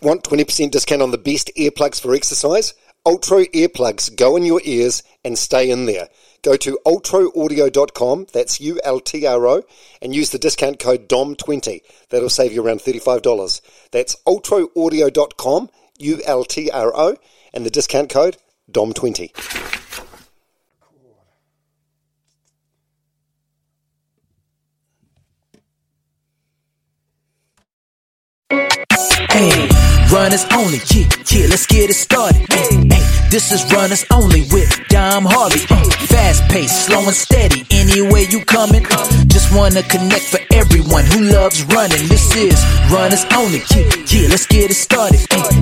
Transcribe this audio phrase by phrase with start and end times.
[0.00, 2.72] Want 20% discount on the best earplugs for exercise?
[3.04, 6.08] Ultra earplugs go in your ears and stay in there.
[6.42, 9.62] Go to ultraaudio.com, that's U L T R O,
[10.00, 11.80] and use the discount code DOM20.
[12.10, 13.60] That'll save you around $35.
[13.90, 17.16] That's ultraaudio.com, U L T R O,
[17.52, 18.36] and the discount code
[18.70, 19.32] DOM20.
[29.30, 32.44] Hey, runners only, yeah, yeah, let's get it started.
[32.52, 35.60] Hey, hey, this is runners only with Dom Harvey.
[35.70, 38.84] Uh, fast pace, slow and steady, anywhere you coming.
[39.28, 42.08] Just wanna connect for everyone who loves running.
[42.08, 42.58] This is
[42.90, 45.20] runners only, yeah, yeah, let's get it started.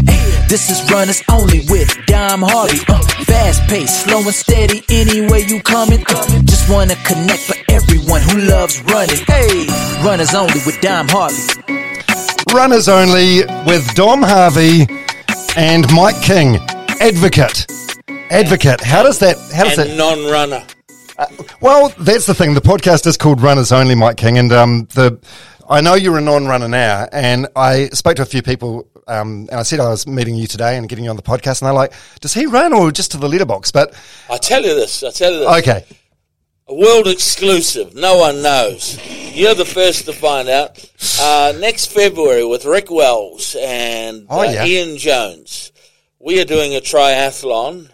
[0.09, 2.81] Hey, this is runners only with Dom Harvey.
[2.89, 6.05] Uh, fast pace, slow and steady, anywhere you coming.
[6.07, 9.23] Uh, just wanna connect for everyone who loves running.
[9.27, 9.67] Hey,
[10.05, 11.86] runners only with Dom Harvey.
[12.57, 14.87] Runners only with Dom Harvey
[15.59, 16.57] and Mike King,
[17.03, 17.67] advocate.
[18.31, 18.81] Advocate.
[18.81, 19.37] How does that?
[19.55, 19.97] How does and that?
[19.99, 20.65] non-runner.
[21.61, 22.55] Well, that's the thing.
[22.55, 25.19] The podcast is called Runners Only, Mike King, and um, the
[25.69, 29.61] I know you're a non-runner now, and I spoke to a few people, um, and
[29.61, 31.75] I said I was meeting you today and getting you on the podcast, and they're
[31.75, 33.95] like, "Does he run or just to the letterbox?" But
[34.31, 35.05] I tell you this.
[35.05, 35.59] I tell you this.
[35.59, 35.85] okay,
[36.69, 37.95] A world exclusive.
[37.95, 38.99] No one knows.
[39.33, 40.85] You're the first to find out.
[41.21, 44.65] Uh, next February with Rick Wells and Oh, uh, yeah.
[44.67, 45.71] Ian Jones,
[46.19, 47.91] we are doing a triathlon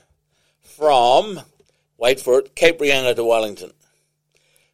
[0.62, 1.40] from,
[1.98, 3.72] wait for it, Cape Reinga to Wellington.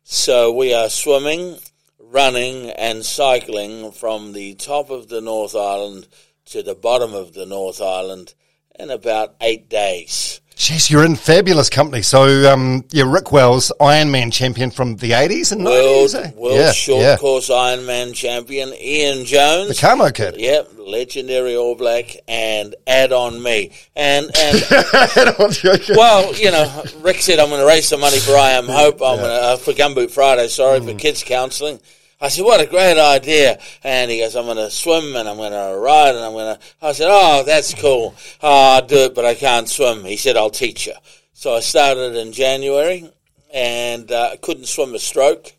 [0.05, 1.59] So we are swimming,
[1.99, 6.07] running, and cycling from the top of the North Island
[6.47, 8.35] to the bottom of the North Island
[8.79, 10.41] in about eight days.
[10.59, 12.03] Jeez, you're in fabulous company.
[12.03, 16.15] So, um, yeah, Rick Wells, Ironman champion from the '80s and World, 90s.
[16.17, 16.31] eh?
[16.35, 17.17] world yeah, short yeah.
[17.17, 19.69] course Ironman champion Ian Jones.
[19.69, 20.35] the Kamo kid.
[20.37, 23.71] Yep, legendary All Black, and add on me.
[23.95, 24.63] And and
[25.39, 25.95] I'm joking.
[25.97, 28.95] well, you know, Rick said I'm going to raise some money for I Am Hope.
[28.95, 30.49] I'm going to uh, for Gumboot Friday.
[30.49, 30.91] Sorry Mm.
[30.93, 31.79] for kids counselling.
[32.21, 33.59] I said, what a great idea.
[33.85, 36.57] And he goes, I'm going to swim and I'm going to ride and I'm going
[36.57, 38.15] to, I said, oh, that's cool.
[38.43, 40.05] Oh, I'll do it, but I can't swim.
[40.05, 40.95] He said, I'll teach you.
[41.33, 43.09] So I started in January
[43.55, 45.53] and uh, couldn't swim a stroke.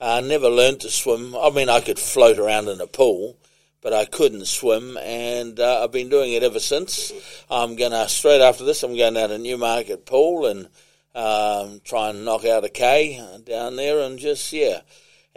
[0.00, 1.34] I never learned to swim.
[1.36, 3.36] I mean, I could float around in a pool,
[3.82, 7.12] but I couldn't swim, and uh, I've been doing it ever since.
[7.50, 8.82] I'm gonna straight after this.
[8.82, 10.68] I'm going down to Newmarket Pool and
[11.14, 14.80] um, try and knock out a K down there, and just yeah.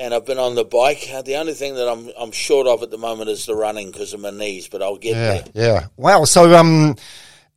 [0.01, 1.07] And I've been on the bike.
[1.13, 3.91] Uh, The only thing that I'm I'm short of at the moment is the running
[3.91, 5.43] because of my knees, but I'll get Yeah, there.
[5.53, 5.85] yeah.
[5.95, 6.23] Wow.
[6.25, 6.95] So, um,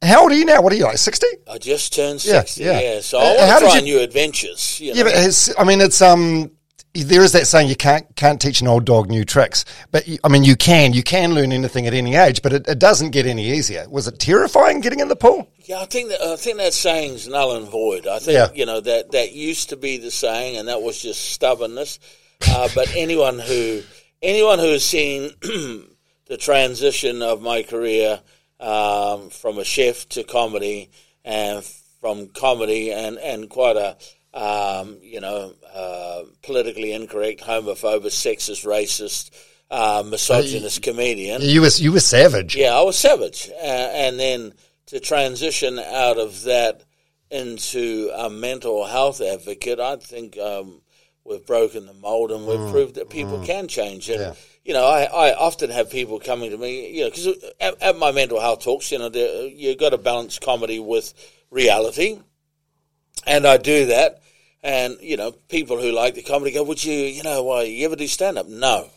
[0.02, 0.60] how old are you now?
[0.60, 0.98] What are you like?
[0.98, 1.26] Sixty?
[1.50, 2.64] I just turned sixty.
[2.64, 2.78] yeah.
[2.80, 4.78] Yeah, so Uh, I how want to try you- new adventures.
[4.80, 4.98] You know?
[4.98, 6.50] Yeah, but it's, I mean, it's um,
[6.94, 10.28] there is that saying you can't can't teach an old dog new tricks, but I
[10.28, 13.24] mean, you can you can learn anything at any age, but it, it doesn't get
[13.26, 13.86] any easier.
[13.88, 15.48] Was it terrifying getting in the pool?
[15.64, 18.06] Yeah, I think that I think that saying's null and void.
[18.06, 18.48] I think Yeah.
[18.54, 21.98] you know that that used to be the saying, and that was just stubbornness.
[22.48, 23.82] Uh, but anyone who
[24.22, 28.20] anyone who has seen the transition of my career
[28.60, 30.90] um, from a chef to comedy,
[31.24, 31.64] and
[32.00, 33.96] from comedy and and quite a
[34.32, 39.30] um, you know uh, politically incorrect, homophobic, sexist, racist,
[39.70, 41.42] uh, misogynist comedian.
[41.42, 42.56] You was you were savage.
[42.56, 44.54] Yeah, I was savage, uh, and then
[44.86, 46.84] to transition out of that
[47.30, 50.82] into a mental health advocate, I think um,
[51.24, 53.46] we've broken the mold and we've mm, proved that people mm.
[53.46, 54.08] can change.
[54.08, 57.28] And you know, I, I often have people coming to me, you know, because
[57.60, 61.12] at, at my mental health talks, you know, you've got to balance comedy with
[61.50, 62.18] reality,
[63.26, 64.20] and I do that.
[64.62, 67.84] And you know, people who like the comedy go, "Would you, you know, why you
[67.84, 68.88] ever do stand up?" No,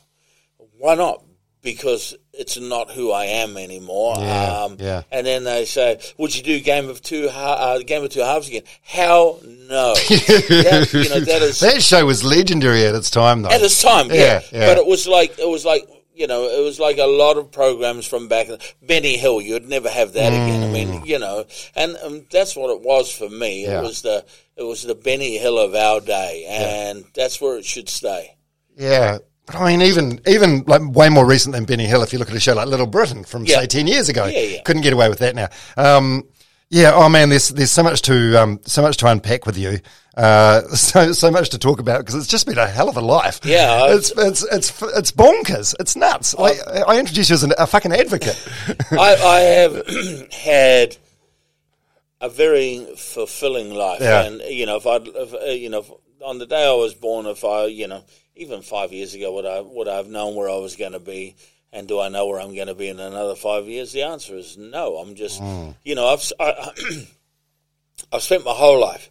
[0.77, 1.21] why not?
[1.67, 4.15] Because it's not who I am anymore.
[4.19, 5.03] Yeah, um, yeah.
[5.11, 8.47] And then they say, "Would you do Game of Two, uh, Game of Two Halves
[8.47, 9.93] again?" Hell no.
[10.09, 13.49] yeah, you know that is That show was legendary at its time, though.
[13.49, 14.07] at its time.
[14.09, 14.67] Yeah, Yeah, yeah.
[14.67, 15.83] but it was like it was like
[16.15, 18.47] you know it was like a lot of programs from back.
[18.81, 20.63] Benny Hill, you'd never have that again.
[20.63, 21.43] I mean, you know,
[21.75, 23.65] and um, that's what it was for me.
[23.65, 23.67] Mm.
[23.67, 23.79] Yeah.
[23.79, 24.25] It was the
[24.55, 28.37] it was the Benny Hill of our day, and that's where it should stay.
[28.77, 29.17] Yeah.
[29.47, 32.03] But I mean, even even like way more recent than Benny Hill.
[32.03, 33.61] If you look at a show like Little Britain from Yeah.
[33.61, 34.61] say ten years ago, Yeah, yeah.
[34.63, 35.47] couldn't get away with that now.
[35.77, 36.23] Um,
[36.69, 36.91] yeah.
[36.93, 39.79] Oh man, there's there's so much to um, so much to unpack with you.
[40.17, 43.01] Uh, so so much to talk about because it's just been a hell of a
[43.01, 43.39] life.
[43.45, 45.73] Yeah, it's it's it's it's bonkers.
[45.79, 46.33] It's nuts.
[46.35, 46.57] Like,
[46.87, 48.37] I introduced you as an, a fucking advocate.
[48.91, 50.97] I, I have had
[52.19, 54.23] a very fulfilling life, Yeah.
[54.25, 55.85] and you know, if I, if, uh, you know,
[56.25, 58.03] on the day I was born, if I, you know,
[58.37, 60.99] even five years ago, would I would I have known where I was going to
[60.99, 61.35] be,
[61.71, 63.91] and do I know where I'm going to be in another five years?
[63.91, 64.97] The answer is no.
[64.97, 65.41] I'm just,
[65.83, 66.71] you know, I've I,
[68.11, 69.09] I've spent my whole life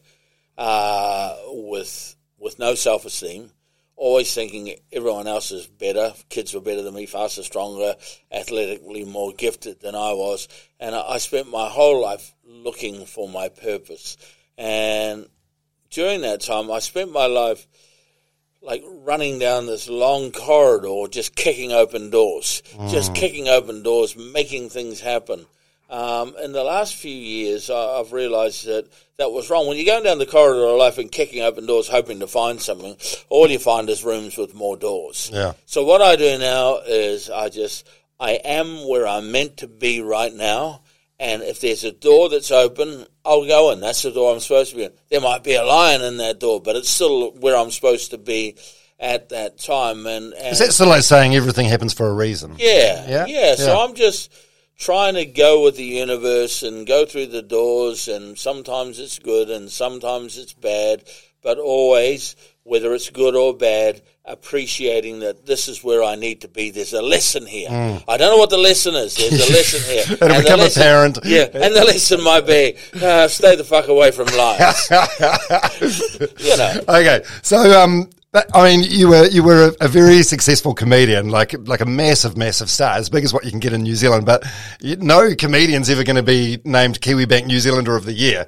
[0.57, 3.51] uh, with with no self esteem,
[3.97, 6.15] always thinking everyone else is better.
[6.29, 7.95] Kids were better than me, faster, stronger,
[8.33, 10.49] athletically more gifted than I was,
[10.81, 14.17] and I, I spent my whole life looking for my purpose.
[14.59, 15.29] And
[15.91, 17.67] during that time, I spent my life
[18.67, 24.69] like running down this long corridor, just kicking open doors, just kicking open doors, making
[24.69, 25.47] things happen.
[25.89, 29.69] Um, in the last few years, I, I've realised that that was wrong.
[29.69, 32.61] When you're going down the corridor of life and kicking open doors, hoping to find
[32.61, 32.97] something,
[33.29, 35.31] all you find is rooms with more doors.
[35.33, 35.53] Yeah.
[35.65, 40.01] So what I do now is I just I am where I'm meant to be
[40.01, 40.83] right now,
[41.21, 43.81] and if there's a door that's open, I'll go in.
[43.81, 44.93] That's the door I'm supposed to be in.
[45.11, 48.19] There might be a lion in that door, but it's still where I'm supposed to
[48.19, 48.57] be
[48.99, 50.07] at that time.
[50.07, 52.55] And, and Is that still like saying everything happens for a reason?
[52.59, 53.27] yeah, Yeah?
[53.27, 53.85] yeah, So Yeah.
[53.85, 54.33] I'm just
[54.79, 59.51] trying to go with the universe and go through the doors, and sometimes it's good
[59.51, 61.03] and sometimes it's bad,
[61.43, 66.49] but always, whether it's good or bad, appreciating that this is where I need to
[66.49, 66.71] be.
[66.71, 67.69] There's a lesson here.
[67.71, 69.15] I don't know what the lesson is.
[69.17, 70.05] There's a lesson here.
[70.05, 70.13] Mm.
[70.23, 71.19] It'll And the become lesson- apparent.
[71.25, 74.89] Yeah, and the lesson might be uh, stay the fuck away from lions.
[76.41, 76.81] you know.
[76.89, 78.11] Okay, so um,
[78.55, 82.37] I mean, you were you were a, a very successful comedian, like like a massive,
[82.37, 84.27] massive star, as big as what you can get in New Zealand.
[84.27, 84.45] But
[84.81, 88.47] you, no comedian's ever going to be named Kiwibank New Zealander of the Year.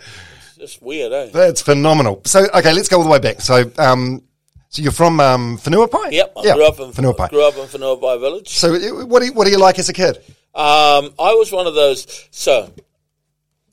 [0.59, 1.31] Just weird, eh?
[1.33, 2.21] That's phenomenal.
[2.25, 3.41] So okay, let's go all the way back.
[3.41, 4.23] So um,
[4.69, 6.13] so you're from um, Whenuapai?
[6.13, 7.31] Yep, I yeah, grew up in Whenuapai.
[7.31, 8.49] grew up in Whenuapai village.
[8.49, 8.73] So
[9.07, 10.17] what do you, what do you like as a kid?
[10.55, 12.29] Um, I was one of those.
[12.31, 12.73] So,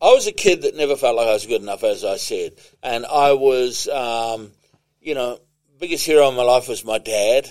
[0.01, 2.53] I was a kid that never felt like I was good enough, as I said,
[2.83, 4.51] and I was, um,
[5.01, 5.39] you know,
[5.79, 7.49] biggest hero in my life was my dad,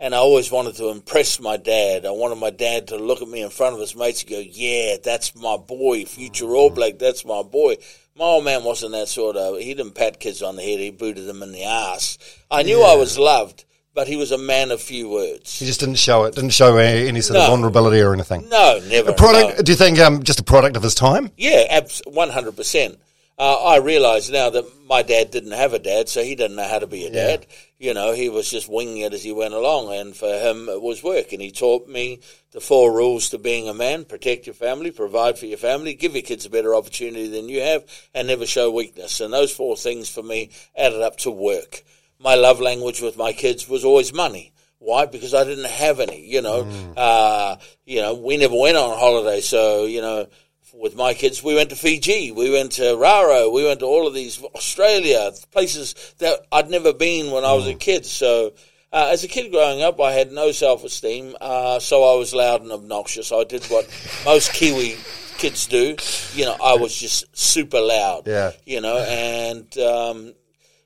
[0.00, 2.06] and I always wanted to impress my dad.
[2.06, 4.38] I wanted my dad to look at me in front of his mates and go,
[4.38, 6.98] "Yeah, that's my boy, future All Black.
[6.98, 7.76] That's my boy."
[8.16, 9.58] My old man wasn't that sort of.
[9.58, 10.78] He didn't pat kids on the head.
[10.78, 12.16] He booted them in the ass.
[12.48, 15.58] I knew I was loved, but he was a man of few words.
[15.58, 16.36] He just didn't show it.
[16.36, 18.48] Didn't show any, any sort of vulnerability or anything.
[18.48, 19.10] No, never.
[19.10, 19.56] A product?
[19.58, 19.62] no.
[19.64, 21.32] Do you think um, just a product of his time?
[21.36, 23.00] Yeah, one hundred percent.
[23.36, 26.68] Uh, I realise now that my dad didn't have a dad, so he didn't know
[26.68, 27.46] how to be a dad.
[27.78, 30.80] You know, he was just winging it as he went along, and for him it
[30.80, 31.32] was work.
[31.32, 32.20] And he taught me
[32.52, 36.14] the four rules to being a man: protect your family, provide for your family, give
[36.14, 37.84] your kids a better opportunity than you have,
[38.14, 39.20] and never show weakness.
[39.20, 41.82] And those four things for me added up to work.
[42.20, 44.52] My love language with my kids was always money.
[44.78, 45.06] Why?
[45.06, 46.24] Because I didn't have any.
[46.24, 50.28] You know, uh, you know, we never went on holiday, so you know
[50.74, 54.06] with my kids, we went to Fiji, we went to Raro, we went to all
[54.06, 58.04] of these Australia places that I'd never been when I was a kid.
[58.04, 58.52] So,
[58.92, 62.34] uh, as a kid growing up, I had no self esteem, uh, so I was
[62.34, 63.32] loud and obnoxious.
[63.32, 63.88] I did what
[64.24, 64.96] most Kiwi
[65.38, 65.96] kids do.
[66.34, 68.26] You know, I was just super loud.
[68.26, 68.52] Yeah.
[68.64, 70.34] You know, and um,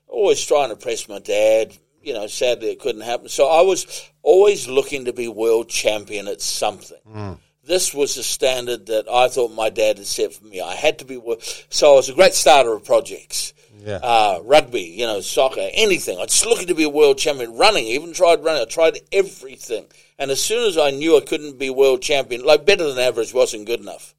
[0.07, 1.75] always trying to press my dad.
[2.01, 3.29] You know, sadly it couldn't happen.
[3.29, 7.37] So I was always looking to be world champion at something.
[7.69, 10.59] This was the standard that I thought my dad had set for me.
[10.59, 11.21] I had to be.
[11.69, 13.53] So I was a great starter of projects.
[13.85, 13.99] Yeah.
[14.01, 16.17] Uh, rugby, you know, soccer, anything.
[16.17, 17.55] I was looking to be a world champion.
[17.55, 18.63] Running, even tried running.
[18.63, 19.85] I tried everything.
[20.17, 23.35] And as soon as I knew I couldn't be world champion, like better than average
[23.35, 24.15] wasn't good enough.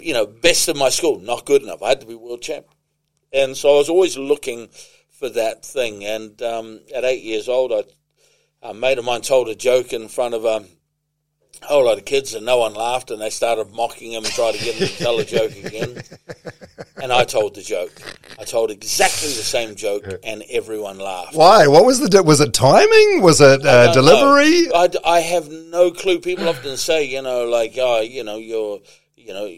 [0.00, 1.82] You know, best of my school, not good enough.
[1.82, 2.72] I had to be world champion.
[3.32, 4.68] And so I was always looking
[5.10, 6.04] for that thing.
[6.04, 7.82] And um, at eight years old, I,
[8.62, 10.68] a mate of mine told a joke in front of um,
[11.64, 14.32] a whole lot of kids, and no one laughed, and they started mocking him and
[14.32, 16.02] tried to get him to tell a joke again.
[17.02, 17.92] And I told the joke.
[18.38, 21.34] I told exactly the same joke, and everyone laughed.
[21.34, 21.66] Why?
[21.66, 22.22] What was the?
[22.22, 23.20] Was it timing?
[23.20, 23.92] Was it uh, know.
[23.92, 24.72] delivery?
[24.72, 26.20] I, I have no clue.
[26.20, 28.80] People often say, you know, like, oh, you know, you're,
[29.16, 29.52] you know,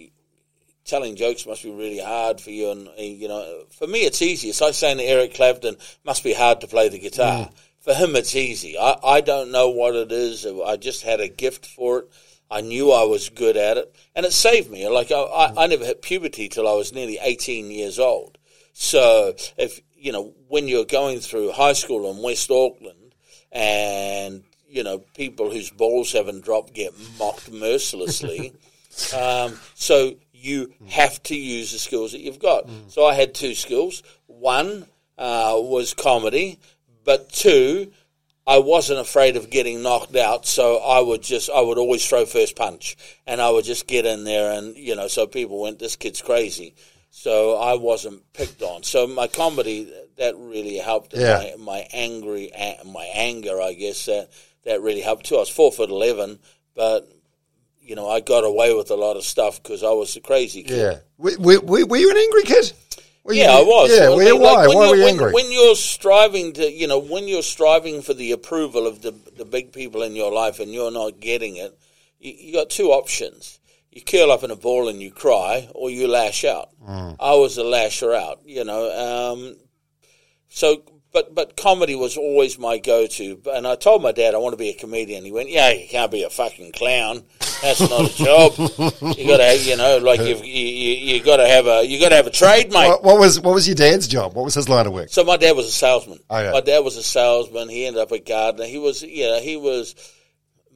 [0.87, 2.71] telling jokes must be really hard for you.
[2.71, 4.49] And, you know, for me, it's easy.
[4.49, 7.51] It's like saying to Eric Clapton, must be hard to play the guitar.
[7.87, 8.77] For him, it's easy.
[8.77, 10.45] I, I don't know what it is.
[10.45, 12.11] I just had a gift for it.
[12.51, 13.95] I knew I was good at it.
[14.15, 14.89] And it saved me.
[14.89, 18.39] Like, I, I, I never hit puberty till I was nearly 18 years old.
[18.73, 23.15] So if, you know, when you're going through high school in West Auckland
[23.53, 28.53] and you know people whose balls haven't dropped get mocked mercilessly.
[29.17, 32.69] um, so you have to use the skills that you've got.
[32.89, 34.03] So I had two skills.
[34.27, 34.87] One
[35.19, 36.61] uh, was comedy,
[37.07, 37.91] but two,
[38.47, 40.45] I wasn't afraid of getting knocked out.
[40.45, 42.97] So I would just, I would always throw first punch,
[43.27, 46.21] and I would just get in there, and you know, so people went, "This kid's
[46.21, 46.75] crazy."
[47.11, 48.83] So I wasn't picked on.
[48.83, 51.15] So my comedy that really helped.
[51.15, 51.55] Yeah.
[51.57, 52.53] My, my angry,
[52.85, 54.29] my anger, I guess that
[54.65, 55.37] that really helped too.
[55.37, 56.39] I was four foot eleven,
[56.75, 57.09] but
[57.81, 60.65] you know, I got away with a lot of stuff because I was a crazy
[60.65, 60.77] kid.
[60.77, 60.99] Yeah.
[61.19, 62.73] Were, were, were you an angry kid?
[63.29, 63.91] You- Yeah, I was.
[63.91, 64.67] Yeah, I mean, you, like, why?
[64.69, 65.33] when Why you- were you when, angry?
[65.33, 69.45] When you're striving to, you know, when you're striving for the approval of the the
[69.45, 71.77] big people in your life and you're not getting it,
[72.19, 73.59] you, you got two options.
[73.91, 76.69] You curl up in a ball and you cry, or you lash out.
[76.87, 77.17] Mm.
[77.19, 78.91] I was a lasher out, you know.
[79.33, 79.57] Um,
[80.49, 83.41] so, but but comedy was always my go-to.
[83.53, 85.25] And I told my dad I want to be a comedian.
[85.25, 87.25] He went, "Yeah, you can't be a fucking clown.
[87.63, 88.55] That's not a job.
[89.17, 91.99] You got to, you know, like you've, you you, you got to have a you
[92.01, 94.35] got to have a trade, mate." what, what was what was your dad's job?
[94.35, 95.09] What was his line of work?
[95.11, 96.19] So my dad was a salesman.
[96.29, 96.53] Oh, yeah.
[96.53, 97.69] My dad was a salesman.
[97.69, 98.67] He ended up a gardener.
[98.67, 99.95] He was, yeah, he was.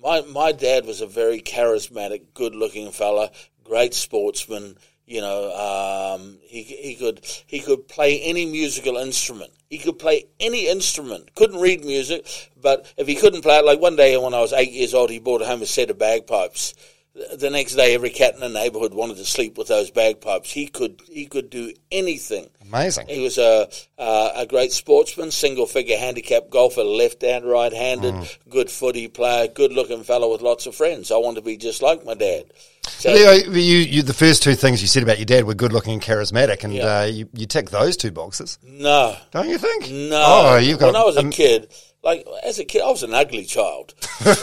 [0.02, 3.30] My my dad was a very charismatic, good-looking fella,
[3.64, 4.78] great sportsman.
[5.06, 9.52] You know, um, he he could he could play any musical instrument.
[9.71, 11.37] He could play any instrument.
[11.37, 12.27] Couldn't read music,
[12.61, 15.11] but if he couldn't play it, like one day when I was eight years old,
[15.11, 16.75] he brought home a set of bagpipes.
[17.14, 20.50] The- next day, every cat in the neighborhood wanted to sleep with those bagpipes.
[20.52, 22.49] He could he could do anything.
[22.62, 23.09] Amazing.
[23.09, 28.14] He was a uh, a great sportsman, single figure handicap golfer, left and right handed,
[28.14, 28.38] Mm.
[28.49, 31.11] good footy player, good looking fellow with lots of friends.
[31.11, 32.45] I want to be just like my dad.
[32.88, 35.73] So, Leo, you, you, the first two things you said about your dad were good
[35.73, 37.00] looking and charismatic, and Yeah.
[37.00, 39.90] uh, you, you tick those two boxes, no, don't you think?
[39.90, 40.23] no.
[40.25, 40.87] Oh, you've got.
[40.87, 43.95] when I was a um, kid, like as a kid, I was an ugly child.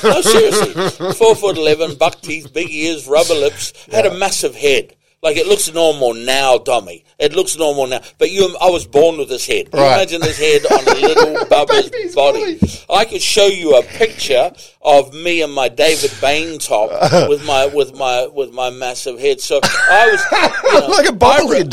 [0.03, 4.95] no, seriously, four foot eleven, buck teeth, big ears, rubber lips, had a massive head.
[5.23, 7.03] Like it looks normal now, Dommy.
[7.17, 8.01] It looks normal now.
[8.19, 9.69] But you, I was born with this head.
[9.73, 9.95] Right.
[9.95, 12.59] imagine this head on a little bubba's body.
[12.87, 14.51] I could show you a picture
[14.83, 16.91] of me and my David Bain top
[17.29, 19.41] with my with my with my massive head.
[19.41, 21.65] So I was you know, Like a bubble I.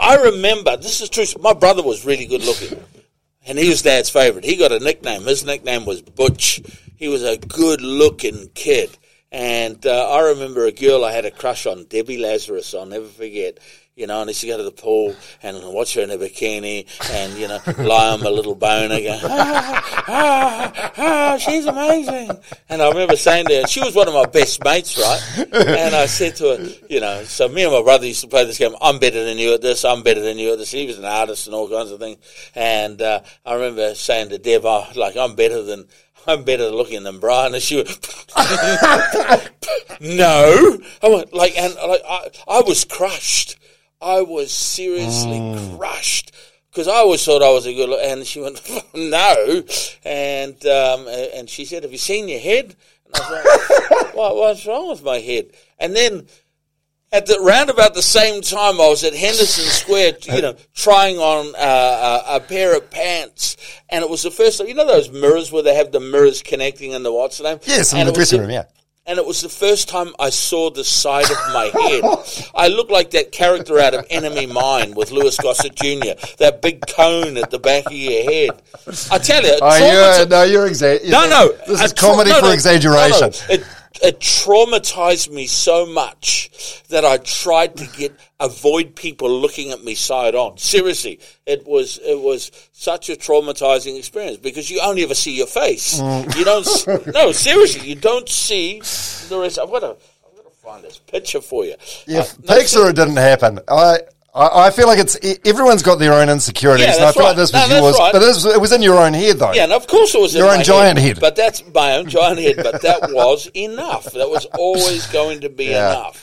[0.00, 1.24] I, I remember this is true.
[1.40, 2.80] My brother was really good looking,
[3.46, 4.44] and he was Dad's favorite.
[4.44, 5.22] He got a nickname.
[5.22, 6.60] His nickname was Butch.
[6.96, 8.96] He was a good looking kid.
[9.30, 12.74] And uh, I remember a girl I had a crush on, Debbie Lazarus.
[12.74, 13.58] I'll never forget.
[13.96, 17.32] You know, and to go to the pool and watch her in a bikini and,
[17.38, 22.30] you know, lie on my little boner going, ah, ah, ah, she's amazing.
[22.68, 25.48] And I remember saying to her, she was one of my best mates, right?
[25.50, 28.44] And I said to her, you know, so me and my brother used to play
[28.44, 28.76] this game.
[28.82, 29.82] I'm better than you at this.
[29.82, 30.72] I'm better than you at this.
[30.72, 32.18] He was an artist and all kinds of things.
[32.54, 35.86] And uh, I remember saying to Deb, oh, like, I'm better than,
[36.26, 37.54] I'm better looking than Brian.
[37.54, 37.88] And she went,
[40.02, 40.78] no.
[41.02, 43.58] I went, like, and like, I, I was crushed.
[44.00, 46.32] I was seriously crushed
[46.70, 48.00] because I always thought I was a good look.
[48.02, 48.60] And she went,
[48.94, 49.62] no.
[50.04, 52.76] And um, and she said, have you seen your head?
[53.06, 55.50] And I was like, what, what's wrong with my head?
[55.78, 56.26] And then
[57.12, 61.16] at the round about the same time, I was at Henderson Square, you know, trying
[61.18, 63.56] on uh, a, a pair of pants,
[63.88, 64.68] and it was the first time.
[64.68, 67.58] You know those mirrors where they have the mirrors connecting and the what's the name?
[67.64, 68.64] Yes, in the dressing room, yeah.
[69.08, 72.50] And it was the first time I saw the side of my head.
[72.56, 76.14] I looked like that character out of Enemy Mine with Louis Gossett Jr.
[76.38, 78.50] That big cone at the back of your head.
[79.12, 81.52] I tell you, Oh, you're, no, you're exa- no, no.
[81.68, 83.30] This is comedy no, for no, exaggeration.
[83.30, 83.54] no.
[83.54, 83.64] It,
[84.02, 89.94] it traumatized me so much that I tried to get avoid people looking at me
[89.94, 90.58] side on.
[90.58, 95.46] Seriously, it was it was such a traumatizing experience because you only ever see your
[95.46, 96.00] face.
[96.00, 96.36] Mm.
[96.36, 97.14] You don't.
[97.14, 98.80] no, seriously, you don't see
[99.28, 99.58] the rest.
[99.58, 99.96] I've got to.
[100.26, 101.74] I've got to find this picture for you.
[102.06, 103.60] Yeah, Uh, no, Pixar, it didn't happen.
[103.68, 104.00] I,
[104.36, 105.16] I, I feel like it's
[105.46, 106.86] everyone's got their own insecurities.
[106.86, 107.36] Yeah, and I that's feel like right.
[107.40, 108.12] this No, was that's yours, right.
[108.12, 109.52] but this, it was in your own head, though.
[109.54, 111.18] Yeah, and of course it was in Your my own giant head.
[111.20, 112.56] But that's my own giant head.
[112.56, 114.04] But that was enough.
[114.12, 115.90] That was always going to be Yeah.
[115.92, 116.22] enough.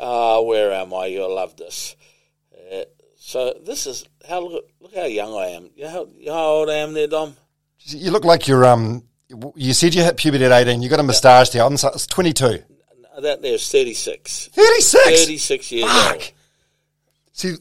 [0.00, 1.06] Uh, where am I?
[1.06, 1.94] You'll love this.
[2.72, 2.82] Uh,
[3.16, 5.70] so this is how look, look how young I am.
[5.76, 7.36] You know how, you know how old I am there, Dom?
[7.84, 8.64] You look like you're.
[8.64, 9.04] Um,
[9.54, 10.82] you said you hit puberty at 18.
[10.82, 11.62] You got a moustache there.
[11.64, 12.62] I'm so- it's 22.
[13.20, 14.48] That there's 36.
[14.52, 15.04] 36.
[15.04, 16.12] 36 years Fuck.
[16.14, 16.32] old.
[17.32, 17.54] See,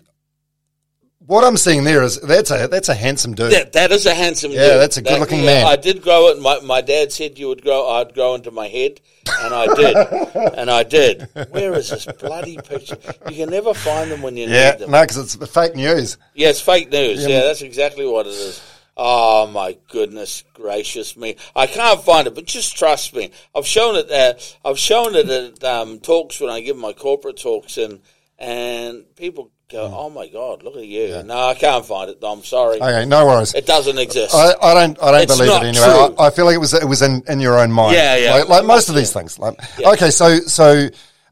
[1.25, 3.51] what I'm seeing there is that's a that's a handsome dude.
[3.51, 4.81] That, that is a handsome Yeah, dude.
[4.81, 5.65] that's a That- good-looking yeah, man.
[5.67, 6.41] I did grow it.
[6.41, 7.87] My, my dad said you would grow.
[7.89, 8.99] I'd grow into my head,
[9.39, 9.95] and I did,
[10.57, 11.29] and I did.
[11.51, 12.97] Where is this bloody picture?
[13.29, 14.91] You can never find them when you yeah, need them.
[14.91, 16.17] no, because it's fake news.
[16.33, 17.25] Yeah, it's fake news.
[17.25, 18.61] Yeah, that's exactly what it is.
[18.97, 21.37] Oh my goodness gracious me!
[21.55, 23.31] I can't find it, but just trust me.
[23.55, 24.35] I've shown it there.
[24.65, 28.01] I've shown it at um, talks when I give my corporate talks, and
[28.37, 32.17] and people go, "Oh my god, look at you!" No, I can't find it.
[32.23, 32.81] I'm sorry.
[32.81, 33.53] Okay, no worries.
[33.53, 34.35] It doesn't exist.
[34.35, 35.01] I, I don't.
[35.01, 36.15] I don't It's believe it anyway.
[36.19, 36.73] I, I feel like it was.
[36.73, 37.95] It was in, in your own mind.
[37.95, 38.33] Yeah, yeah.
[38.33, 39.39] Like, like most of these things.
[39.39, 40.87] Like, okay, so so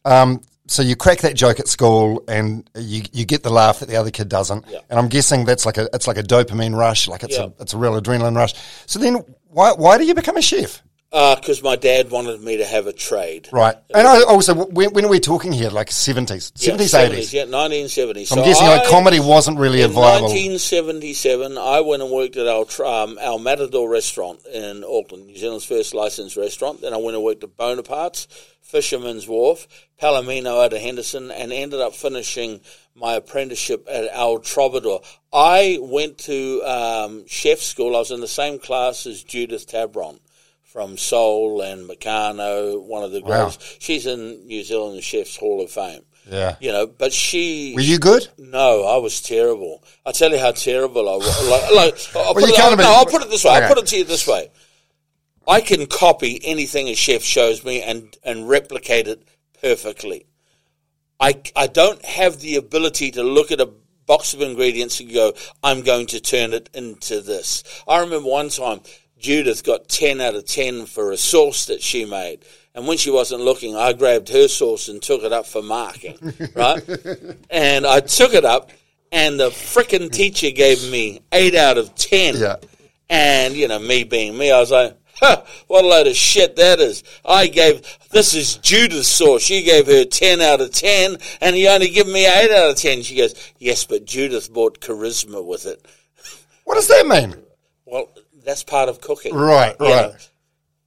[0.05, 3.89] um, so you crack that joke at school, and you you get the laugh that
[3.89, 4.65] the other kid doesn't.
[4.67, 4.79] Yeah.
[4.89, 7.07] And I'm guessing that's like a it's like a dopamine rush.
[7.07, 7.45] Like it's Yeah.
[7.45, 8.53] a it's a real adrenaline rush.
[8.85, 10.81] So then, why why do you become a chef?
[11.11, 13.49] Because Uh, my dad wanted me to have a trade.
[13.51, 13.75] Right.
[13.95, 15.71] And I also, when, when are we talking here?
[15.71, 17.33] Like seventies, Yeah, seventies, 70s, eighties.
[17.33, 18.31] Yeah, 1970s.
[18.31, 20.27] I'm So guessing like I- comedy wasn't really a viable.
[20.27, 25.65] 1977, I went and worked at our, um, our Matador restaurant in Auckland, New Zealand's
[25.65, 26.81] first licensed restaurant.
[26.81, 28.27] Then I went and worked at Bonaparte's,
[28.61, 29.67] Fisherman's Wharf,
[29.99, 32.61] Palomino out of Henderson, and ended up finishing
[32.93, 35.03] my apprenticeship at El Trovador.
[35.33, 37.95] I went to um, chef school.
[37.95, 40.19] I was in the same class as Judith Tabron
[40.71, 43.49] from Soul and Meccano, one of the Wow.
[43.49, 43.81] greatest.
[43.81, 46.01] She's in New Zealand Chefs Hall of Fame.
[46.29, 46.55] yeah.
[46.59, 48.27] You know, but she Were you good?
[48.37, 49.83] no, I was terrible.
[50.05, 51.49] I'll tell you how terrible I was.
[51.49, 53.51] Like, like, I'll, put you it, I'll, no, I'll put it this way.
[53.57, 53.63] Okay.
[53.65, 54.49] I'll put it to you this way.
[55.47, 59.23] I can copy anything a chef shows me and, and replicate it
[59.59, 60.27] perfectly.
[61.19, 63.69] I, I don't have the ability to look at a
[64.05, 65.33] box of ingredients and go,
[65.63, 67.63] I'm going to turn it into this.
[67.87, 68.81] I remember one time
[69.19, 72.39] Judith got 10 out of 10 for a sauce that she made.
[72.73, 76.17] And when she wasn't looking, I grabbed her sauce and took it up for marking,
[76.55, 76.81] right?
[77.49, 78.71] and I took it up,
[79.11, 82.37] and the frickin' teacher gave me 8 out of 10.
[82.37, 82.55] Yeah.
[83.09, 86.55] And, you know, me being me, I was like, huh, what a load of shit
[86.55, 87.03] that is.
[87.25, 89.49] I gave, this is Judith's sauce.
[89.49, 92.75] You gave her 10 out of 10, and he only gave me 8 out of
[92.77, 93.01] 10.
[93.01, 95.85] She goes, yes, but Judith brought charisma with it.
[96.63, 97.35] What does that mean?
[97.85, 98.09] Well,
[98.43, 99.33] that's part of cooking.
[99.33, 100.29] Right, You know, right.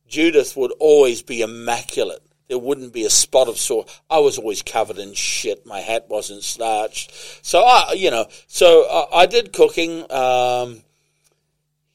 [0.09, 2.23] Judith would always be immaculate.
[2.49, 4.01] There wouldn't be a spot of sauce.
[4.11, 5.65] I was always covered in shit.
[5.65, 7.13] My hat wasn't starched.
[7.45, 10.01] So I, you know, so I, I did cooking.
[10.13, 10.83] Um,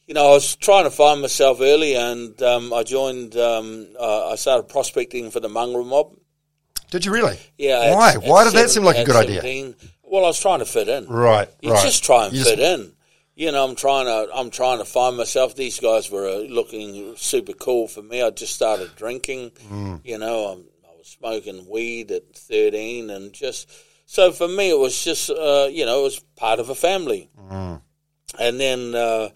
[0.07, 3.35] you know, I was trying to find myself early, and um, I joined.
[3.35, 6.13] Um, uh, I started prospecting for the mongrel mob.
[6.89, 7.37] Did you really?
[7.57, 7.79] Yeah.
[7.81, 8.11] at- Why?
[8.13, 9.73] at Why did that seem like a at good idea?
[10.03, 11.05] Well, I was trying to fit in.
[11.07, 11.49] Right.
[11.61, 11.83] You right.
[11.83, 12.93] just try and You fit just- in.
[13.37, 15.53] You know, I'm trying to I'm trying to find myself.
[15.53, 18.19] These guys were uh, looking super cool for me.
[18.19, 19.51] I just started drinking.
[19.69, 20.01] Mm.
[20.03, 23.69] You know, I'm, I was smoking weed at 13, and just
[24.07, 27.29] so for me, it was just uh, you know, it was part of a family.
[27.39, 27.79] Mm.
[28.39, 29.29] And then uh,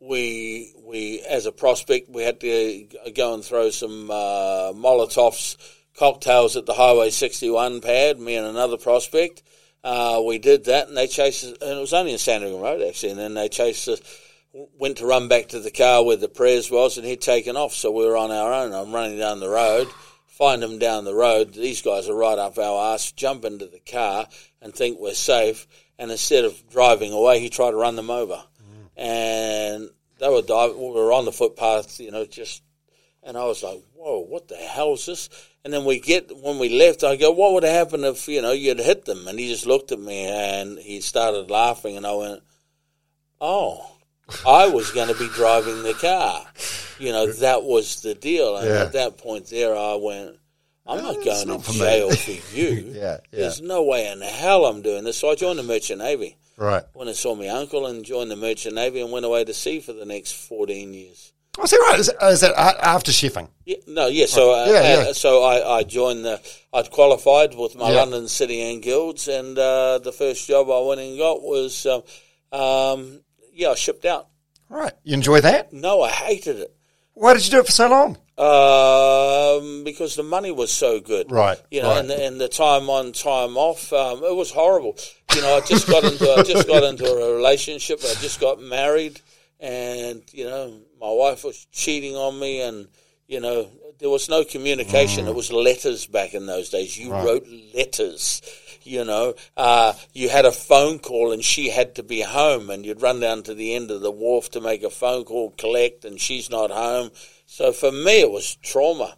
[0.00, 5.56] we we as a prospect, we had to go and throw some uh, Molotovs
[5.96, 8.20] cocktails at the Highway 61 pad.
[8.20, 9.42] Me and another prospect.
[9.86, 12.82] Uh, we did that, and they chased us, and it was only in Sandringham Road
[12.82, 13.10] actually.
[13.10, 14.00] And then they chased us,
[14.52, 17.72] went to run back to the car where the prayers was, and he'd taken off.
[17.72, 18.72] So we were on our own.
[18.72, 19.86] I'm running down the road,
[20.26, 21.54] find them down the road.
[21.54, 23.12] These guys are right up our ass.
[23.12, 24.26] Jump into the car
[24.60, 25.68] and think we're safe.
[26.00, 28.42] And instead of driving away, he tried to run them over,
[28.96, 30.78] and they were diving.
[30.78, 32.60] We were on the footpath, you know, just
[33.22, 35.28] and I was like, whoa, what the hell is this?
[35.64, 38.40] And then we get, when we left, I go, what would have happened if, you
[38.42, 39.26] know, you'd hit them?
[39.26, 42.42] And he just looked at me and he started laughing and I went,
[43.40, 43.90] oh,
[44.46, 46.44] I was going to be driving the car.
[46.98, 48.56] You know, that was the deal.
[48.56, 48.82] And Yeah.
[48.82, 50.36] at that point there, I went,
[50.86, 52.92] I'm not going not for to me." jail for you.
[52.94, 53.18] Yeah, yeah.
[53.32, 55.18] There's no way in hell I'm doing this.
[55.18, 56.36] So I joined the Merchant Navy.
[56.56, 56.84] Right.
[56.94, 59.80] When I saw my uncle and joined the Merchant Navy and went away to sea
[59.80, 61.32] for the next 14 years.
[61.58, 61.98] Oh, is that right?
[61.98, 63.48] Is, is that after chefing?
[63.64, 64.26] Yeah, no, yeah.
[64.26, 65.12] So, uh, Yeah, yeah.
[65.12, 66.40] so I, I joined the.
[66.72, 67.96] I'd qualified with my Yeah.
[68.00, 72.02] London City and Guilds, and uh, the first job I went and got was, um,
[72.58, 73.20] um,
[73.54, 74.28] yeah, I shipped out.
[74.68, 74.92] Right.
[75.04, 75.72] You enjoy that?
[75.72, 76.76] No, I hated it
[77.14, 78.18] Why did you do it for so long?
[78.38, 81.30] um, because the money was so good.
[81.30, 81.98] Right, You know, right.
[82.00, 84.98] and, the, and the time on, time off, um, it was horrible.
[85.34, 88.00] You know, I just got into I just got into a relationship.
[88.00, 89.20] I just got married,
[89.60, 92.88] and you know, my wife was cheating on me, and
[93.26, 95.26] you know, there was no communication.
[95.26, 96.96] It was letters back in those days.
[96.98, 98.42] You wrote letters.
[98.82, 102.86] You know, uh, you had a phone call, and she had to be home, and
[102.86, 106.04] you'd run down to the end of the wharf to make a phone call, collect,
[106.04, 107.10] and she's not home.
[107.46, 109.16] So for me, it was trauma,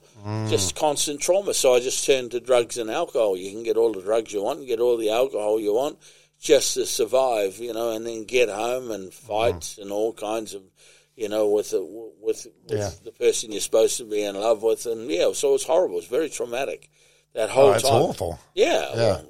[0.48, 1.53] just constant trauma.
[1.53, 3.37] So I just turned to drugs and alcohol.
[3.37, 5.98] You can get all the drugs you want, and get all the alcohol you want,
[6.40, 10.62] just to survive, you know, and then get home and fights and all kinds of,
[11.16, 11.83] you know, with the,
[12.20, 12.90] with, with Yeah.
[13.05, 15.94] the person you're supposed to be in love with, and yeah, so it was horrible.
[15.96, 16.90] It was very traumatic.
[17.35, 17.92] That whole Oh, it's time.
[18.03, 18.38] awful.
[18.55, 18.88] Yeah.
[18.90, 18.96] Yeah.
[18.96, 19.27] well,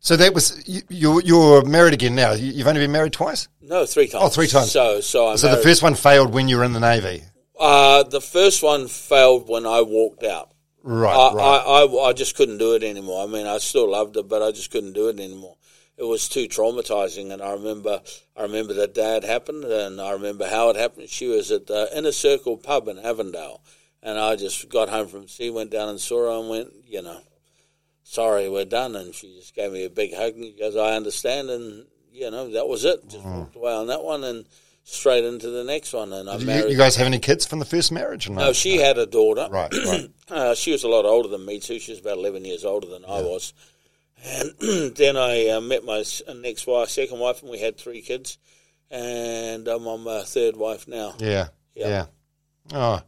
[0.00, 2.32] So that was you, you're, you're married again now.
[2.32, 3.48] You- You've only been married twice.
[3.60, 4.24] No, three times.
[4.24, 4.70] Oh, three times.
[4.70, 7.24] So, so I So the first one failed when you were in the navy.
[7.58, 10.50] Uh, the first one failed when I walked out.
[10.84, 11.44] Right, I, right.
[11.44, 13.22] I, I, I just couldn't do it anymore.
[13.22, 15.56] I mean, I still loved it, but I just couldn't do it anymore.
[16.02, 18.00] It was too traumatizing, and I remember,
[18.36, 21.08] I remember the day it happened, and I remember how it happened.
[21.08, 23.60] She was at the Inner Circle pub in Avondale,
[24.02, 27.02] and I just got home from sea, went down and saw her, and went, you
[27.02, 27.20] know,
[28.02, 28.96] sorry, we're done.
[28.96, 32.30] And she just gave me a big hug, and she goes, I understand, and you
[32.32, 33.08] know, that was it.
[33.08, 33.38] Just Mm.
[33.38, 34.44] walked away on that one, and
[34.84, 36.70] straight into the next one, and I you, married.
[36.72, 38.28] you guys have any kids from the first marriage?
[38.28, 38.46] No?
[38.46, 39.46] no, she had a daughter.
[39.50, 40.08] Right, right.
[40.32, 41.78] Uh, she was a lot older than me too.
[41.78, 43.52] She was about eleven years older than I was.
[44.24, 44.52] And
[44.96, 48.38] then I uh, met my s- next wife, second wife, and we had three kids.
[48.90, 51.14] And I'm on my third wife now.
[51.18, 51.88] Yeah, Yeah.
[51.88, 52.06] yeah.
[52.74, 53.00] Oh,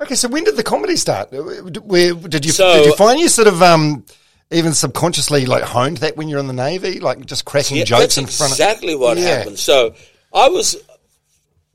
[0.00, 0.14] okay.
[0.14, 1.30] So when did the comedy start?
[1.30, 4.04] Where did you So- did you find you sort of um
[4.50, 8.16] even subconsciously like honed that when you're in the navy, like just cracking Yeah, jokes
[8.16, 9.38] in front exactly of what Yeah.
[9.38, 9.58] happened.
[9.58, 9.94] So
[10.32, 10.76] I was,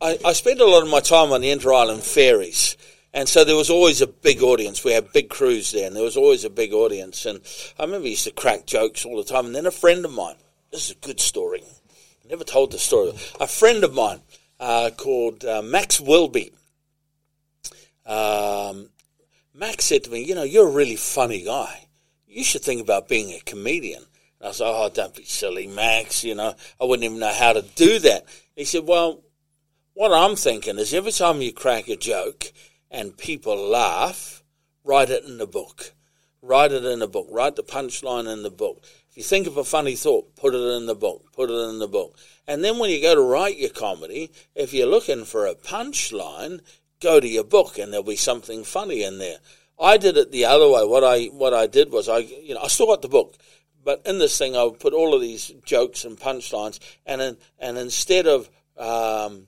[0.01, 2.77] I, I spent a lot of my time on the Inter Island ferries.
[3.13, 4.83] And so there was always a big audience.
[4.83, 7.25] We had big crews there, and there was always a big audience.
[7.25, 7.41] And
[7.77, 9.45] I remember I used to crack jokes all the time.
[9.47, 10.35] And then a friend of mine,
[10.71, 11.61] this is a good story.
[11.63, 13.11] I never told the story.
[13.39, 14.21] A friend of mine
[14.61, 16.53] uh, called uh, Max Wilby.
[18.05, 18.89] Um,
[19.53, 21.87] Max said to me, "You know, you're a really funny guy.
[22.27, 24.03] You should think about being a comedian."
[24.39, 26.23] And I like, "Oh, don't be silly, Max.
[26.23, 29.21] You know, I wouldn't even know how to do that." He said, "Well,
[29.93, 32.53] what I'm thinking is every time you crack a joke
[32.91, 34.43] and people laugh,
[34.83, 35.93] write it in the book.
[36.41, 37.27] Write it in the book.
[37.31, 38.83] Write the punchline in the book.
[39.09, 41.31] If you think of a funny thought, put it in the book.
[41.33, 42.17] Put it in the book.
[42.47, 46.61] And then when you go to write your comedy, if you're looking for a punchline,
[46.99, 49.37] go to your book and there'll be something funny in there.
[49.79, 50.85] I did it the other way.
[50.85, 53.35] What I what I did was I you know I still got the book,
[53.83, 57.37] but in this thing I would put all of these jokes and punchlines, and in,
[57.57, 59.47] and instead of um,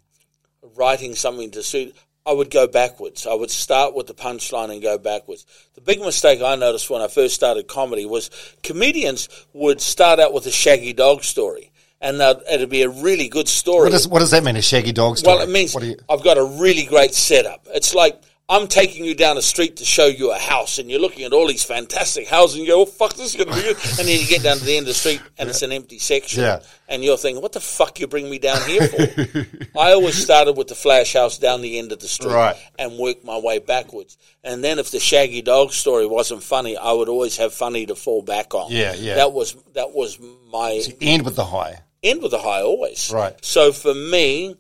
[0.76, 3.28] writing something to suit, I would go backwards.
[3.28, 5.46] I would start with the punchline and go backwards.
[5.76, 8.30] The big mistake I noticed when I first started comedy was
[8.64, 13.50] comedians would start out with a shaggy dog story, and it'd be a really good
[13.50, 13.84] story.
[13.84, 14.56] What does what does that mean?
[14.56, 15.36] A shaggy dog story?
[15.36, 17.68] Well, it means you, I've got a really great setup.
[17.74, 21.00] It's like I'm taking you down a street to show you a house, and you're
[21.00, 23.56] looking at all these fantastic houses, and you go, "Oh fuck, this is going to
[23.56, 25.62] be good." And then you get down to the end of the street, and it's
[25.62, 26.60] an empty section, Yeah.
[26.90, 29.48] and you're thinking, "What the fuck you bring me down here for?"
[29.80, 32.58] I always started with the flash house down the end of the street, Right.
[32.78, 34.18] and worked my way backwards.
[34.44, 37.96] And then if the shaggy dog story wasn't funny, I would always have funny to
[37.96, 38.72] fall back on.
[38.72, 39.16] Yeah, yeah.
[39.16, 40.20] That was that was
[40.52, 41.80] my end with the high.
[42.04, 43.10] end with the high always.
[43.10, 43.34] Right.
[43.44, 44.58] So for me,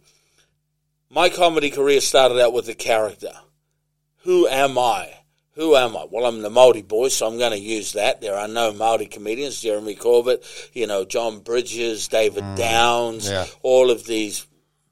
[1.09, 3.33] my comedy career started out with a character.
[4.23, 5.09] Who am I?
[5.55, 6.05] Who am I?
[6.09, 8.21] Well, I'm the Maori boy, so I'm going to use that.
[8.21, 9.61] There are no Maori comedians.
[9.61, 13.31] Jeremy Corbett, you know, Jon Bridges, David Downs, Mm.
[13.31, 13.45] Yeah.
[13.61, 14.47] all of these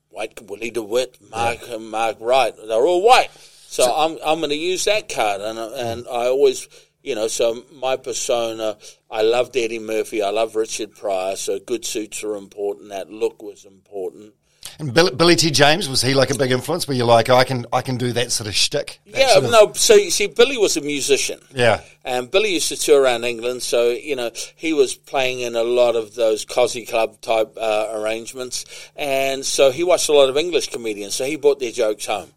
[0.09, 2.53] white Willy De Wit, Mark Mark Wright.
[2.67, 3.31] They're all white.
[3.67, 6.67] So, I'm I'm going to use that card, and and I always.
[7.03, 8.77] You know, so my persona,
[9.09, 12.89] I loved Eddie Murphy, I love Richard Pryor, so good suits are important.
[12.89, 14.35] That look was important.
[14.79, 15.51] And Billy, Billy T.
[15.51, 16.87] James was he like a big influence?
[16.87, 18.99] Where you're like, I can I can do that sort of shtick.
[19.05, 19.73] Yeah, sort of- no.
[19.73, 21.39] So you see, Billy was a musician.
[21.53, 25.55] yeah, And Billy used to tour around England, so you know he was playing in
[25.55, 30.29] a lot of those cozy club type uh, arrangements, and so he watched a lot
[30.29, 31.15] of English comedians.
[31.15, 32.31] So he brought their jokes home,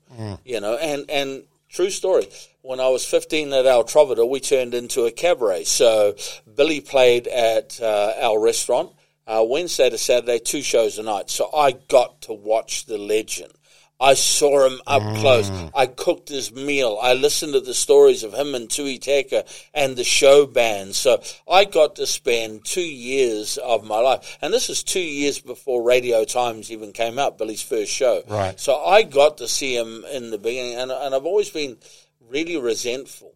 [0.45, 0.77] you know.
[0.77, 2.29] And and true story,
[2.63, 5.65] when I was fifteen at El Trovador, we turned into a cabaret.
[5.65, 6.15] So
[6.57, 8.91] Billy played at uh, our restaurant
[9.27, 11.31] uh, Wednesday to Saturday, two shows a night.
[11.31, 13.53] So I got to watch the legend.
[14.01, 15.51] I saw him up close.
[15.75, 16.99] I cooked his meal.
[17.01, 20.97] I listened to the stories of him and Tui Teka and the show band.
[20.97, 24.37] So I got to spend two years of my life.
[24.43, 28.23] And this is two years before Radio Times even came out, Billy's first show.
[28.29, 28.59] Right.
[28.59, 30.75] So I got to see him in the beginning.
[30.75, 31.79] And, and I've always been
[32.29, 33.35] really resentful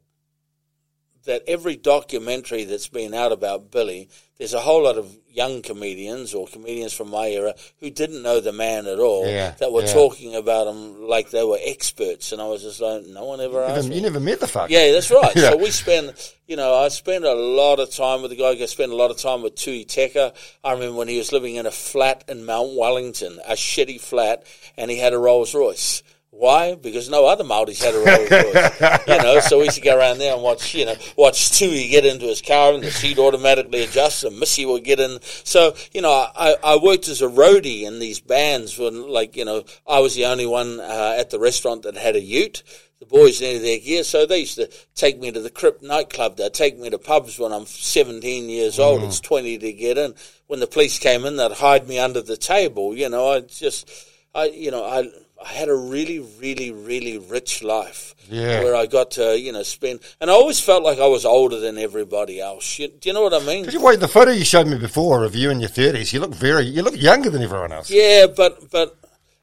[1.25, 6.35] that every documentary that's been out about Billy, there's a whole lot of young comedians
[6.35, 9.83] or comedians from my era who didn't know the man at all Yeah, that were
[9.87, 9.93] yeah.
[10.01, 12.33] talking about him like they were experts.
[12.33, 13.95] And I was just like, no one ever asked Never- me.
[13.97, 14.69] you never met the fuck.
[14.71, 15.35] Yeah, that's right.
[15.37, 15.51] Yeah.
[15.51, 16.07] So we spend,
[16.47, 18.51] you know, I spend a lot of time with the guy.
[18.51, 20.35] I spend a lot of time with Tui Teka.
[20.65, 24.45] I remember when he was living in a flat in Mount Wellington, a shitty flat,
[24.77, 26.03] and he had a Rolls Royce.
[26.31, 26.75] Why?
[26.75, 29.09] Because no other Maoris had a Rolls Royce.
[29.09, 31.89] you know, so we used to go around there and watch, you know, watch Tui
[31.89, 35.19] get into his car and the seat automatically adjusts and Missy would get in.
[35.23, 39.45] So, you know, I, I worked as a roadie in these bands when, like, you
[39.47, 42.63] know, I was the only one uh, at the restaurant that had a ute.
[43.01, 46.37] the boys needed their gear, so they used to take me to the Crypt nightclub.
[46.37, 49.03] They'd take me to pubs when I'm 17 years old.
[49.03, 50.15] It's 20 to get in.
[50.47, 52.95] When the police came in, they'd hide me under the table.
[52.95, 53.91] You know, I just,
[54.35, 55.09] I, you know, I,
[55.45, 58.15] I had a really, really, really rich life.
[58.31, 58.63] Yeah.
[58.63, 61.59] Where I got to, you know, spend, and I always felt like I was older
[61.59, 62.79] than everybody else.
[62.79, 63.65] You, do you know what I mean?
[63.65, 66.13] Did you wait the photo you showed me before of you in your thirties?
[66.13, 67.91] You look very, you look younger than everyone else.
[67.91, 68.99] Yeah, but but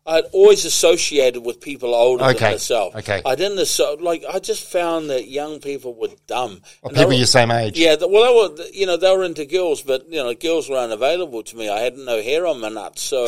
[0.08, 2.96] I'd always associated with people older Okay, than myself.
[2.96, 3.24] okay.
[3.26, 4.24] I didn't asso- like.
[4.32, 6.62] I just found that young people were dumb.
[6.88, 7.76] People were- your same age.
[7.80, 8.70] Yeah, th- well, they were.
[8.72, 11.70] You know, they were into girls, but you know, girls were unavailable to me.
[11.70, 13.26] I had no hair on my nuts, so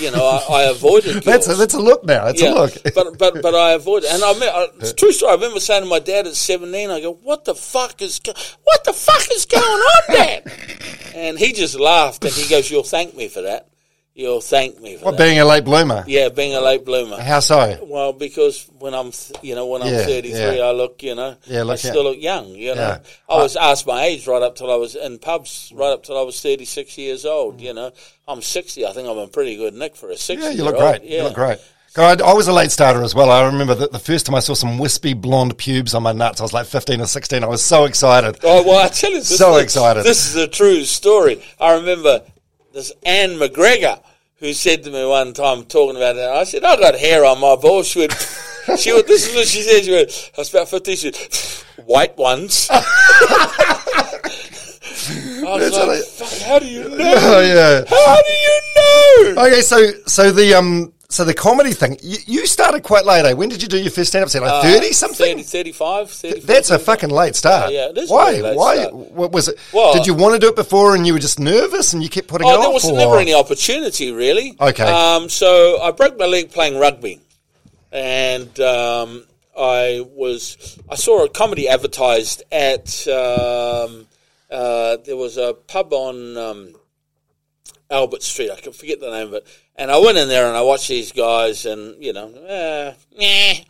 [0.00, 1.24] you know, I, I avoided girls.
[1.24, 2.24] That's a, that's a look now.
[2.24, 2.72] That's a look.
[2.96, 5.30] but but but I avoided, and I, me- I it's true story.
[5.30, 8.32] I remember saying to my dad at seventeen, I go, "What the fuck is go-
[8.64, 10.52] what the fuck is going on, Dad?"
[11.14, 13.68] and he just laughed, and he goes, "You'll thank me for that.
[14.18, 16.02] You'll thank me for that." being a late bloomer?
[16.08, 17.22] yeah, being a late bloomer.
[17.22, 17.78] How so?
[17.84, 20.62] Well, because when I'm, th- you know, when I'm Yeah, 33, yeah.
[20.64, 22.48] I look, you know, Yeah, I still look young.
[22.48, 22.98] You know.
[23.28, 26.18] I was asked my age right up till I was in pubs, right up till
[26.18, 27.60] I was 36 years old.
[27.60, 27.92] You know,
[28.26, 28.84] I'm 60.
[28.84, 30.44] I think I'm a pretty good nick for a 60.
[30.44, 31.04] Yeah, you look great.
[31.04, 31.58] You look great.
[31.94, 33.30] God, I was a late starter as well.
[33.30, 36.40] I remember that the first time I saw some wispy blonde pubes on my nuts,
[36.40, 37.42] I was like 15 or 16.
[37.42, 38.36] I was so excited.
[38.42, 40.04] Oh well, I tell you, this So is- excited.
[40.04, 41.42] This is a true story.
[41.60, 42.22] I remember
[42.78, 44.00] this Anne McGregor
[44.38, 46.22] who said to me one time talking about it.
[46.28, 48.12] I said, "I got hair on my balls." She would,
[48.78, 49.06] she would.
[49.06, 49.84] This is what she said.
[49.84, 50.96] She went, "I was about 15.
[50.96, 52.84] She went, white ones." I
[55.42, 57.14] was That's like, I- "How do you know?
[57.16, 57.84] Oh, yeah.
[57.88, 62.46] How do you know?" Okay, so so the um so the comedy thing, you, you
[62.46, 63.24] started quite late.
[63.24, 63.32] Eh?
[63.32, 64.42] When did you do your first stand up set?
[64.42, 65.36] Like 30 something?
[65.38, 67.72] 30, 35, 34, That's a fucking late start.
[67.72, 68.32] Yeah, it is Why?
[68.32, 68.76] late Why?
[68.76, 68.94] start.
[68.94, 69.58] What was it?
[69.72, 72.10] Well, did you want to do it before and you were just nervous and you
[72.10, 72.62] kept putting it Oh, off?
[72.62, 74.54] there was or- never any opportunity, really.
[74.60, 74.84] Okay.
[74.84, 77.20] Um, so I broke my leg playing rugby,
[77.90, 79.24] and um,
[79.58, 84.06] I was I saw a comedy advertised at um,
[84.50, 86.74] uh, there was a pub on um,
[87.90, 88.50] Albert Street.
[88.50, 89.46] I can forget the name of it,
[89.76, 93.60] and I went in there and I watched these guys, and you know, uh, eh,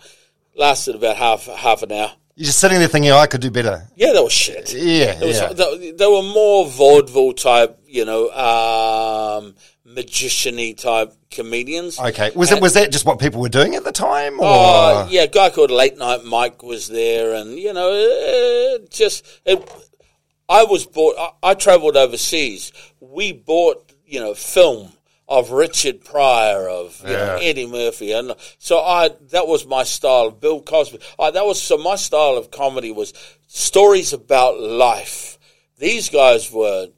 [0.56, 2.12] lasted about half half an hour.
[2.34, 3.88] You're just sitting there thinking, oh, I could do better.
[3.96, 4.72] Yeah, that was shit.
[4.72, 5.52] Yeah, was, yeah.
[5.52, 11.98] there, there were more vaudeville type, you know, um, magician-y type comedians.
[11.98, 12.30] Okay.
[12.36, 14.34] Was it was that just what people were doing at the time?
[14.34, 14.46] Or?
[14.46, 19.26] Oh, yeah, a guy called Late Night Mike was there, and you know, uh, just
[19.44, 19.68] it,
[20.48, 21.16] I was bought.
[21.18, 22.72] I, I travelled overseas.
[23.00, 24.92] We bought, you know, film
[25.28, 30.26] of Richard Pryor, of you know, Eddie Murphy, and so I that was my style.
[30.26, 31.00] Of Bill Cosby.
[31.18, 33.12] I, that was so my style of comedy was
[33.46, 35.38] stories about life.
[35.78, 36.88] These guys were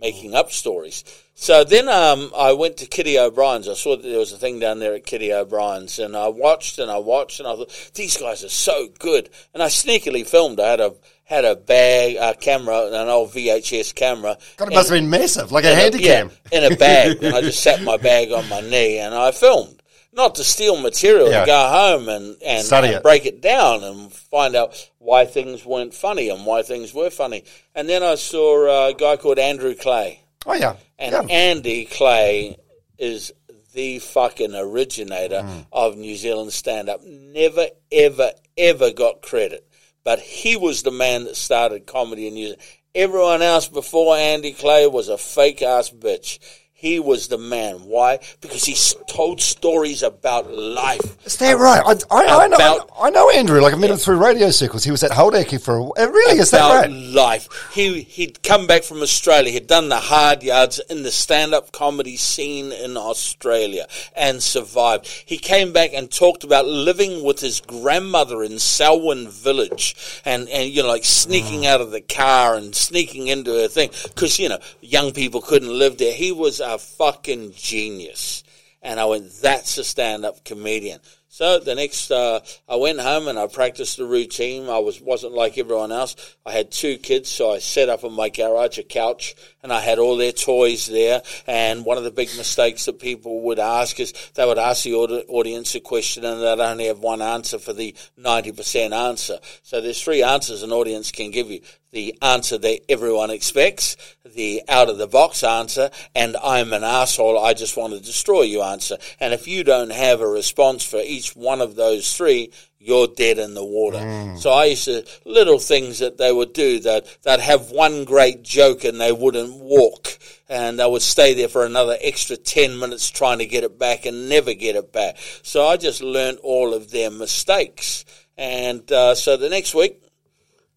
[0.00, 1.04] making up stories.
[1.38, 3.68] So then um, I went to Kitty O'Brien's.
[3.68, 6.78] I saw that there was a thing down there at Kitty O'Brien's, and I watched
[6.78, 9.28] and I watched, and I thought these guys are so good.
[9.52, 10.60] And I sneakily filmed.
[10.60, 10.94] I had a
[11.26, 14.38] had a bag, a camera, an old VHS camera.
[14.56, 17.40] God, it must have been massive, like a handy yeah, in a bag, and I
[17.42, 19.82] just sat my bag on my knee and I filmed.
[20.12, 21.38] Not to steal material Yeah.
[21.40, 23.02] and go home and, and, and it.
[23.02, 27.44] break it down and find out why things weren't funny and why things were funny.
[27.74, 30.20] And then I saw a guy called Andrew Clay.
[30.46, 30.76] Oh, yeah.
[30.98, 31.22] And yeah.
[31.28, 32.56] Andy Clay
[32.96, 33.32] is
[33.74, 35.66] the fucking originator Mm.
[35.72, 37.02] of New Zealand stand up.
[37.04, 39.65] Never, ever, ever got credit.
[40.06, 42.62] But he was the man that started comedy New Zealand.
[42.94, 46.38] Everyone else before Andy Clay was a fake ass bitch.
[46.78, 47.76] He was the man.
[47.86, 48.18] Why?
[48.42, 48.76] Because he
[49.08, 51.00] told stories about life.
[51.26, 51.82] Is that right?
[51.84, 53.60] I, I, I, know, About- I know Andrew.
[53.62, 54.84] Like, I've met him through radio circles.
[54.84, 55.92] He was at Holdacre for a while.
[55.96, 56.38] Really?
[56.38, 56.90] Is that right?
[56.90, 57.48] life.
[57.72, 59.50] He he'd come back from Australia.
[59.52, 65.06] He'd done the hard yards in the stand-up comedy scene in Australia and survived.
[65.06, 70.68] He came back and talked about living with his grandmother in Selwyn Village and and
[70.70, 71.66] you know like sneaking Mm.
[71.66, 75.78] out of the car and sneaking into her thing because you know young people couldn't
[75.78, 76.14] live there.
[76.14, 78.44] He was a fucking genius.
[78.82, 81.00] And I went, that's a stand-up comedian.
[81.28, 84.70] So the next, uh, I went home and I practiced the routine.
[84.70, 86.16] I was wasn't like everyone else.
[86.46, 89.80] I had two kids, so I set up in my garage a couch, and I
[89.80, 91.20] had all their toys there.
[91.46, 94.94] And one of the big mistakes that people would ask is they would ask the
[94.94, 99.38] audience a question, and they'd only have one answer for the ninety percent answer.
[99.62, 101.60] So there's three answers an audience can give you:
[101.96, 107.42] the answer that everyone expects, the out of the box answer, and I'm an asshole,
[107.42, 108.98] I just want to destroy you answer.
[109.18, 113.38] And if you don't have a response for each one of those three, you're dead
[113.38, 113.98] in the water.
[114.36, 118.42] So I used to, little things that they would do, that they'd have one great
[118.42, 120.18] joke and they wouldn't walk.
[120.50, 124.04] And they would stay there for another extra 10 minutes trying to get it back
[124.04, 125.16] and never get it back.
[125.42, 128.04] So I just learned all of their mistakes.
[128.36, 130.02] And uh, so the next week,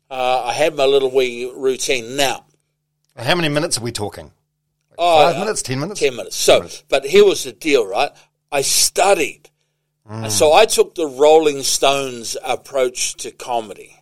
[0.09, 2.15] uh, I had my little wee routine.
[2.15, 2.45] Now,
[3.17, 4.31] How many minutes are we talking?
[4.97, 5.61] oh, Five minutes?
[5.61, 5.99] Ten minutes?
[5.99, 6.35] 10 minutes.
[6.35, 8.11] So, but here was the deal, right?
[8.51, 9.49] I studied.
[10.11, 13.95] And so I took the Rolling Stones approach to comedy.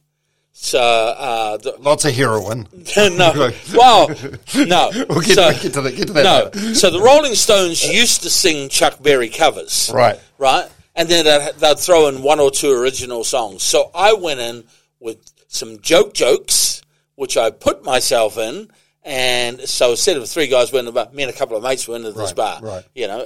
[0.54, 2.68] So, uh, the, Lots of heroin.
[2.98, 4.08] no, well,
[4.56, 4.90] no.
[5.10, 5.96] We'll get, so, get to that.
[5.98, 6.24] Get to that.
[6.24, 6.62] no.
[6.62, 6.76] later.
[6.76, 9.92] So the Rolling Stones used to sing Chuck Berry covers.
[9.94, 10.18] Right.
[10.38, 10.68] Right?
[10.96, 13.62] And then they'd, they'd throw in one or two original songs.
[13.62, 14.64] So I went in
[15.02, 15.20] with
[15.58, 16.82] some joke jokes,
[17.16, 18.70] which I put myself in.
[19.04, 22.06] And so instead of three guys went about, me and a couple of mates went
[22.06, 22.60] into this Right, bar.
[22.62, 22.86] right.
[22.94, 23.26] You know,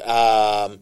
[0.72, 0.80] um,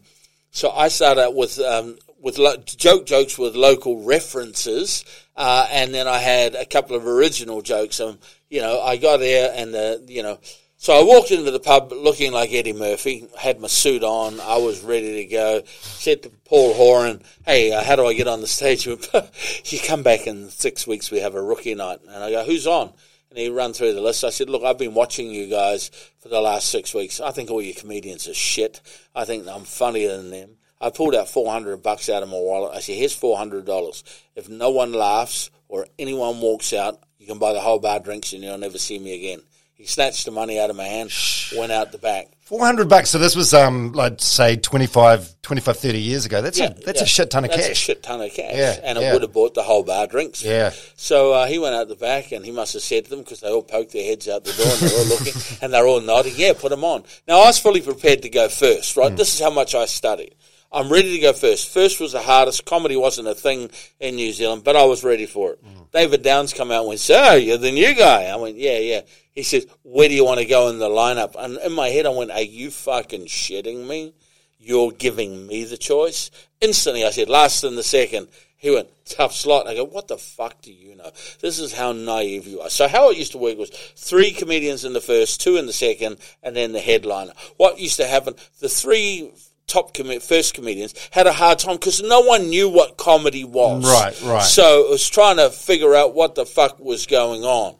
[0.50, 5.04] so I started out with um, with lo- joke jokes with local references,
[5.36, 7.98] uh, and then I had a couple of original jokes.
[8.00, 8.18] Um,
[8.50, 10.38] you know, I got there and the you know,
[10.82, 14.56] so I walked into the pub looking like Eddie Murphy, had my suit on, I
[14.56, 15.62] was ready to go.
[15.66, 18.86] Said to Paul Horan, "Hey, uh, how do I get on the stage?"
[19.66, 21.10] You come back in six weeks.
[21.10, 22.94] We have a rookie night, and I go, "Who's on?"
[23.28, 24.24] And he run through the list.
[24.24, 27.20] I said, "Look, I've been watching you guys for the last six weeks.
[27.20, 28.80] I think all your comedians are shit.
[29.14, 32.38] I think I'm funnier than them." I pulled out four hundred bucks out of my
[32.38, 32.74] wallet.
[32.74, 34.02] I said, "Here's four hundred dollars.
[34.34, 38.32] If no one laughs or anyone walks out, you can buy the whole bar drinks,
[38.32, 39.42] and you'll never see me again."
[39.80, 41.10] He snatched the money out of my hand,
[41.56, 42.28] went out the back.
[42.42, 43.08] 400 bucks.
[43.08, 46.42] So this was, um, like, say, 25, 25 30 years ago.
[46.42, 47.04] That's, a, that's yeah.
[47.04, 47.70] a shit ton of That's cash.
[47.70, 49.14] a shit ton of cash, Yeah, and it yeah.
[49.14, 50.44] would have bought the whole bar drinks.
[50.44, 50.74] Yeah.
[50.96, 53.40] So uh, he went out the back, and he must have said to them because
[53.40, 56.02] they all poked their heads out the door, and they're all looking, and they're all
[56.02, 56.34] nodding.
[56.36, 57.04] Yeah, put them on.
[57.26, 58.98] Now I was fully prepared to go first.
[58.98, 60.34] Right, this is how much I studied.
[60.72, 61.70] I'm ready to go first.
[61.70, 62.64] First was the hardest.
[62.64, 65.58] Comedy wasn't a thing in New Zealand, but I was ready for it.
[65.64, 65.82] Hmm.
[65.92, 69.00] David Downs come out and went, "So you're the new guy?" I went, "Yeah, yeah."
[69.32, 72.06] He says, "Where do you want to go in the lineup?" And in my head,
[72.06, 74.14] I went, "Are you fucking shitting me?"
[74.62, 76.30] You're giving me the choice.
[76.60, 78.28] Instantly, I said, last in the second.
[78.58, 79.66] He went, tough slot.
[79.66, 81.10] I go, what the fuck do you know?
[81.40, 82.68] This is how naive you are.
[82.68, 85.72] So how it used to work was three comedians in the first, two in the
[85.72, 87.32] second, and then the headliner.
[87.56, 89.32] What used to happen, the three
[89.66, 93.84] top com- first comedians had a hard time because no one knew what comedy was.
[93.84, 94.42] Right, right.
[94.42, 97.76] So it was trying to figure out what the fuck was going on.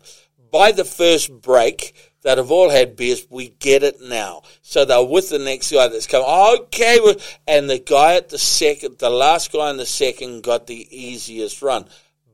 [0.51, 4.43] By the first break, that have all had beers, we get it now.
[4.63, 6.25] So they're with the next guy that's come.
[6.25, 6.99] Okay,
[7.47, 11.63] and the guy at the second, the last guy in the second, got the easiest
[11.63, 11.87] run.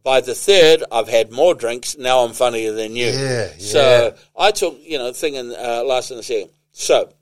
[0.02, 1.96] By the third, I've had more drinks.
[1.98, 3.07] Now I'm funnier than you.
[3.07, 4.16] Yeah, So yeah.
[4.37, 6.50] I took, you know, thing in uh, last in the second.
[6.72, 7.12] So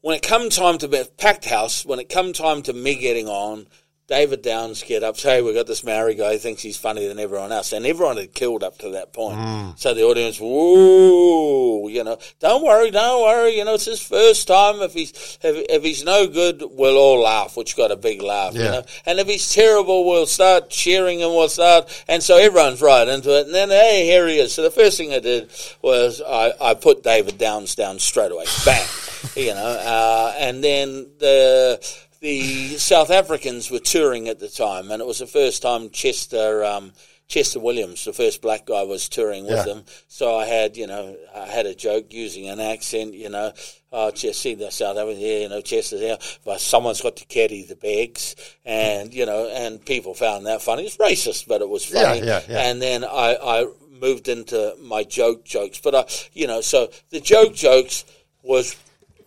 [0.00, 3.28] when it come time to be packed house, when it come time to me getting
[3.28, 3.66] on,
[4.08, 7.18] David Downs get up, say, we've got this Maori guy who thinks he's funnier than
[7.18, 7.72] everyone else.
[7.72, 9.38] And everyone had killed up to that point.
[9.38, 9.78] Mm.
[9.78, 14.46] So the audience, whoa, you know, don't worry, don't worry, you know, it's his first
[14.46, 14.80] time.
[14.80, 15.10] If he's,
[15.42, 18.84] if, if he's no good, we'll all laugh, which got a big laugh, you know.
[19.06, 23.36] And if he's terrible, we'll start cheering and we'll start, and so everyone's right into
[23.36, 23.46] it.
[23.46, 24.54] And then, hey, here he is.
[24.54, 25.50] So the first thing I did
[25.82, 28.44] was I, I put David Downs down straight away.
[28.64, 28.86] Bang.
[29.36, 31.80] you know, uh, and then the,
[32.20, 36.64] the South Africans were touring at the time, and it was the first time Chester,
[36.64, 36.92] um,
[37.28, 39.62] Chester Williams, the first black guy, was touring with Yeah.
[39.64, 39.84] them.
[40.08, 43.52] So I had, you know, I had a joke using an accent, you know,
[43.92, 47.24] oh, just see the South Africans here, you know, Chester's here, but someone's got to
[47.26, 50.84] carry the bags, and you know, and people found that funny.
[50.86, 52.26] It's racist, but it was funny.
[52.26, 52.58] yeah, yeah.
[52.68, 53.66] And then I, I
[54.00, 58.04] moved into my joke jokes, but I, you know, so the joke jokes
[58.42, 58.76] was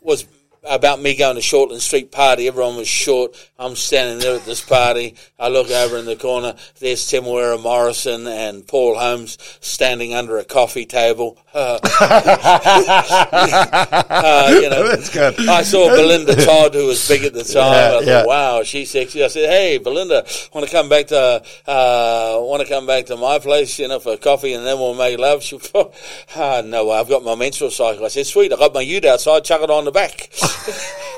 [0.02, 0.25] was
[0.69, 2.47] about me going to Shortland Street party.
[2.47, 3.48] Everyone was short.
[3.62, 5.15] I'm standing there at this party.
[5.38, 6.56] I look over in the corner.
[6.80, 11.38] There's Temuera Morrison and Paul Holmes standing under a coffee table.
[11.54, 11.78] Uh,
[13.30, 15.50] uh, you know, That's good.
[15.50, 17.74] I saw Belinda Todd, who was big at the time.
[17.74, 18.26] Yeah, I thought, yeah.
[18.26, 19.24] wow, she's sexy.
[19.24, 23.17] I said, hey, Belinda, want to come back to uh, want to come back to
[23.17, 25.43] my place, you know, for coffee, and then we'll make love.
[25.50, 25.58] She,
[26.36, 28.06] ah, no, I've got my menstrual cycle.
[28.06, 29.43] I said, sweet, I got my ute outside.
[29.45, 30.30] Chuck it on the back.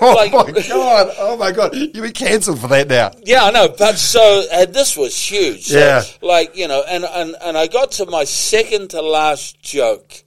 [0.03, 1.13] Oh Like- my god!
[1.19, 1.75] Oh my god!
[1.75, 3.11] You be cancelled for that now.
[3.23, 5.67] Yeah, I know, but so uh, this was huge.
[5.67, 6.03] So, Yeah.
[6.21, 10.23] like you know, and, and and I got to my second to last joke,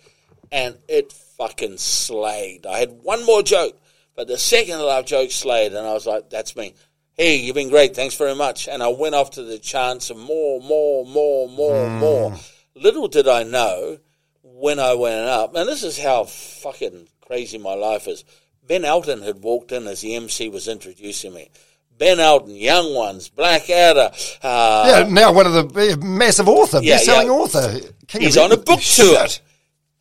[0.53, 2.67] and it fucking slayed.
[2.67, 3.81] I had one more joke,
[4.15, 6.75] but the second to last joke slayed, and I was like, "That's me."
[7.17, 7.95] Hey, you've been great.
[7.95, 8.67] Thanks very much.
[8.67, 12.35] And I went off to the chance of more, more, more, more, more.
[12.75, 13.99] little did I know
[14.43, 18.25] when I went up, and this is how fucking crazy my life is.
[18.67, 21.51] Ben Elton had walked in as the MC was introducing me.
[21.99, 24.11] Ben Elton, Young Ones, Blackadder.
[24.43, 27.33] Uh, yeah, now one of the uh, massive author, Yeah, best-selling yeah.
[27.33, 27.81] author.
[28.07, 29.27] King He's on a book tour.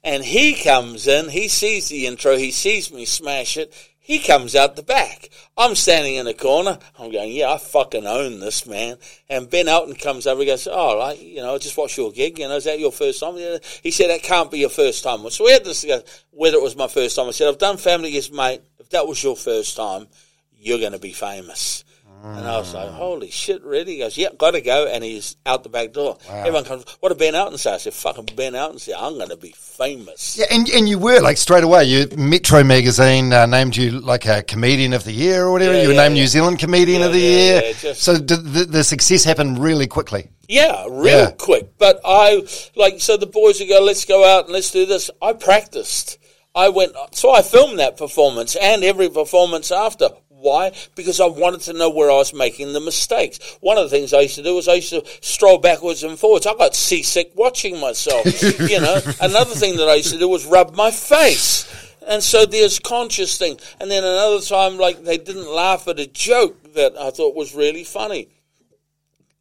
[0.03, 4.53] And he comes in, he sees the intro, he sees me smash it, he comes
[4.53, 5.29] out the back.
[5.55, 8.97] I'm standing in the corner, I'm going, yeah, I fucking own this, man.
[9.29, 12.11] And Ben Elton comes over, he goes, oh, right, you know, I just watched your
[12.11, 13.37] gig, you know, is that your first time?
[13.81, 15.29] He said, that can't be your first time.
[15.29, 15.85] So we had this,
[16.31, 17.29] whether it was my first time.
[17.29, 18.61] I said, I've done Family Guest, mate.
[18.79, 20.07] If that was your first time,
[20.63, 21.83] you're going to be famous.
[22.25, 23.95] And I was like, holy shit, really?
[23.95, 24.87] He goes, yeah, got to go.
[24.87, 26.17] And he's out the back door.
[26.29, 27.73] Everyone comes, what did Ben Elton say?
[27.73, 30.37] I said, fucking Ben Elton said, I'm going to be famous.
[30.37, 31.83] Yeah, and, and you were like straight away.
[31.83, 35.73] You Metro magazine uh, named you like a comedian of the year or whatever.
[35.73, 36.13] Yeah, you were yeah, named.
[36.13, 37.73] New Zealand comedian of the year.
[37.73, 38.37] just- so the,
[38.69, 40.29] the success happened really quickly.
[40.47, 41.77] Yeah, real quick.
[41.77, 42.47] But I
[42.77, 45.11] like so the boys would go, let's go out and let's do this.
[45.21, 46.19] I practiced.
[46.55, 50.09] I went so I filmed that performance and every performance after.
[50.43, 50.73] Why?
[50.95, 53.39] Because I wanted to know where I was making the mistakes.
[53.61, 56.19] One of the things I used to do was I used to stroll backwards and
[56.19, 56.45] forwards.
[56.45, 58.25] I got seasick watching myself.
[58.69, 61.65] you know, another thing that I used to do was rub my face.
[62.05, 63.57] And so there's conscious thing.
[63.79, 67.55] And then another time, like they didn't laugh at a joke that I thought was
[67.55, 68.27] really funny.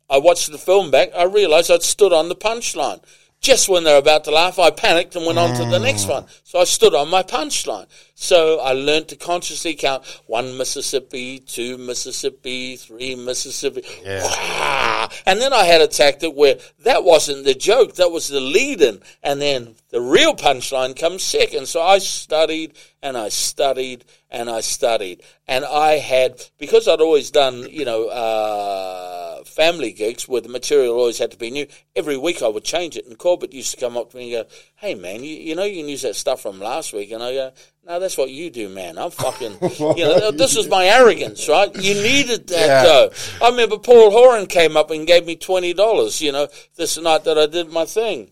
[0.08, 1.08] I watched the film back.
[1.16, 3.02] I realised I'd stood on the punchline.
[3.42, 6.26] Just when they're about to laugh, I panicked and went on to the next one.
[6.44, 7.86] So I stood on my punchline.
[8.14, 13.82] So I learned to consciously count one Mississippi, two Mississippi, three Mississippi.
[14.06, 15.08] Wah!
[15.26, 18.80] And then I had a tactic where that wasn't the joke, that was the lead
[18.80, 19.00] in.
[19.24, 21.66] And then the real punchline comes second.
[21.66, 25.20] So I studied and I studied and I studied.
[25.48, 30.94] And I had, because I'd always done, you know, uh, family gigs where the material
[30.94, 33.06] always had to be new, every week I would change it.
[33.06, 35.64] And Corbett used to come up to me and go, hey, man, you, you know
[35.64, 37.10] you can use that stuff from last week.
[37.12, 37.52] And I go,
[37.86, 38.98] no, that's what you do, man.
[38.98, 39.58] I'm fucking,
[39.96, 41.70] you know, this is my arrogance, right?
[41.74, 42.82] You needed that, Yeah.
[42.84, 43.10] though.
[43.40, 47.38] I remember Paul Horan came up and gave me $20, you know, this night that
[47.38, 48.30] I did my thing.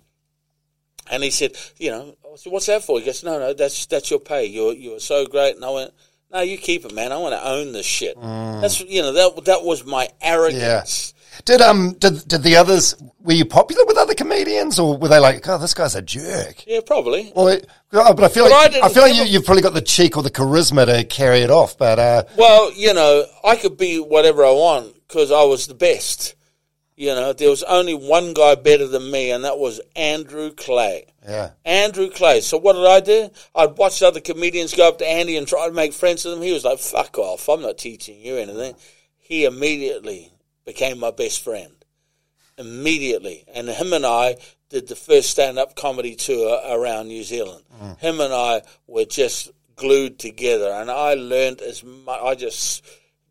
[1.11, 3.01] And he said, you know, I said, what's that for?
[3.01, 4.47] He goes, no, no, that's that's your pay.
[4.47, 5.57] You're you're so great.
[5.57, 5.93] And I went,
[6.33, 7.13] no, you keep it, man.
[7.13, 8.21] I want to own this shit.
[8.21, 11.15] That's you know that that was my arrogance.
[11.45, 15.19] Did um did did the others were you popular with other comedians or were they
[15.19, 16.65] like oh this guy's a jerk?
[16.67, 17.33] Yeah, probably.
[17.35, 19.63] Well, it- oh, but I feel But like didn't I, feel like you, you've probably
[19.63, 21.79] got the cheek or the charisma to carry it off.
[21.79, 25.75] But uh, Well, you know, I could be whatever I want because I was the
[25.75, 26.35] best.
[27.01, 31.07] You know, there was only one guy better than me, and that was Andrew Clay.
[31.27, 32.43] yeah, Andrew Clay.
[32.43, 33.31] So what did I do?
[33.55, 36.43] I'd watch other comedians go up to Andy and try to make friends with him.
[36.43, 37.49] He was like, "Fuck off!
[37.49, 38.75] I'm not teaching you anything."
[39.17, 40.31] He immediately
[40.67, 41.73] became my best friend.
[42.59, 44.37] Immediately, and him and I
[44.69, 47.65] did the first stand-up comedy tour around New Zealand.
[47.83, 47.99] Mm.
[47.99, 52.21] Him and I were just glued together, and I learned as much.
[52.23, 52.85] I just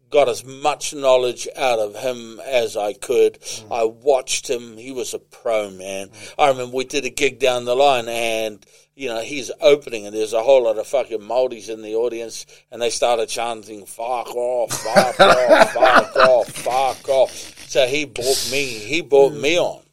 [0.10, 3.40] got as much knowledge out of him as I could.
[3.42, 3.72] Mm.
[3.72, 4.78] I watched him.
[4.78, 6.10] He was a pro, man.
[6.38, 10.16] I remember we did a gig down the line and, you know, he's opening and
[10.16, 14.36] there's a whole lot of fucking Maldives in the audience and they started chanting, fuck
[14.36, 17.68] off, fuck off, fuck off, fuck off.
[17.68, 19.64] So he bought me, he brought me mm.
[19.64, 19.84] on.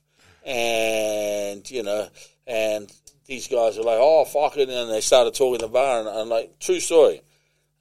[0.44, 2.08] And, you know,
[2.46, 2.90] and
[3.26, 4.68] these guys are like, oh, fuck it.
[4.68, 7.22] And they started talking the bar and I'm like, true story.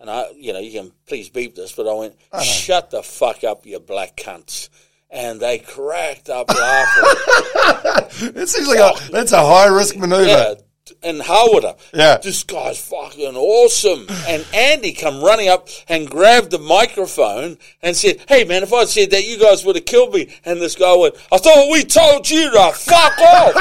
[0.06, 3.44] And I, you know, you can please beep this, but I went, shut the fuck
[3.44, 4.70] up, you black cunts.
[5.10, 8.32] And they cracked up laughing.
[8.36, 10.26] it seems like a, that's a high risk maneuver.
[10.28, 10.54] yeah.
[11.02, 12.18] And Howard, Yeah.
[12.18, 14.06] this guy's fucking awesome.
[14.28, 18.88] And Andy come running up and grabbed the microphone and said, hey man, if I'd
[18.90, 20.32] said that, you guys would have killed me.
[20.46, 23.56] And this guy went, I thought we told you to fuck off.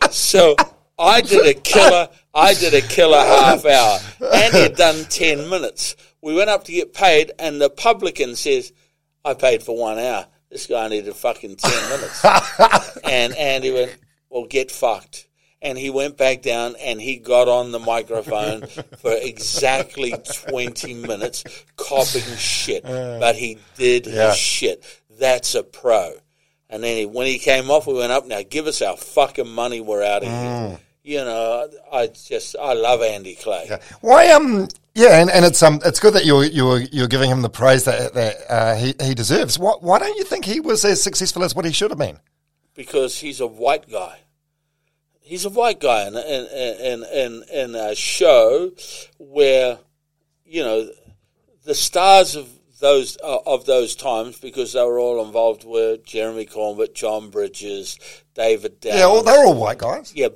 [0.10, 0.56] so
[0.98, 3.98] I did a killer, I did a killer half hour.
[4.32, 5.96] Andy had done 10 minutes.
[6.22, 8.72] We went up to get paid and the publican says,
[9.24, 10.26] I paid for one hour.
[10.50, 12.24] This guy needed fucking 10 minutes.
[13.04, 13.96] and Andy went,
[14.28, 15.26] well, get fucked.
[15.62, 18.66] And he went back down and he got on the microphone
[18.98, 20.14] for exactly
[20.48, 21.44] 20 minutes,
[21.76, 22.82] copying shit.
[22.84, 24.28] But he did Yeah.
[24.30, 24.84] his shit.
[25.18, 26.14] That's a pro.
[26.70, 29.48] And then he, when he came off, we went up, now give us our fucking
[29.50, 30.38] money, we're out of here.
[30.38, 30.78] Mm.
[31.02, 33.78] You know, I just, I love Andy Clay.
[34.00, 37.42] Why um yeah, and, and it's um it's good that you're you're you're giving him
[37.42, 39.58] the praise that that uh, he he deserves.
[39.58, 42.18] Why why don't you think he was as successful as what he should have been?
[42.80, 44.20] because he's a white guy.
[45.20, 48.72] He's a white guy in in in in, in a show
[49.18, 49.78] where
[50.46, 50.90] you know
[51.64, 52.48] the stars of
[52.80, 57.98] those uh, of those times because they were all involved were Jeremy Corbett, Jon Bridges,
[58.34, 58.96] David Down.
[58.96, 60.12] Yeah, well, they're all white guys.
[60.16, 60.28] Yeah,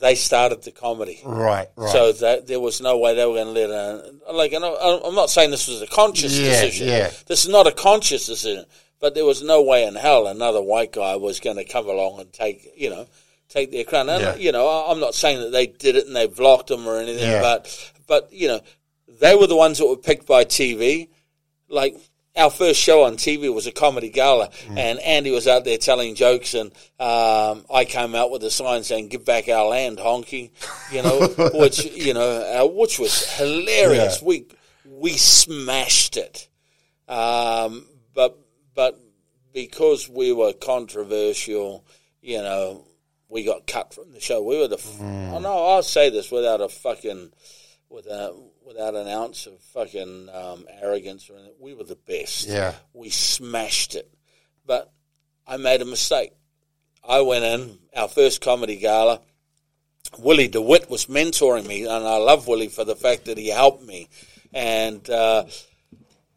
[0.00, 1.20] they started the comedy.
[1.24, 1.90] Right, right.
[1.90, 4.52] So that there was no way they were going to let a like.
[4.52, 6.88] And I- I'm not saying this was a conscious Yeah, decision.
[6.88, 7.10] yeah.
[7.26, 8.64] This is not a conscious decision.
[9.00, 12.20] But there was no way in hell another white guy was going to come along
[12.20, 13.06] and take you know
[13.48, 14.08] take their crown.
[14.08, 14.34] And Yeah.
[14.36, 16.98] you know, I- I'm not saying that they did it and they blocked them or
[16.98, 17.28] anything.
[17.30, 17.40] Yeah.
[17.40, 18.60] But but you know,
[19.20, 21.08] they were the ones that were picked by TV.
[21.68, 21.96] Like
[22.38, 24.78] our first show on TV was a comedy gala, Mm.
[24.78, 26.70] and Andy was out there telling jokes, and
[27.00, 30.50] um, I came out with a sign saying "Give back our land, honky,"
[30.92, 32.30] you know, which you know,
[32.64, 34.20] uh, which was hilarious.
[34.22, 34.26] Yeah.
[34.28, 34.46] We
[34.84, 36.48] we smashed it,
[37.08, 38.38] um, but
[38.74, 38.98] but
[39.52, 41.84] because we were controversial,
[42.22, 42.84] you know,
[43.28, 44.42] we got cut from the show.
[44.42, 44.76] We were the.
[44.76, 45.32] F- Mm.
[45.32, 47.32] oh, no, I'll say this without a fucking
[47.90, 48.34] without
[48.68, 51.54] without an ounce of fucking um, arrogance or anything.
[51.58, 52.46] We were the best.
[52.46, 52.74] Yeah.
[52.92, 54.12] we smashed it.
[54.66, 54.92] But
[55.46, 56.32] I made a mistake.
[57.08, 59.22] I went in our first comedy gala.
[60.18, 63.48] Willy De Wit was mentoring me, and I love Willy for the fact that he
[63.48, 64.10] helped me.
[64.52, 65.44] And uh,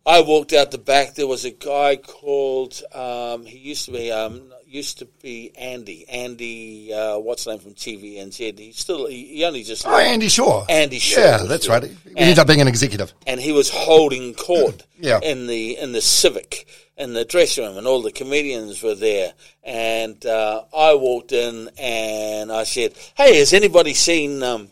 [0.06, 1.16] I walked out the back.
[1.16, 2.82] There was a guy called.
[2.94, 4.10] Um, he used to be.
[4.12, 6.08] Um, used to be Andy.
[6.10, 6.94] Andy.
[6.94, 8.58] Uh, what's his name from TVNZ?
[8.58, 9.08] He still.
[9.08, 9.86] He, only just.
[9.86, 10.66] Oh, Andy Shaw.
[10.70, 11.84] Andy Shaw Yeah, that's right.
[11.84, 13.14] He ended up being an executive.
[13.28, 15.20] and he was holding court Yeah.
[15.22, 16.68] in the in the Civic
[16.98, 19.34] in the dressing room, and all the comedians were there.
[19.64, 24.42] And uh, I walked in and I said, "Hey, has anybody seen?
[24.44, 24.70] Um,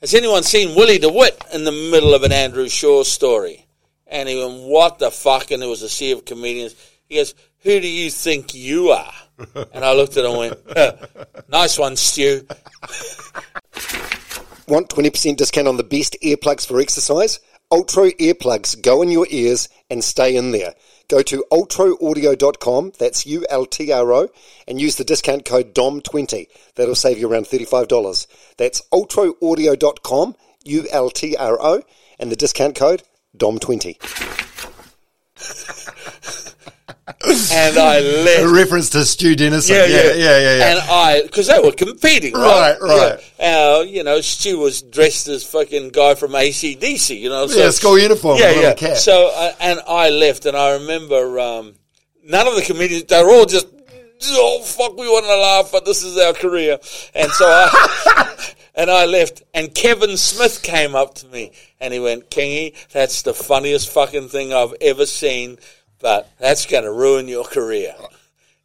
[0.00, 3.64] has anyone seen Willy De Wit in the middle of an Andrew Shaw story?"
[4.06, 6.74] And he went, "What the fuck?" And there was a sea of comedians.
[7.08, 9.12] He goes, "Who do you think you are?"
[9.72, 12.46] And I looked at him and went, "Nice one, Stu."
[14.68, 17.40] Want 20% discount on the best earplugs for exercise?
[17.70, 20.74] Ultra earplugs go in your ears and stay in there.
[21.08, 24.28] Go to ultraaudio.com, that's U-L-T-R-O,
[24.66, 26.48] and use the discount code DOM20.
[26.74, 28.26] That'll save you around $35.
[28.58, 31.82] That's ultraaudio.com, U-L-T-R-O,
[32.18, 33.02] and the discount code
[33.38, 33.96] DOM20.
[37.52, 38.42] And I left.
[38.42, 39.76] A reference to Stu Dennison.
[39.76, 40.56] Yeah, yeah, yeah, yeah.
[40.56, 40.70] yeah.
[40.70, 42.76] And I, because they were competing, right?
[42.80, 43.32] Right, right.
[43.38, 43.76] Yeah.
[43.78, 47.46] Uh, you know, Stu was dressed as fucking guy from ACDC, you know.
[47.46, 48.74] So, Yeah, school uniform, Yeah, yeah.
[48.74, 48.96] cap.
[48.96, 51.74] So, uh, and I left, and I remember um,
[52.24, 53.66] none of the comedians, they were all just,
[54.26, 56.78] oh, fuck, we want to laugh, but this is our career.
[57.14, 58.44] And so I,
[58.74, 63.22] and I left, and Kevin Smith came up to me, and he went, Kingy, that's
[63.22, 65.58] the funniest fucking thing I've ever seen,
[66.00, 67.94] but that's going to ruin your career.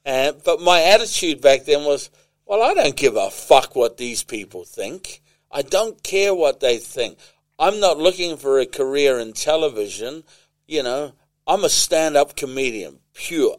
[0.06, 2.10] And, but my attitude back then was,
[2.46, 5.22] well, I don't give a fuck what these people think.
[5.52, 7.18] I don't care what they think.
[7.60, 10.24] I'm not looking for a career in television.
[10.68, 11.14] You know,
[11.48, 13.56] I'm a stand up comedian, pure.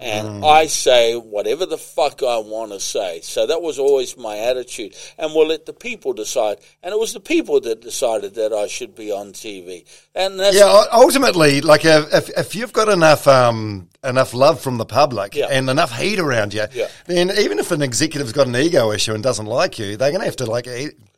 [0.00, 3.20] And I say whatever the fuck I want to say.
[3.22, 4.94] So that was always my attitude.
[5.18, 6.58] And we'll let the people decide.
[6.84, 9.84] And it was the people that decided that I should be on TV.
[10.14, 14.86] And that's Yeah, ultimately, like if, if you've got enough um enough love from the
[14.86, 15.46] public Yeah.
[15.50, 16.86] and enough heat around you, Yeah.
[17.06, 20.20] then even if an executive's got an ego issue and doesn't like you, they're going
[20.20, 20.68] to have to like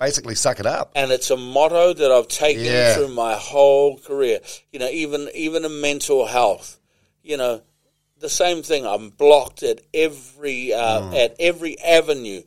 [0.00, 0.90] basically suck it up.
[0.94, 2.94] and it's a motto that I've taken Yeah.
[2.94, 4.40] through my whole career.
[4.72, 6.78] You know, even even in mental health,
[7.22, 7.60] you know,
[8.20, 8.86] the same thing.
[8.86, 11.24] I'm blocked at every uh, Mm.
[11.24, 12.42] at every avenue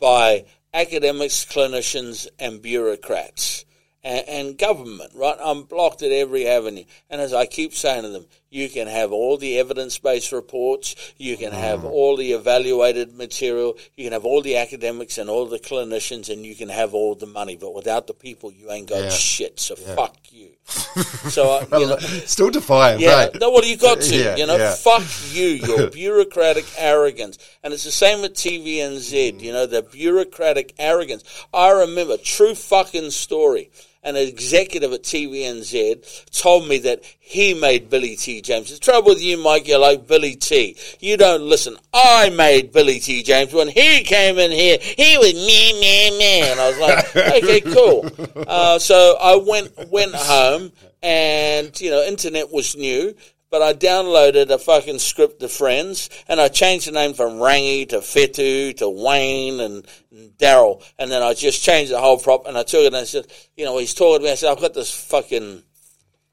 [0.00, 0.44] by
[0.74, 3.64] academics, clinicians, and bureaucrats.
[4.04, 5.36] And, and government, right?
[5.40, 6.84] I'm blocked at every avenue.
[7.08, 10.94] And as I keep saying to them, you can have all the evidence based reports,
[11.16, 11.56] you can Mm.
[11.68, 16.28] have all the evaluated material, you can have all the academics and all the clinicians,
[16.28, 17.56] and you can have all the money.
[17.56, 19.08] But without the people, you ain't got Yeah.
[19.10, 19.58] shit.
[19.58, 20.50] So fuck you.
[21.30, 21.96] so, I, you know,
[22.26, 23.40] Still defiant, yeah, right?
[23.40, 24.16] no, what do you got to?
[24.16, 24.74] Yeah, you know, yeah.
[24.74, 27.38] fuck you, your bureaucratic arrogance.
[27.64, 31.24] And it's the same with TVNZ, you know, the bureaucratic arrogance.
[31.54, 33.70] I remember, true fucking story.
[34.04, 38.40] An executive at TVNZ told me that he made Billy T.
[38.40, 38.72] James.
[38.72, 40.76] The trouble with you, Mike, you're like Billy T.
[40.98, 41.76] You don't listen.
[41.94, 43.22] I made Billy T.
[43.22, 43.52] James.
[43.52, 46.40] When he came in here, he was me, me, me.
[46.42, 48.10] And I was like, okay, cool.
[48.48, 53.14] Uh, so I went went home, and you know, internet was new.
[53.52, 57.84] But I downloaded a fucking script to Friends, and I changed the name from Rangy
[57.84, 62.46] to Fetu to Wayne and, and Daryl, and then I just changed the whole prop,
[62.46, 64.32] and I took it and I said, you know, he's talking to me.
[64.32, 65.64] I said, I've got this fucking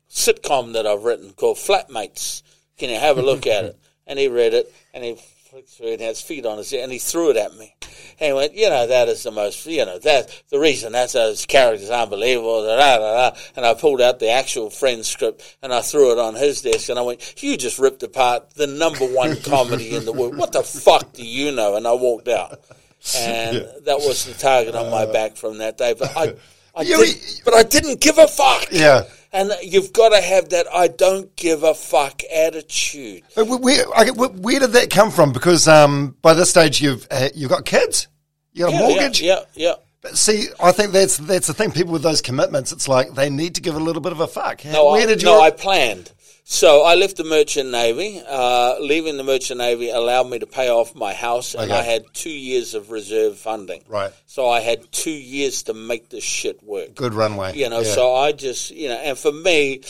[0.10, 2.42] sitcom that I've written called Flatmates.
[2.78, 3.80] Can you have a look at it?
[4.08, 5.18] And he read it, and he
[5.60, 7.76] flicked through and had his feet on his head, and he threw it at me.
[8.20, 11.14] And he went, you know, that is the most, you know, that the reason that's
[11.14, 12.64] his character's unbelievable.
[12.66, 13.38] Da, da, da, da.
[13.56, 16.90] And I pulled out the actual Friends script and I threw it on his desk,
[16.90, 20.38] and I went, you just ripped apart the number one comedy in the world.
[20.38, 21.76] What the fuck do you know?
[21.76, 22.60] And I walked out,
[23.18, 25.94] and that was the target on my uh, back from that day.
[25.98, 26.36] But I,
[26.76, 28.68] I did, but I didn't give a fuck.
[28.72, 29.04] Yeah.
[29.32, 33.24] And you've got to have that I don't give a fuck attitude.
[33.36, 35.34] But wh- where, where did that come from?
[35.34, 38.08] Because um, by this stage, you've uh, you've got kids,
[38.54, 39.22] you got a Yeah, mortgage.
[39.22, 39.74] Yeah, yeah.
[40.02, 41.72] But see, I think that's that's the thing.
[41.72, 44.28] People with those commitments, it's like they need to give a little bit of a
[44.28, 44.64] fuck.
[44.66, 45.28] No, where I, did you?
[45.28, 46.12] no, I planned.
[46.52, 48.24] So I left the merchant navy.
[48.28, 51.80] Uh, leaving the merchant navy allowed me to pay off my house, and Okay.
[51.80, 53.84] I had two years of reserve funding.
[53.88, 54.12] Right.
[54.26, 56.96] So I had two years to make this shit work.
[56.96, 57.56] Good runway.
[57.56, 57.94] You know, Yeah.
[57.94, 59.82] so I just you know, and for me,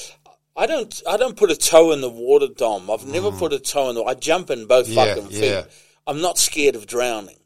[0.58, 2.92] I don't I don't put a toe in the water, Dom.
[2.92, 4.04] I've never put a toe in the.
[4.04, 4.96] I jump in both Mm.
[4.96, 5.44] Yeah, fucking feet.
[5.46, 5.64] yeah.
[6.08, 7.38] I'm not scared of drowning.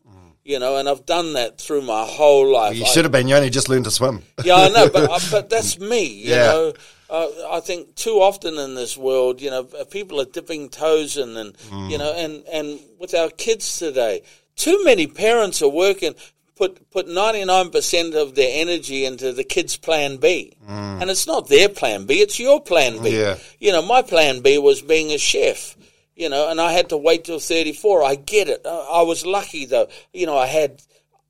[0.45, 2.76] You know, and I've done that through my whole life.
[2.76, 3.30] you should have been.
[3.30, 4.24] You only just learned to swim.
[4.43, 6.03] yeah, I know, but uh, but that's me.
[6.03, 6.47] You Yeah.
[6.47, 6.74] know,
[7.09, 11.37] uh, I think too often in this world, you know, people are dipping toes in,
[11.37, 11.91] and Mm.
[11.91, 14.21] you know, and and with our kids today,
[14.55, 16.15] too many parents are working.
[16.55, 21.25] Put put ninety nine percent of their energy into the kids' plan B, and it's
[21.27, 23.09] not their plan B; it's your plan B.
[23.09, 23.19] Mm.
[23.19, 23.35] Yeah.
[23.59, 25.75] You know, my plan B was being a chef.
[26.15, 28.03] You know, and I had to wait till thirty four.
[28.03, 28.61] I get it.
[28.63, 29.87] Uh, I was lucky though.
[30.13, 30.79] You know, I had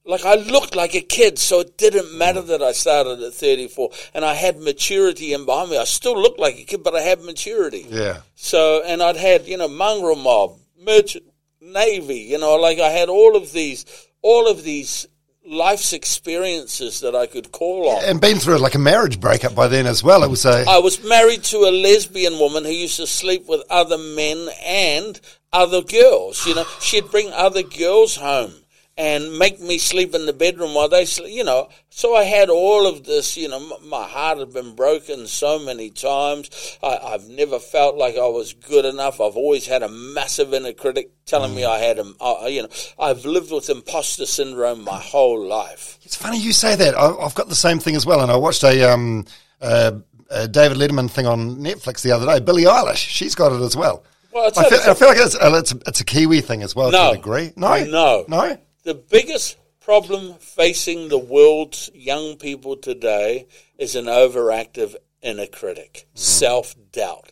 [0.06, 3.90] like I looked like a kid, so it didn't matter that I started at 34,
[4.14, 5.78] and I had maturity in behind me.
[5.78, 7.86] I still looked like a kid, but I had maturity.
[7.90, 8.22] Yeah.
[8.36, 11.26] So, and I'd had you know mongrel mob, merchant
[11.64, 13.86] navy, you know, like I had all of these,
[14.22, 15.08] all of these
[15.46, 18.04] life's experiences that I could call on.
[18.06, 20.24] And been through like a marriage breakup by then as well.
[20.24, 23.62] It was a I was married to a lesbian woman who used to sleep with
[23.70, 25.20] other men and
[25.52, 26.46] other girls.
[26.46, 28.54] You know, she'd bring other girls home
[28.96, 31.34] and make me sleep in the bedroom while they sleep.
[31.34, 33.36] You know, so I had all of this.
[33.38, 36.78] You know, m- my heart had been broken so many times.
[36.84, 39.20] I, I've never felt like I was good enough.
[39.20, 42.06] I've always had a massive inner critic telling me I had a.
[42.22, 42.70] Uh, you know,
[43.00, 45.98] I've lived with imposter syndrome my whole life.
[46.04, 46.96] It's funny you say that.
[46.96, 49.26] I, I've got the same thing as well, and I watched a um,
[49.62, 49.92] uh,
[50.30, 52.40] a David Letterman thing on Netflix the other day.
[52.40, 54.04] Billie Eilish, she's got it as well.
[54.32, 56.76] Well, I feel, I feel like it's, uh, it's, a, it's a Kiwi thing as
[56.76, 57.04] well No.
[57.06, 57.52] to a degree.
[57.56, 58.26] No, No.
[58.28, 58.58] no.
[58.84, 66.76] The biggest problem facing the world's young people today is an overactive inner critic, self
[66.92, 67.32] doubt.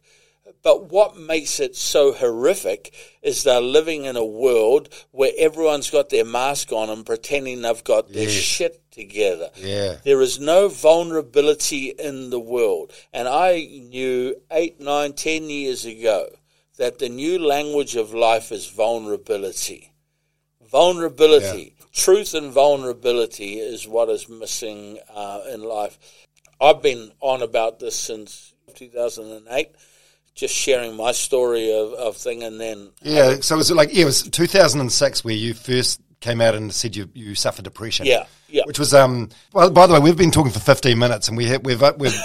[0.64, 6.10] But what makes it so horrific is they're living in a world where everyone's got
[6.10, 9.50] their mask on and pretending they've got their shit together.
[9.58, 9.98] Yeah.
[10.06, 12.94] There is no vulnerability in the world.
[13.12, 16.30] And I knew eight, nine, ten years ago
[16.78, 19.91] that the new language of life is vulnerability.
[20.72, 26.00] Vulnerability, truth and vulnerability is what is missing uh, in life.
[26.62, 29.68] I've been on about this since 2008,
[30.34, 33.94] just sharing my story of, of thing, and then Yeah, so was it was like
[33.94, 38.06] yeah, it was 2006 where you first came out and said you you suffered depression.
[38.06, 38.64] Yeah, yeah.
[38.66, 39.30] Which was um.
[39.52, 42.16] Well, by the way, we've been talking for 15 minutes and we ha- we've we've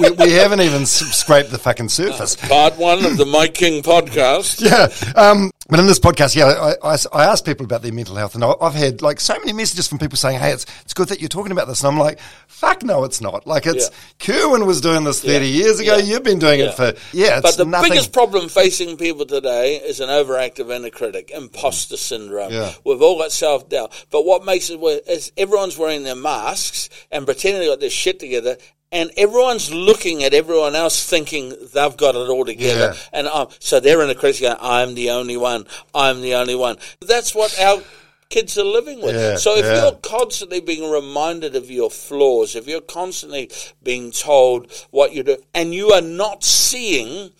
[0.00, 2.36] we, we haven't even scraped the fucking surface.
[2.36, 4.60] part one of the My King podcast.
[4.70, 4.88] Yeah.
[5.20, 6.46] Um, but in this podcast, yeah,
[6.82, 9.52] I, I, I asked people about their mental health, and I've had like so many
[9.52, 11.98] messages from people saying, "Hey, it's it's good that you're talking about this," and I'm
[11.98, 13.88] like, "Fuck no, it's not." Like it's
[14.18, 15.40] Kerwin was doing this 30 Yeah.
[15.64, 15.96] years ago.
[15.96, 16.02] Yeah.
[16.04, 16.66] You've been doing Yeah.
[16.70, 17.38] it for yeah.
[17.38, 17.90] It's But the nothing.
[17.90, 22.52] biggest problem facing people today is an overactive inner critic, imposter syndrome.
[22.52, 22.72] Yeah.
[22.84, 23.92] We've all got self doubt.
[24.10, 27.90] But what makes it worse is everyone's wearing their masks and pretending they got their
[27.90, 28.56] shit together.
[28.92, 32.94] And everyone's looking at everyone else thinking they've got it all together.
[32.94, 33.00] Yeah.
[33.12, 35.66] And um, so they're in a critic going, I'm the only one.
[35.94, 36.76] I'm the only one.
[37.00, 37.82] That's what our
[38.30, 39.14] kids are living with.
[39.14, 39.82] Yeah, so if yeah.
[39.82, 43.50] you're constantly being reminded of your flaws, if you're constantly
[43.82, 47.30] being told what you do, and you are not seeing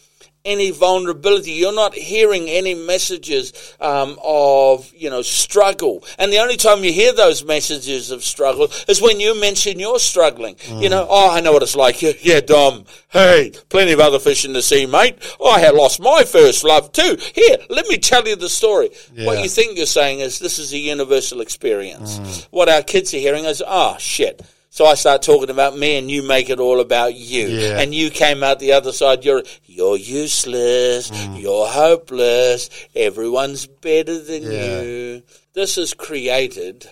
[0.45, 6.57] any vulnerability, you're not hearing any messages um, of you know struggle, and the only
[6.57, 10.57] time you hear those messages of struggle is when you mention you're struggling.
[10.69, 11.09] You know, mm.
[11.11, 12.03] oh, I know what it's like.
[12.03, 12.85] Yeah, yeah, Dom.
[13.09, 15.19] Hey, plenty of other fish in the sea, mate.
[15.41, 17.17] Oh, I had lost my first love too.
[17.35, 18.91] Here, let me tell you the story.
[19.17, 22.19] What you think you're saying is this is a universal experience.
[22.19, 22.49] Mm.
[22.51, 24.41] What our kids are hearing is, oh shit.
[24.81, 27.49] So I start talking about me, and you make it all about you.
[27.49, 27.81] Yeah.
[27.81, 29.27] And you came out the other side.
[29.27, 31.11] You're you're useless.
[31.11, 31.39] Mm.
[31.43, 32.71] You're hopeless.
[32.97, 34.81] Everyone's better than Yeah.
[34.81, 35.23] you.
[35.53, 36.89] This has created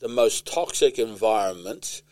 [0.00, 2.02] the most toxic environment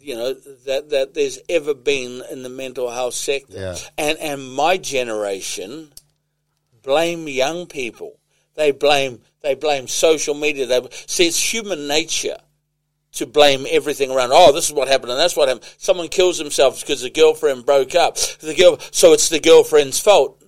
[0.00, 0.34] you know
[0.66, 3.76] that that there's ever been in the mental health sector Yeah.
[3.96, 5.92] and and my generation
[6.82, 8.18] blame young people
[8.54, 10.66] They blame they blame social media.
[10.66, 12.38] They see it's human nature
[13.14, 14.30] to blame everything around.
[14.32, 15.68] Oh, this is what happened and that's what happened.
[15.78, 18.16] Someone kills themselves because the girlfriend broke up.
[18.16, 20.40] The girl, so it's the girlfriend's fault.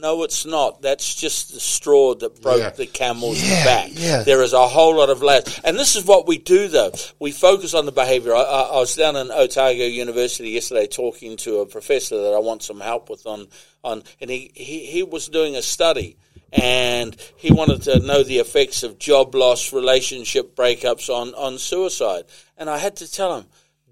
[0.00, 0.82] No, it's not.
[0.82, 2.70] That's just the straw that broke Yeah.
[2.70, 3.90] the camel's Yeah, back.
[3.94, 4.22] yeah.
[4.24, 5.60] There is a whole lot of layers.
[5.62, 6.90] And this is what we do, though.
[7.20, 8.34] We focus on the behavior.
[8.34, 12.40] I, I, I was down in Otago University yesterday talking to a professor that I
[12.40, 13.46] want some help with on,
[13.84, 16.16] on and he, he, he was doing a study.
[16.52, 22.24] And he wanted to know the effects of job loss, relationship breakups on, on suicide.
[22.58, 23.46] And I had to tell him,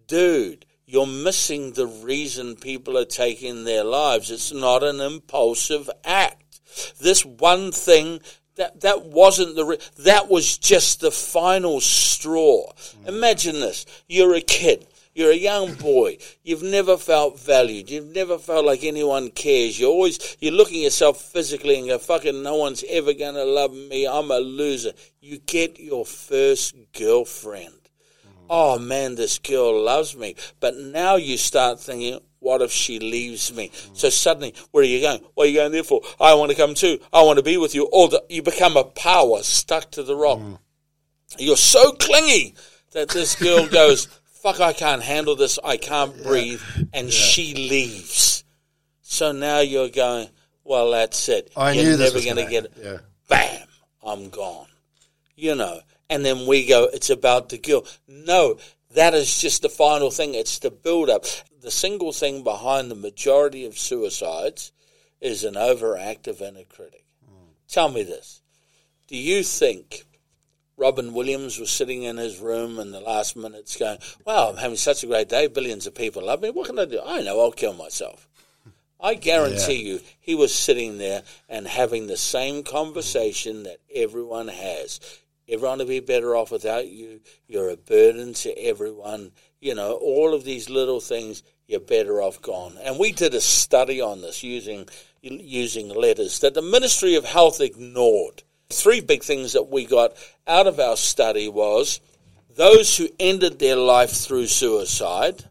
[0.07, 4.31] dude, you're missing the reason people are taking their lives.
[4.31, 6.61] It's not an impulsive act.
[7.01, 8.21] This one thing
[8.57, 12.73] that that wasn't the re- that was just the final straw.
[13.05, 13.09] Mm.
[13.09, 14.87] Imagine this: you're a kid.
[15.13, 16.19] You're a young boy.
[16.45, 17.91] You've never felt valued.
[17.91, 19.79] You've never felt like anyone cares.
[19.79, 23.73] You're always you're looking at yourself physically and go, "Fucking, no one's ever gonna love
[23.73, 24.07] me.
[24.07, 28.47] I'm a loser." You get your first girlfriend mm-hmm.
[28.49, 30.37] oh man, this girl loves me.
[30.61, 33.69] But now you start thinking, what if she leaves me?
[33.69, 33.95] Mm-hmm.
[33.95, 35.21] So suddenly, where are you going?
[35.35, 36.01] What are you going there for?
[36.19, 36.99] I want to come too.
[37.13, 37.89] I want to be with you.
[37.93, 40.39] Or the, you become a power stuck to the rock.
[40.39, 40.55] Mm-hmm.
[41.39, 42.55] You're so clingy
[42.93, 44.09] that this girl goes,
[44.43, 45.59] fuck, I can't handle this.
[45.63, 46.63] I can't breathe.
[46.93, 48.45] And she leaves.
[49.03, 50.29] So now you're going,
[50.65, 51.51] well, that's it.
[51.57, 52.73] I you're never was going to get it.
[52.81, 52.99] Yeah.
[53.29, 53.67] Bam,
[54.03, 54.67] I'm gone
[55.41, 57.85] you know, and then we go, it's about the girl.
[58.07, 58.59] No,
[58.95, 60.35] that is just the final thing.
[60.35, 61.25] It's the build up.
[61.61, 64.73] The single thing behind the majority of suicides
[65.21, 67.05] is an overactive inner critic.
[67.25, 67.53] Hmm.
[67.69, 68.43] Tell me this.
[69.07, 70.05] Do you think
[70.81, 74.79] Robin Williams was sitting in his room in the last minutes going, Wow, I'm having
[74.79, 75.47] such a great day.
[75.47, 76.49] Billions of people love me.
[76.49, 77.03] What can I do?
[77.05, 78.27] I know I'll kill myself.
[78.99, 85.01] I guarantee you, he was sitting there and having the same conversation that everyone has.
[85.47, 87.21] Everyone would be better off without you.
[87.47, 89.33] You're a burden to everyone.
[89.61, 92.79] You know, all of these little things, you're better off gone.
[92.83, 94.89] And we did a study on this using
[95.21, 98.43] using letters that the Ministry of Health ignored.
[98.71, 100.13] Three big things that we got
[100.47, 102.01] out of our study was
[102.57, 105.45] those who ended their life through suicide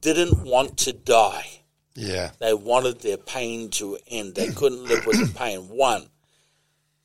[0.00, 1.46] didn't want to die.
[1.94, 2.30] Yeah.
[2.38, 4.34] They wanted their pain to end.
[4.34, 5.68] They couldn't live with the pain.
[5.68, 6.06] One,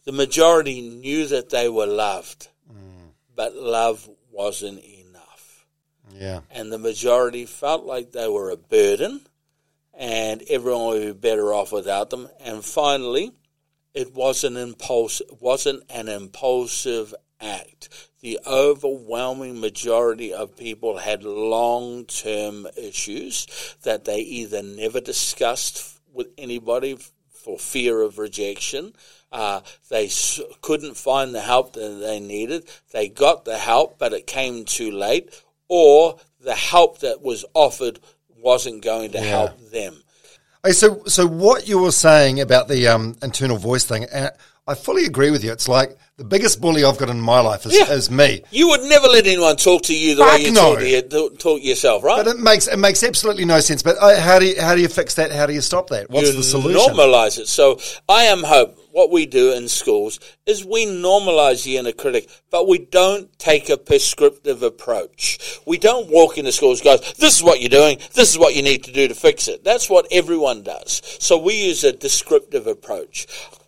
[0.06, 2.48] the majority knew that they were loved,
[3.36, 5.66] but love wasn't enough.
[6.14, 6.42] Yeah.
[6.52, 9.22] And the majority felt like they were a burden
[9.94, 12.30] and everyone would be better off without them.
[12.42, 13.32] And finally,
[13.96, 17.90] it was an impulse wasn't an impulsive act.
[18.22, 26.28] The overwhelming majority of people had long term issues that they either never discussed with
[26.38, 26.98] anybody
[27.30, 28.94] for fear of rejection.
[29.32, 32.68] Uh, they s- couldn't find the help that they needed.
[32.92, 35.30] They got the help, but it came too late,
[35.68, 38.00] or the help that was offered
[38.38, 40.02] wasn't going to help them.
[40.66, 44.32] Hey, so so what you were saying about the um, internal voice thing, and
[44.68, 45.52] I fully agree with you.
[45.52, 47.92] It's like the biggest bully I've got in my life is, Yeah.
[47.92, 48.42] is me.
[48.50, 50.62] You would never let anyone talk to you the Fuck way you no.
[50.74, 52.18] talk, to you, talk to yourself, right?
[52.26, 53.84] But it makes it makes absolutely no sense.
[53.84, 55.32] But uh, how do you, how do you fix that?
[55.32, 56.10] How do you stop that?
[56.10, 56.96] What's you the solution?
[56.96, 57.48] Normalize it.
[57.48, 58.76] So I am hope.
[58.96, 63.68] What we do in schools is we normalize the inner critic, but we don't take
[63.68, 65.60] a prescriptive approach.
[65.66, 68.56] We don't walk into schools and go, this is what you're doing, this is what
[68.56, 69.66] you need to do to fix it.
[69.66, 71.02] That's what everyone does.
[71.20, 73.28] So we use a descriptive approach.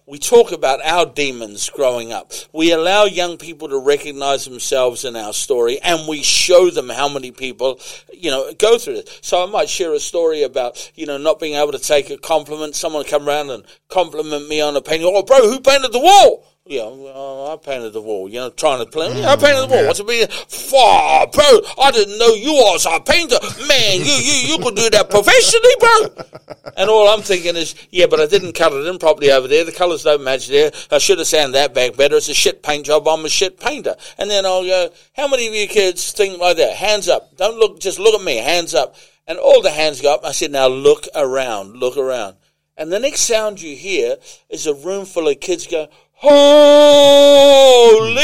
[0.09, 2.31] We talk about our demons growing up.
[2.53, 7.09] We allow young people to recognize themselves in our story and we show them how
[7.09, 7.81] many people,
[8.13, 9.19] you know, go through it.
[9.21, 12.17] So I might share a story about, you know, not being able to take a
[12.17, 12.77] compliment.
[12.77, 15.11] Someone come around and compliment me on a painting.
[15.13, 16.45] Oh, bro, who painted the wall?
[16.69, 18.27] Yeah, uh, I painted the wall.
[18.27, 19.07] You know, trying to play.
[19.07, 19.87] Yeah, I mm, painted the wall.
[19.87, 20.27] What's it mean?
[20.27, 21.61] Far, bro.
[21.81, 23.37] I didn't know you was a painter.
[23.67, 26.73] Man, you you you could do that professionally, bro.
[26.75, 29.63] And all I'm thinking is, yeah, but I didn't cut it in properly over there.
[29.63, 30.71] The colours don't match there.
[30.91, 32.17] I should have sanded that back better.
[32.17, 33.07] It's a shit paint job.
[33.07, 33.95] I'm a shit painter.
[34.17, 36.75] And then I'll go, how many of you kids think like that?
[36.75, 37.37] Hands up.
[37.37, 37.79] Don't look.
[37.79, 38.37] Just look at me.
[38.37, 38.95] Hands up.
[39.25, 40.25] And all the hands go up.
[40.25, 41.77] I said, now look around.
[41.77, 42.35] Look around.
[42.77, 44.17] And the next sound you hear
[44.49, 45.87] is a room full of kids go,
[46.19, 48.15] Holy!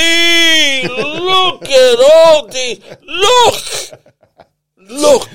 [0.88, 2.80] Look at all these.
[3.04, 3.56] Look!
[4.90, 5.30] Look!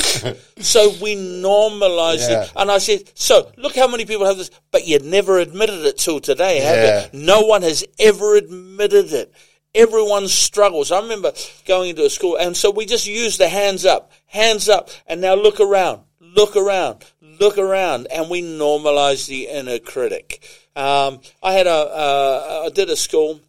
[0.59, 2.43] So we normalize Yeah.
[2.45, 2.53] it.
[2.57, 5.99] And I said, so look how many people have this, but you never admitted it
[5.99, 7.07] till today, have Yeah.
[7.13, 7.21] you?
[7.21, 9.33] No one has ever admitted it.
[9.75, 10.91] Everyone struggles.
[10.91, 11.33] I remember
[11.65, 15.21] going into a school, and so we just use the hands up, hands up, and
[15.21, 17.05] now look around, look around,
[17.39, 20.43] look around, and we normalize the inner critic.
[20.79, 23.41] Um, I had a, uh, I did a school.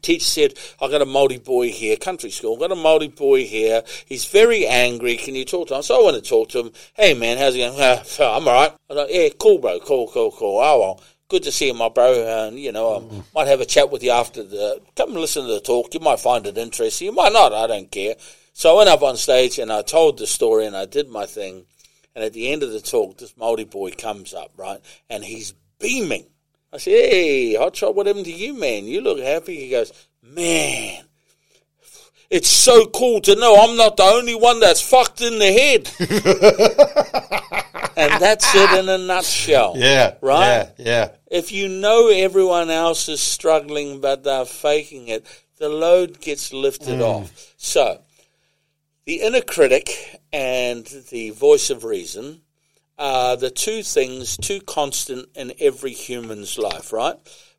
[0.00, 3.44] Teacher said, I got a Māori boy here, country school, I got a Māori boy
[3.44, 3.82] here.
[4.06, 5.16] He's very angry.
[5.16, 5.82] Can you talk to him?
[5.82, 6.72] So I went to talk to him.
[6.94, 7.78] Hey, man, how's it going?
[8.20, 8.72] I'm all right.
[8.72, 9.80] I was like, yeah, cool, bro.
[9.80, 10.58] Cool, cool, cool.
[10.58, 12.46] Oh, well, good to see you, my bro.
[12.46, 15.46] And, you know, I might have a chat with you after the, come and listen
[15.46, 15.92] to the talk.
[15.92, 17.06] You might find it interesting.
[17.06, 17.52] You might not.
[17.52, 18.14] I don't care.
[18.54, 21.26] So I went up on stage and I told the story and I did my
[21.26, 21.66] thing.
[22.14, 24.80] And at the end of the talk, this Māori boy comes up, right?
[25.10, 26.26] And he's beaming.
[26.72, 28.84] I said, hey, hot shot, what happened to you, man?
[28.84, 29.56] You look happy.
[29.56, 29.92] He goes,
[30.22, 31.04] man,
[32.30, 35.90] it's so cool to know I'm not the only one that's fucked in the head.
[37.96, 39.74] and that's it in a nutshell.
[39.76, 40.14] Yeah.
[40.20, 40.70] Right?
[40.78, 40.84] Yeah.
[40.84, 41.08] Yeah.
[41.30, 45.26] If you know everyone else is struggling but they're faking it,
[45.58, 47.02] the load gets lifted mm.
[47.02, 47.54] off.
[47.56, 48.00] So,
[49.06, 52.42] the inner critic and the voice of reason
[53.00, 57.16] are the two things, two constant in every human's life, right?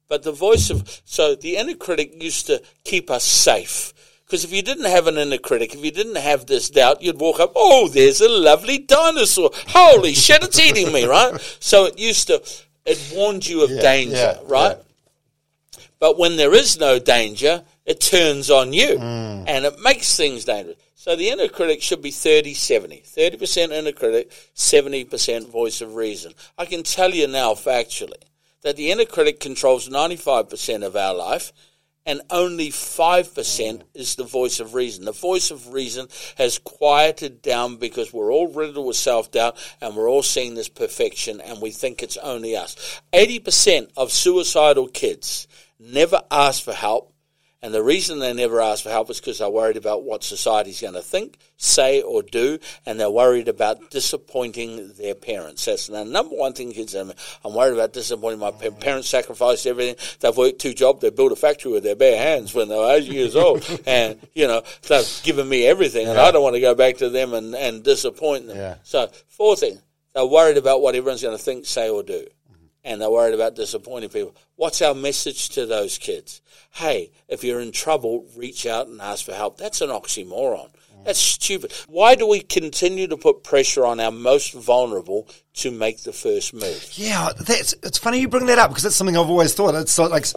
[0.07, 3.93] But the voice of, so the inner critic used to keep us safe.
[4.25, 7.19] Because if you didn't have an inner critic, if you didn't have this doubt, you'd
[7.19, 9.49] walk up, oh, there's a lovely dinosaur.
[9.67, 11.39] Holy shit, it's eating me, right?
[11.59, 12.41] So it used to,
[12.85, 14.77] it warned you of Yeah, danger, yeah, right?
[14.77, 15.83] yeah.
[15.99, 19.43] But when there is no danger, it turns on you mm.
[19.47, 20.77] and it makes things dangerous.
[21.02, 23.02] So the inner critic should be 30 70.
[23.08, 26.36] 30% inner critic, 70% voice of reason.
[26.60, 28.22] I can tell you now factually
[28.62, 31.54] that the inner critic controls 95% of our life
[32.06, 33.82] and only 5% mm.
[33.95, 35.06] is the voice of reason.
[35.06, 39.95] The voice of reason has quieted down because we're all riddled with self doubt and
[39.95, 43.02] we're all seeing this perfection and we think it's only us.
[43.12, 45.47] 80% of suicidal kids
[45.80, 47.11] never ask for help.
[47.64, 50.82] And the reason they never ask for help is because they're worried about what society's
[50.82, 52.57] going to think, say, or do,
[52.88, 55.66] and they're worried about disappointing their parents.
[55.66, 57.01] That's the number one thing kids say.
[57.45, 59.09] I'm worried about disappointing my pa- parents.
[59.09, 59.95] Sacrificed everything.
[60.22, 61.01] They've worked two jobs.
[61.01, 64.20] They built a factory with their bare hands when they were eight years old, and
[64.34, 67.36] you know they've given me everything, and I don't want to go back to them
[67.36, 68.57] and, and disappoint them.
[68.57, 68.76] Yeah.
[68.82, 69.80] So, fourth thing,
[70.16, 72.26] they're worried about what everyone's going to think, say, or do
[72.84, 74.36] and they're worried about disappointing people.
[74.55, 76.41] What's our message to those kids?
[76.71, 79.57] Hey, if you're in trouble, reach out and ask for help.
[79.57, 80.69] That's an oxymoron.
[81.03, 81.73] That's stupid.
[81.88, 86.53] Why do we continue to put pressure on our most vulnerable to make the first
[86.53, 86.91] move?
[86.93, 89.73] Yeah, that's it's funny you bring that up because that's something I've always thought.
[89.75, 90.27] It's sort of like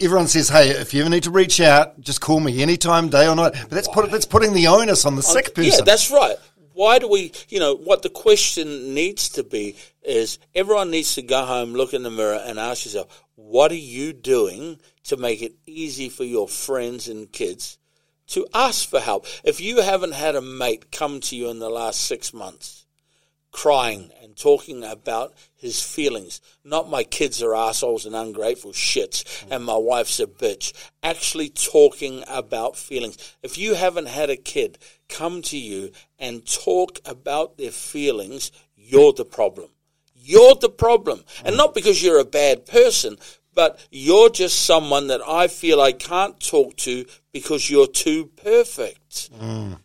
[0.00, 3.26] everyone says, "Hey, if you ever need to reach out, just call me anytime, day
[3.26, 5.72] or night." But that's put, that's putting the onus on the sick person.
[5.72, 6.36] Yeah, that's right.
[6.76, 11.22] Why do we, you know, what the question needs to be is everyone needs to
[11.22, 15.40] go home, look in the mirror, and ask yourself, what are you doing to make
[15.40, 17.78] it easy for your friends and kids
[18.26, 19.24] to ask for help?
[19.42, 22.84] If you haven't had a mate come to you in the last six months,
[23.52, 26.40] crying talking about his feelings.
[26.64, 30.72] Not my kids are assholes and ungrateful shits and my wife's a bitch.
[31.02, 33.36] Actually talking about feelings.
[33.42, 34.78] If you haven't had a kid
[35.08, 39.70] come to you and talk about their feelings, you're the problem.
[40.14, 41.24] You're the problem.
[41.44, 43.16] And not because you're a bad person,
[43.54, 49.32] but you're just someone that I feel I can't talk to because you're too perfect
[49.32, 49.78] mm.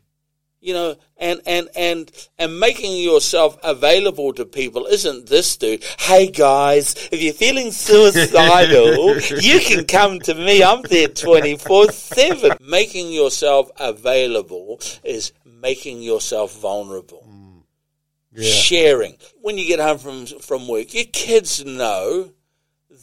[0.61, 5.83] You know, and, and, and, and making yourself available to people isn't this dude.
[5.99, 10.63] Hey guys, if you're feeling suicidal, you can come to me.
[10.63, 12.51] I'm there 24 7.
[12.61, 17.25] Making yourself available is making yourself vulnerable.
[17.27, 18.43] Mm.
[18.43, 19.17] Sharing.
[19.41, 22.31] When you get home from, from work, your kids know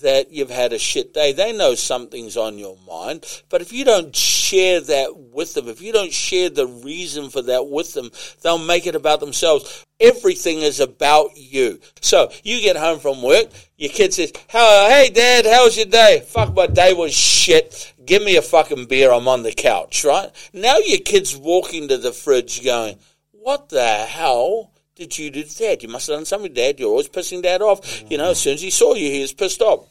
[0.02, 1.32] that you've had a shit day.
[1.32, 3.24] They know something's on your mind.
[3.48, 7.42] But if you don't share that with them, if you don't share the reason for
[7.42, 8.10] that with them,
[8.42, 9.84] they'll make it about themselves.
[10.00, 11.80] Everything is about you.
[12.00, 16.22] So you get home from work, your kid says, Hey dad, how was your day?
[16.26, 17.94] Fuck, my day was shit.
[18.04, 19.12] Give me a fucking beer.
[19.12, 20.30] I'm on the couch, right?
[20.52, 22.98] Now your kid's walking to the fridge going,
[23.32, 24.72] What the hell?
[24.98, 25.82] Did you do to dad?
[25.82, 26.78] You must have done something, dad.
[26.78, 28.02] You're always pissing dad off.
[28.10, 29.86] You know, as soon as he saw you, he was pissed off.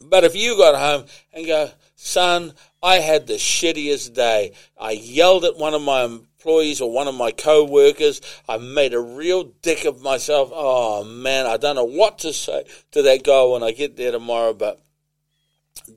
[0.00, 4.52] But if you got home and go, son, I had the shittiest day.
[4.78, 8.20] I yelled at one of my employees or one of my co-workers.
[8.48, 10.50] I made a real dick of myself.
[10.52, 14.12] Oh man, I don't know what to say to that guy when I get there
[14.12, 14.80] tomorrow, but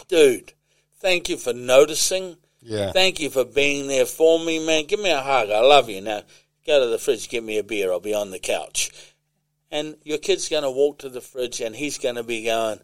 [0.07, 0.53] dude,
[0.99, 2.37] thank you for noticing.
[2.61, 2.91] Yeah.
[2.91, 4.85] Thank you for being there for me, man.
[4.85, 5.49] Give me a hug.
[5.51, 6.01] I love you.
[6.01, 6.23] Now,
[6.67, 7.91] go to the fridge, get me a beer.
[7.91, 8.91] I'll be on the couch.
[9.71, 12.79] And your kid's going to walk to the fridge and he's going to be going,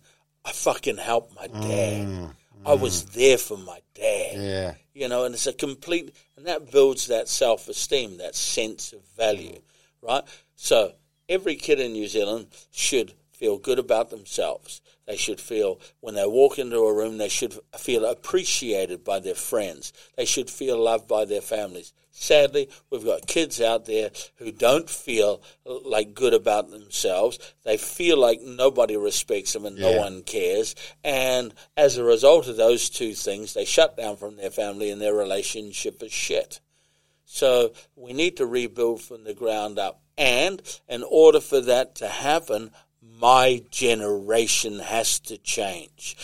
[0.45, 2.07] I fucking helped my dad.
[2.07, 2.34] Mm,
[2.65, 3.13] I was mm.
[3.13, 4.36] there for my dad.
[4.36, 4.73] Yeah.
[4.93, 9.01] You know, and it's a complete, and that builds that self esteem, that sense of
[9.17, 9.61] value, mm.
[10.01, 10.23] right?
[10.55, 10.93] So
[11.29, 14.81] every kid in New Zealand should feel good about themselves.
[15.05, 19.36] They should feel when they walk into a room, they should feel appreciated by their
[19.36, 19.91] friends.
[20.15, 21.93] They should feel loved by their families.
[22.16, 27.39] Sadly, we've got kids out there who don't feel uh, like good about themselves.
[27.66, 30.76] They feel like nobody respects them and no one cares.
[31.03, 35.01] And as a result of those two things, they shut down from their family and
[35.01, 36.61] their relationship is shit.
[37.26, 39.99] So we need to rebuild from the ground up.
[40.16, 42.70] And in order for that to happen,
[43.24, 46.17] my generation has to change.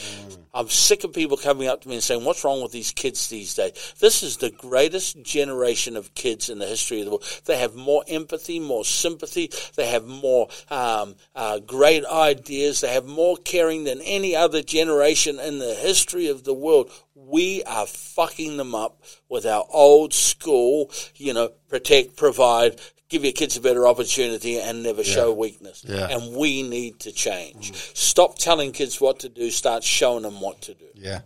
[0.53, 3.29] I'm sick of people coming up to me and saying, What's wrong with these kids
[3.29, 3.95] these days?
[4.01, 7.41] This is the greatest generation of kids in the history of the world.
[7.45, 13.05] They have more empathy, more sympathy, they have more um, uh, great ideas, they have
[13.05, 16.91] more caring than any other generation in the history of the world.
[17.15, 23.33] We are fucking them up with our old school, you know, protect, provide, give your
[23.33, 25.83] kids a better opportunity and never show weakness.
[25.87, 26.07] Yeah.
[26.09, 27.73] And we need to change.
[27.95, 30.85] Stop telling kids what to do, start showing them what to do.
[30.95, 31.21] Yeah.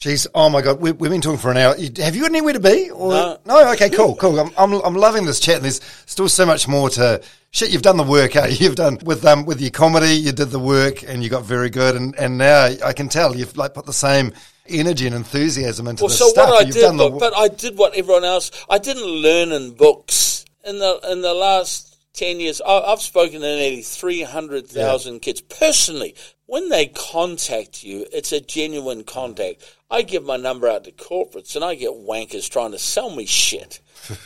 [0.00, 1.76] Jeez, oh my God, we, we've been talking for an hour.
[1.76, 2.88] You- Have you got anywhere to be?
[2.90, 3.72] Or, No.
[3.72, 4.38] Okay, cool, cool.
[4.38, 5.56] I'm, I'm, I'm loving this chat.
[5.56, 7.70] And there's still so much more to shit.
[7.70, 8.36] You've done the work.
[8.36, 8.46] Eh?
[8.60, 10.14] You've done with um with your comedy.
[10.14, 11.96] You did the work, and you got very good.
[11.96, 14.32] And and now I can tell you've like put the same
[14.68, 16.50] energy and enthusiasm into Well, this so stuff.
[16.50, 18.52] what I You've did, done the but, but I did what everyone else.
[18.70, 22.60] I didn't learn in books in the in the last ten years.
[22.60, 26.14] I've spoken to nearly three hundred thousand kids personally.
[26.46, 29.62] When they contact you, it's a genuine contact.
[29.90, 33.26] I give my number out to corporates, and I get wankers trying to sell me
[33.26, 33.80] shit.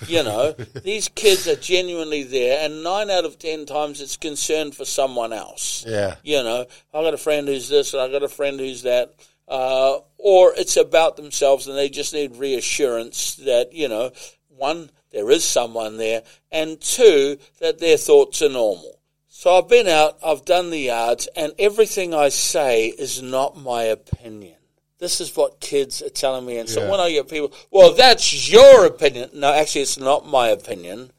[0.06, 0.52] You know,
[0.84, 5.32] these kids are genuinely there, and nine out of ten times it's concerned for someone
[5.32, 5.84] else.
[5.86, 6.16] Yeah.
[6.22, 9.14] You know, I got a friend who's this, and I got a friend who's that.
[9.48, 14.12] Uh, or it's about themselves, and they just need reassurance that you know,
[14.48, 18.98] one, there is someone there, and two, that their thoughts are normal.
[19.28, 23.82] So I've been out, I've done the yards, and everything I say is not my
[23.84, 24.54] opinion.
[24.98, 26.58] This is what kids are telling me.
[26.58, 26.90] And so Yeah.
[26.90, 29.30] when I get people, well, that's your opinion.
[29.34, 31.10] No, actually, it's not my opinion.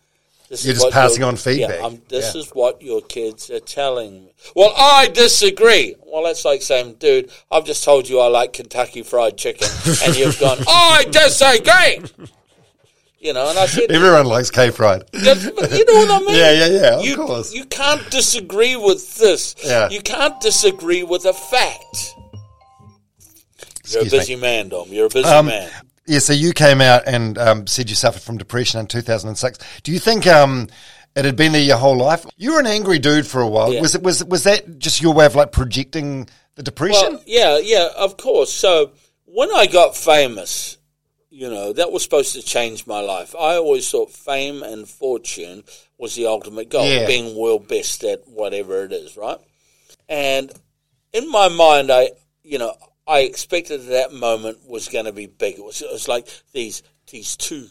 [0.47, 1.81] This You're is just passing on feedback.
[1.81, 2.41] Yeah, this Yeah.
[2.41, 4.31] is what your kids are telling me.
[4.55, 5.95] Well, I disagree.
[6.05, 9.67] Well, that's like saying, dude, I've just told you I like Kentucky Fried Chicken,
[10.05, 12.27] and you've gone, I disagree.
[13.23, 15.03] You know, and I said, everyone likes K Pride.
[15.13, 16.29] you know what I mean?
[16.35, 17.53] Yeah, yeah, yeah, of you, course.
[17.53, 19.55] You can't disagree with this.
[19.63, 19.87] Yeah.
[19.89, 22.15] You can't disagree with a fact.
[23.87, 24.09] You're a me.
[24.09, 24.89] busy man, Dom.
[24.89, 25.71] You're a busy Um, man.
[26.05, 29.57] Yeah, so you came out and um, said you suffered from depression in 2006.
[29.83, 30.67] Do you think um,
[31.15, 32.25] it had been there your whole life?
[32.35, 33.71] You were an angry dude for a while.
[33.73, 33.79] Yeah.
[33.79, 37.13] Was it was was that just your way of like projecting the depression?
[37.13, 38.51] Well, yeah, yeah, of course.
[38.51, 38.91] So
[39.25, 40.77] when I got famous,
[41.35, 43.33] you know, that was supposed to change my life.
[43.35, 45.63] I always thought fame and fortune
[45.97, 47.07] was the ultimate goal, Yeah.
[47.07, 49.39] being world best at whatever it is, right?
[50.07, 50.51] And
[51.11, 52.11] in my mind, I,
[52.43, 52.75] you know,
[53.07, 55.55] I expected that moment was going to be big.
[55.57, 57.67] It was, it was like these these two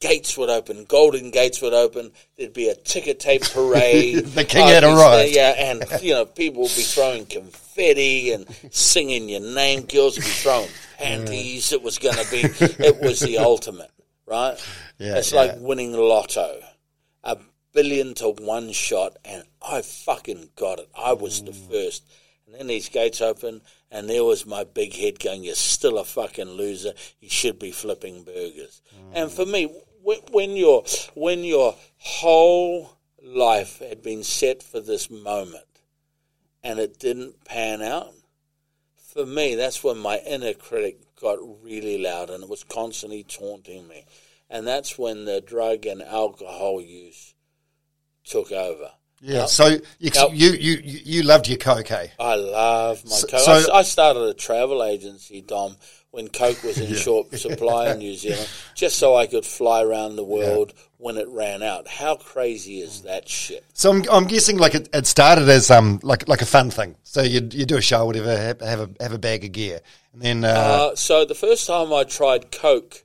[0.00, 2.10] gates would open, golden gates would open.
[2.36, 4.24] There'd be a ticker tape parade.
[4.34, 5.32] The king had arrived.
[5.34, 9.82] Yeah, and you know, people would be throwing confetti and singing your name.
[9.82, 10.68] Girls would be throwing
[11.04, 11.72] panties.
[11.72, 12.42] It was going to be.
[12.84, 13.90] It was the ultimate,
[14.26, 14.56] right?
[14.98, 15.40] Yeah, it's yeah.
[15.40, 16.60] like winning the lotto,
[17.22, 17.38] a
[17.72, 20.88] billion to one shot, and I fucking got it.
[20.96, 21.70] I was the mm.
[21.70, 22.04] first.
[22.46, 26.04] And then these gates open, and there was my big head going, "You're still a
[26.04, 26.92] fucking loser.
[27.20, 28.82] You should be flipping burgers."
[29.12, 29.52] And for mm.
[29.52, 30.84] me, when, when your
[31.14, 35.64] when your whole life had been set for this moment,
[36.62, 38.12] and it didn't pan out,
[39.14, 43.86] for me, that's when my inner critic got really loud, and it was constantly taunting
[43.88, 44.04] me.
[44.50, 47.34] And that's when the drug and alcohol use
[48.24, 48.90] took over.
[49.20, 49.46] yeah.
[49.46, 52.08] So you, Now- you you you loved your coke, eh?
[52.18, 53.40] I love my So- Coke.
[53.40, 55.76] so- I I, started a travel agency, Dom,
[56.14, 60.14] when Coke was in short supply in New Zealand, just so I could fly around
[60.14, 61.88] the world when it ran out.
[61.88, 63.64] How crazy is that shit?
[63.74, 66.94] So I'm, I'm guessing like it, it started as um like like a fun thing.
[67.02, 69.80] So you you do a show, whatever, have, have a have a bag of gear,
[70.12, 70.48] and then uh,
[70.92, 73.04] Uh, so the first time I tried Coke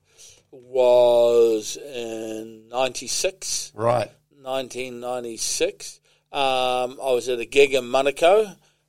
[0.52, 3.72] was in '96.
[3.76, 4.12] right.
[4.42, 6.00] 1996.
[6.32, 6.40] Um,
[7.04, 8.46] I was at a gig in Monaco.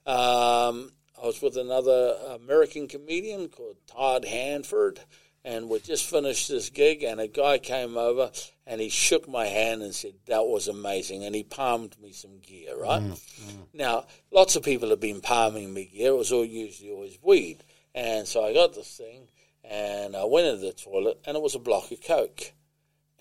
[0.06, 5.00] Um, I was with another American comedian called Todd Hanford,
[5.44, 7.02] and we just finished this gig.
[7.02, 8.30] And a guy came over
[8.66, 12.38] and he shook my hand and said, "That was amazing," and he palmed me some
[12.38, 12.78] gear.
[12.78, 13.66] Right mm, mm.
[13.74, 16.12] now, lots of people have been palming me gear.
[16.12, 17.64] It was all usually always weed,
[17.94, 19.28] and so I got this thing,
[19.62, 22.52] and I went into the toilet, and it was a block of coke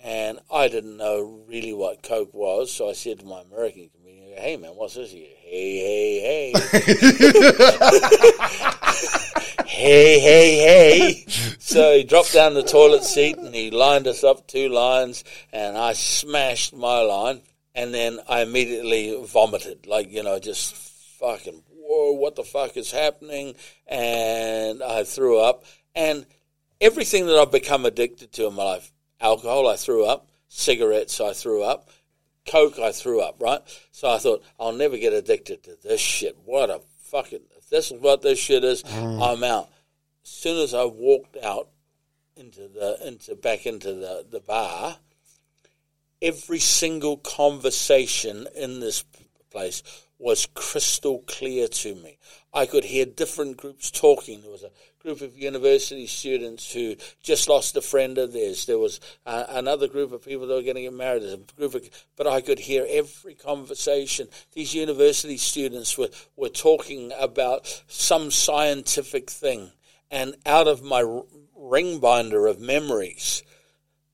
[0.01, 4.37] and I didn't know really what coke was, so I said to my American comedian,
[4.37, 5.11] "Hey man, what's this?
[5.11, 6.53] You hey, hey, hey.
[9.65, 11.25] hey, hey, hey.
[11.59, 15.77] So he dropped down the toilet seat and he lined us up two lines, and
[15.77, 17.41] I smashed my line,
[17.73, 20.75] and then I immediately vomited, like, you know, just
[21.19, 23.55] fucking, whoa, what the fuck is happening?
[23.87, 25.63] And I threw up.
[25.95, 26.27] And
[26.79, 31.33] everything that I've become addicted to in my life alcohol, I threw up, cigarettes, I
[31.33, 31.89] threw up.
[32.47, 33.61] Coke, I threw up, right?
[33.91, 36.37] So I thought, I'll never get addicted to this shit.
[36.45, 39.21] What a fucking, if this is what this shit is, mm.
[39.21, 39.69] I'm out.
[40.23, 41.69] As soon as I walked out
[42.35, 44.97] into the, into, back into the, the bar,
[46.21, 49.03] every single conversation in this
[49.51, 49.83] place
[50.17, 52.17] was crystal clear to me.
[52.53, 54.41] I could hear different groups talking.
[54.41, 54.71] There was a
[55.01, 58.65] group of university students who just lost a friend of theirs.
[58.65, 61.23] There was uh, another group of people that were going to get married.
[61.23, 64.27] A group of, but I could hear every conversation.
[64.53, 69.71] These university students were, were talking about some scientific thing.
[70.11, 71.21] And out of my
[71.55, 73.43] ring binder of memories,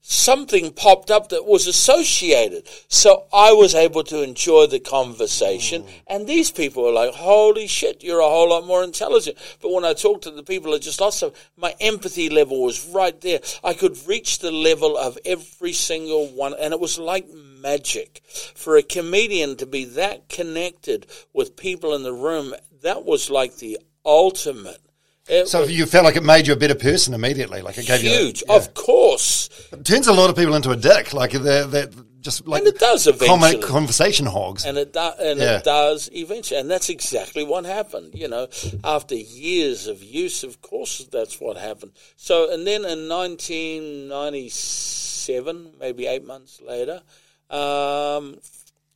[0.07, 2.67] something popped up that was associated.
[2.89, 5.81] So I was able to enjoy the conversation.
[5.81, 5.89] Mm.
[6.07, 9.35] And these people were like, holy shit, you're a whole lot more intelligent.
[9.63, 12.87] But when I talked to the people that just lost them, my empathy level was
[12.89, 13.39] right there.
[13.63, 16.53] I could reach the level of every single one.
[16.59, 18.21] And it was like magic.
[18.53, 22.53] For a comedian to be that connected with people in the room,
[22.83, 24.84] that was like the ultimate.
[25.27, 27.61] It So was you felt like it made you a better person immediately.
[27.61, 28.55] Like it gave you huge, yeah.
[28.55, 29.49] of course.
[29.71, 31.13] It turns a lot of people into a dick.
[31.13, 31.89] Like they're, they're
[32.21, 33.59] just like And it does eventually.
[33.61, 34.65] conversation hogs.
[34.65, 35.57] and it do, and Yeah.
[35.57, 38.13] it does eventually, and that's exactly what happened.
[38.13, 38.47] You know,
[38.83, 41.93] after years of use, of course, that's what happened.
[42.17, 47.01] So, and then in 1997, maybe eight months later,
[47.49, 48.37] um,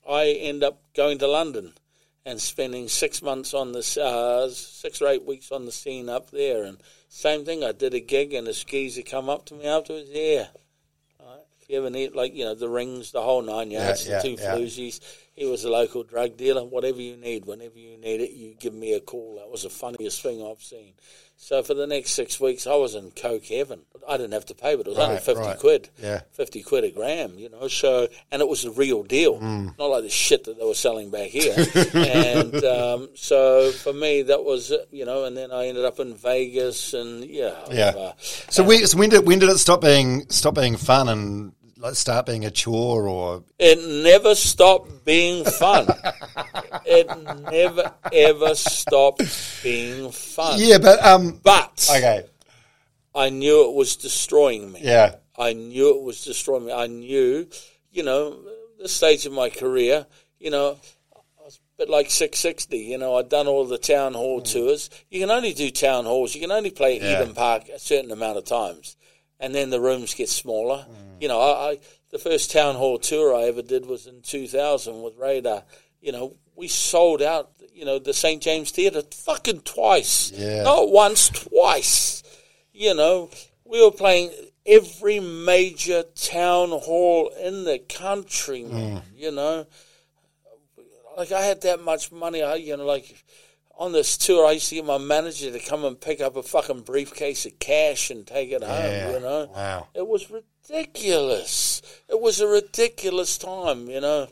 [0.09, 1.73] I end up going to London
[2.25, 6.31] and spending six months on the uh, six or eight weeks on the scene up
[6.31, 7.63] there, and same thing.
[7.63, 10.09] I did a gig, and a geezer come up to me afterwards.
[10.11, 10.47] Yeah,
[11.61, 14.29] if you ever need, like, you know, the rings, the whole nine yards, Yeah, the
[14.29, 14.55] yeah, two yeah.
[14.55, 14.99] floozies.
[15.35, 16.63] He was a local drug dealer.
[16.63, 19.35] Whatever you need, whenever you need it, you give me a call.
[19.37, 20.93] That was the funniest thing I've seen.
[21.41, 23.79] So for the next six weeks, I was in coke heaven.
[24.07, 25.57] I didn't have to pay, but it was only 50 right.
[25.57, 25.89] quid.
[25.97, 26.21] Yeah.
[26.33, 27.69] 50 quid a gram, you know.
[27.69, 29.77] So, and it was the real deal, Mm.
[29.79, 31.55] not like the shit that they were selling back here.
[31.93, 36.13] and um, so for me, that was, you know, and then I ended up in
[36.15, 37.55] Vegas and, yeah.
[37.71, 37.93] Yeah.
[37.97, 41.53] uh, So, we, so when did when did it stop being stop being fun and
[41.93, 45.87] start being a chore or It never stopped being fun.
[46.85, 47.07] it
[47.51, 50.59] never ever stopped being fun.
[50.59, 50.77] yeah?
[50.77, 52.25] But um, But okay,
[53.15, 54.81] I knew it was destroying me.
[54.83, 56.73] yeah, I knew it was destroying me.
[56.73, 57.47] I knew,
[57.91, 58.37] you know,
[58.79, 60.05] the stage of my career,
[60.39, 60.77] you know,
[61.15, 62.77] I was a bit like 660.
[62.77, 64.89] You know, I'd done all the town hall tours.
[65.09, 66.35] You can only do town halls.
[66.35, 67.21] You can only play Yeah.
[67.21, 68.95] Eden Park a certain amount of times.
[69.39, 70.85] And then the rooms get smaller.
[71.19, 71.79] You know, I, I
[72.11, 75.63] the first town hall tour I ever did was in 2000 with Radar.
[76.01, 78.41] You know, we sold out, you know, the St.
[78.41, 80.31] James Theatre fucking twice.
[80.31, 80.63] Yeah.
[80.63, 82.23] Not once, twice
[82.79, 83.29] you know,
[83.65, 84.31] we were playing
[84.65, 89.03] every major town hall in the country, man, mm.
[89.15, 89.67] you know.
[91.17, 93.13] Like, I had that much money, I, you know, like,
[93.79, 96.43] on this tour, I used to get my manager to come and pick up a
[96.43, 99.05] fucking briefcase of cash and take it Yeah.
[99.05, 99.49] home, you know.
[99.55, 99.87] Wow.
[99.95, 101.81] It was ridiculous.
[102.09, 104.27] It was a ridiculous time, you know.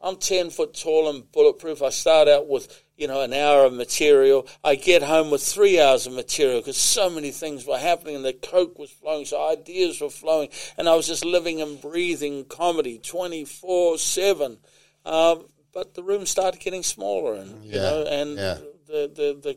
[0.00, 1.80] I'm 10 foot tall and bulletproof.
[1.80, 4.46] I start out with, you know, an hour of material.
[4.64, 8.24] I get home with three hours of material because so many things were happening and
[8.24, 10.48] the coke was flowing, so ideas were flowing.
[10.76, 14.58] And I was just living and breathing comedy 24 7.
[15.04, 18.58] Um, but the room started getting smaller and, you Yeah, know, and yeah.
[18.86, 19.56] the, the, the,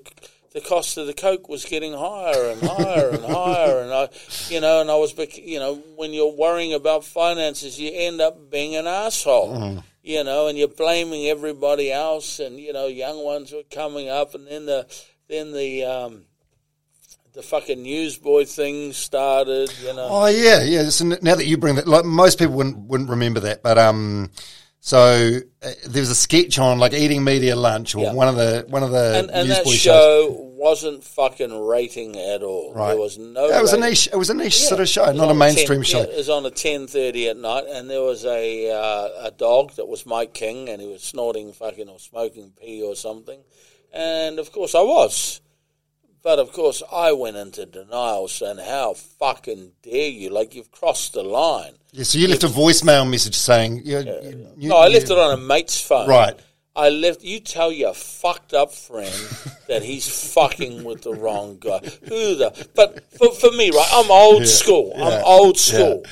[0.54, 4.10] the cost of the coke was getting higher and higher and higher, and I,
[4.48, 8.22] you know, and I was, bec- you know, when you're worrying about finances, you end
[8.22, 9.80] up being an asshole, Mm-hmm.
[10.04, 14.34] you know, and you're blaming everybody else, and you know, young ones were coming up,
[14.34, 14.88] and then the,
[15.28, 16.22] then the, um,
[17.34, 20.08] the fucking newsboy thing started, you know.
[20.10, 20.88] Oh yeah, yeah.
[20.90, 24.30] So now that you bring that, like most people wouldn't wouldn't remember that, but um,
[24.86, 28.14] so uh, there was a sketch on like eating media lunch or Yeah.
[28.14, 32.44] one of the one of the and, and that newsboy show wasn't fucking rating at
[32.44, 32.72] all.
[32.72, 32.90] Right.
[32.90, 33.48] There was no.
[33.50, 34.08] Yeah, it was a niche.
[34.14, 34.68] It was a niche Yeah.
[34.68, 36.02] sort of show, not a mainstream 10 show.
[36.02, 39.74] It was on at ten thirty at night, and there was a uh, a dog
[39.78, 43.40] that was Mike King, and he was snorting fucking or smoking pee or something,
[43.92, 45.42] and of course I was,
[46.26, 50.30] but of course I went into denial, saying, "How fucking dare you?
[50.32, 54.48] Like you've crossed the line." Yeah, so you left a voicemail message saying, you, you,
[54.58, 56.10] you- No, I left it on a mate's phone.
[56.10, 56.38] Right.
[56.76, 57.24] I left.
[57.24, 59.16] You tell your fucked up friend
[59.70, 61.80] that he's fucking with the wrong guy.
[62.10, 62.68] Who the?
[62.76, 63.90] But for, for me, right?
[63.94, 64.92] I'm old school.
[64.98, 66.04] I'm old school.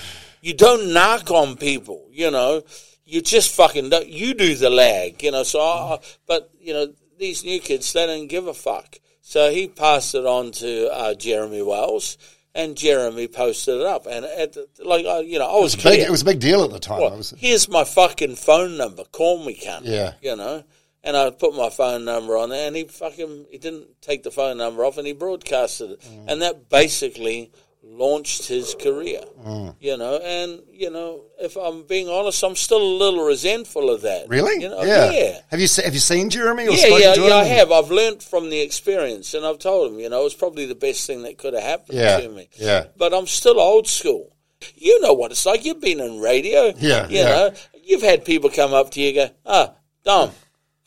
[0.41, 2.07] You don't knock on people.
[2.11, 2.61] You know,
[3.03, 4.07] you just fucking don't.
[4.07, 5.21] You do the lag.
[5.23, 5.43] You know.
[5.43, 8.99] So, I, but you know, these new kids they don't give a fuck.
[9.25, 12.17] So he passed it on to uh, Jeremy Wells.
[12.55, 14.55] And Jeremy posted it up, and at
[14.85, 17.01] like uh, you know, I was Big, it was a big deal at the time.
[17.01, 19.05] Well, I was, here's my fucking phone number.
[19.05, 19.85] Call me, cunt.
[19.85, 20.13] Yeah.
[20.21, 20.63] You know?
[21.03, 24.29] And I put my phone number on there, and he fucking he didn't take the
[24.29, 26.25] phone number off, and he broadcasted it, Mm.
[26.27, 27.51] and that basically
[27.83, 29.21] launched his career.
[29.45, 29.75] Mm.
[29.79, 34.01] You know, and you know, if I'm being honest, I'm still a little resentful of
[34.01, 34.27] that.
[34.29, 34.61] really?
[34.63, 34.81] You know?
[34.83, 35.11] yeah.
[35.11, 35.39] yeah.
[35.49, 36.67] Have you se- have you seen Jeremy?
[36.67, 37.71] Or Yeah, yeah, yeah, I have.
[37.71, 41.05] I've learned from the experience, and I've told him, you know, it's probably the best
[41.07, 42.49] thing that could have happened Yeah, to me.
[42.57, 42.85] yeah.
[42.97, 44.35] But I'm still old school.
[44.75, 45.65] You know what it's like.
[45.65, 46.73] You've been in radio.
[46.77, 47.23] Yeah, You yeah.
[47.25, 47.53] know,
[47.83, 49.73] you've had people come up to you and go, ah,
[50.05, 50.33] Dom, I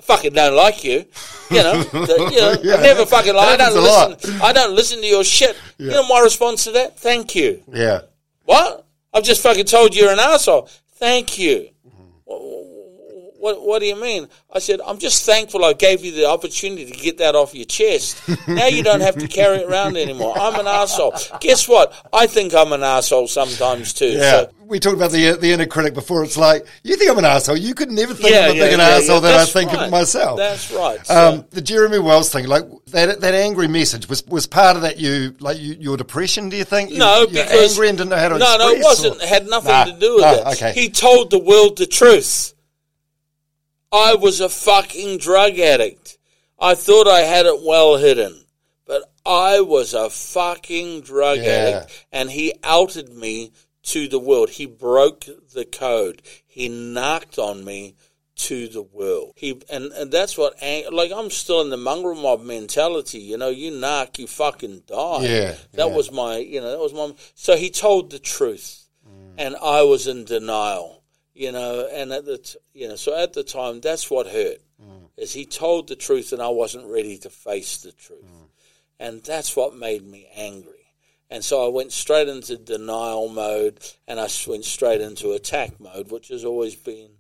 [0.07, 1.05] fucking don't like you.
[1.51, 3.49] You know, the- you know Yeah, I never fucking like.
[3.49, 4.41] I don't listen.
[4.43, 5.57] I don't listen to your shit.
[5.78, 6.99] You know my response to that?
[6.99, 7.62] Thank you.
[7.73, 8.03] Yeah.
[8.45, 8.87] What?
[9.12, 10.69] I've just fucking told you you're an asshole.
[10.97, 11.69] Thank you.
[13.47, 14.27] What, what do you mean?
[14.52, 17.64] I said, I'm just thankful I gave you the opportunity to get that off your
[17.64, 18.20] chest.
[18.48, 20.36] now you don't have to carry it around anymore.
[20.36, 21.14] I'm an asshole.
[21.40, 21.94] Guess what?
[22.12, 24.09] I think I'm an asshole sometimes too.
[24.09, 24.31] Yeah.
[24.31, 26.24] So, we talked about the the inner critic before.
[26.24, 27.56] It's like you think I'm an asshole.
[27.56, 29.70] You could never think yeah, I'm a yeah, big an yeah, asshole than I think
[29.73, 29.85] right.
[29.85, 30.39] of myself.
[30.39, 31.06] That's right.
[31.06, 34.82] So- Um, the Jeremy Wells thing, like that, that angry message was, was part of
[34.82, 34.98] that.
[34.98, 36.48] You like you, your depression?
[36.48, 36.90] Do you think?
[36.90, 38.39] You- No, you're because angry and didn't know how to.
[38.39, 39.18] no, no, it wasn't.
[39.18, 40.47] or- It had nothing Nah, to do with it.
[40.55, 42.55] Okay, He told the world the truth.
[43.93, 46.19] I was a fucking drug addict.
[46.59, 48.45] I thought I had it well hidden,
[48.87, 51.45] but I was a fucking drug Yeah.
[51.45, 53.53] addict, and he outed me
[53.85, 54.51] to the world.
[54.51, 56.23] He broke the code.
[56.47, 57.95] He knocked on me
[58.37, 59.33] to the world.
[59.37, 60.55] He and, and that's what
[60.93, 63.19] like I'm still in the mongrel mob mentality.
[63.19, 65.23] You know, you knock, you fucking die.
[65.23, 65.97] Yeah, that yeah.
[65.97, 67.15] was my you know that was my.
[67.35, 69.35] So he told the truth, mm.
[69.39, 70.95] and I was in denial.
[71.37, 74.59] You know, and at the t- you know so at the time that's what hurt.
[74.83, 75.09] Mm.
[75.19, 78.49] Is he told the truth and I wasn't ready to face the truth, mm.
[78.99, 80.73] and that's what made me angry.
[81.29, 86.11] And so I went straight into denial mode, and I went straight into attack mode,
[86.11, 87.11] which has always been,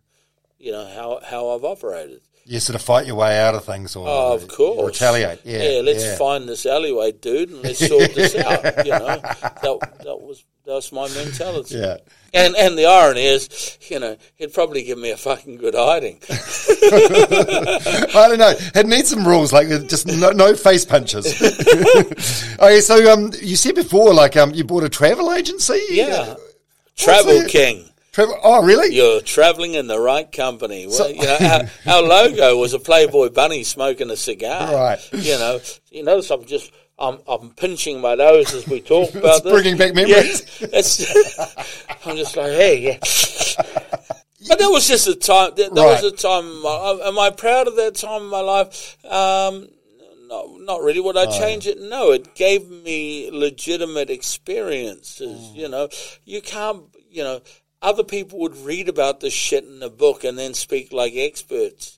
[0.58, 2.20] you know, how how I've operated.
[2.44, 4.78] you sort of fight your way out of things, or Oh, of course.
[4.78, 5.40] or retaliate.
[5.44, 6.16] Yeah, let's yeah.
[6.16, 8.86] find this alleyway, dude, and let's sort this out.
[8.86, 9.06] You know,
[9.62, 11.76] that that was that's my mentality.
[11.76, 11.98] Yeah.
[12.34, 16.18] And and the irony is, you know, he'd probably give me a fucking good hiding.
[16.30, 18.54] I don't know.
[18.74, 21.26] It needs some rules, like just no, no face punches.
[22.60, 25.80] okay, so um, you said before, like um, you bought a travel agency.
[25.90, 26.34] Yeah.
[26.96, 27.88] Travel King.
[28.12, 28.38] Travel.
[28.42, 28.94] Oh, really?
[28.94, 30.86] You're traveling in the right company.
[30.86, 31.36] Well, you know,
[31.86, 34.72] our, our logo was a Playboy bunny smoking a cigar.
[34.76, 35.12] Right.
[35.12, 35.60] You know,
[35.90, 39.52] you notice I'm just I'm I'm pinching my nose as we talk about this.
[39.52, 40.42] bringing back memories.
[40.60, 41.46] Yeah,
[42.06, 42.98] I'm just like, hey, yeah.
[44.48, 45.50] But that was just a time.
[45.56, 46.62] That, that was a time.
[46.62, 48.96] my- Am I proud of that time in my life?
[49.04, 49.66] Um,
[50.28, 51.00] no, not really.
[51.00, 51.80] Would I change it?
[51.80, 52.12] No.
[52.12, 55.40] It gave me legitimate experiences.
[55.40, 55.56] Mm.
[55.56, 55.88] You know,
[56.24, 56.82] you can't.
[57.10, 57.40] You know,
[57.82, 61.95] other people would read about this shit in a book and then speak like experts.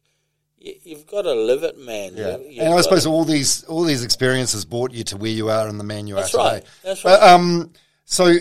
[0.60, 2.16] You, you've got to live it, man.
[2.16, 2.36] Yeah.
[2.38, 5.48] You- and I suppose to- all these all these experiences brought you to where you
[5.50, 6.54] are and the man you That's are right.
[6.64, 6.66] today.
[6.84, 7.18] That's right.
[7.20, 7.72] But, um,
[8.04, 8.34] so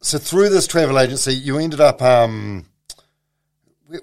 [0.00, 2.66] so through this travel agency, you ended up um,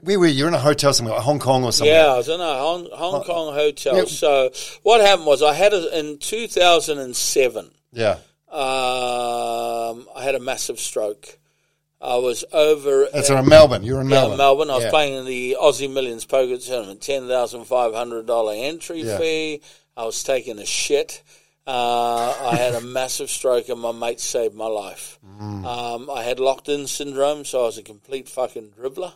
[0.01, 0.33] where, were you?
[0.33, 1.93] You're in a hotel somewhere, like Hong Kong or something.
[1.93, 4.05] Yeah, I was in a Hong, Hong Kong hotel.
[4.07, 4.51] So
[4.83, 7.71] what happened was I had a, in 2007.
[7.91, 8.17] Yeah.
[8.51, 11.37] Um, I had a massive stroke.
[12.01, 13.07] I was over.
[13.13, 13.83] That's in, in Melbourne.
[13.83, 14.37] You're in yeah, Melbourne.
[14.37, 14.69] Melbourne.
[14.69, 14.89] I was Yeah.
[14.91, 17.01] playing in the Aussie Millions poker tournament.
[17.01, 19.17] Ten thousand five hundred dollar entry Yeah.
[19.17, 19.61] fee.
[19.97, 21.23] I was taking a shit.
[21.65, 25.17] Uh, I had a massive stroke, and my mate saved my life.
[25.39, 25.65] Mm.
[25.65, 29.13] Um, I had locked in syndrome, so I was a complete fucking dribbler.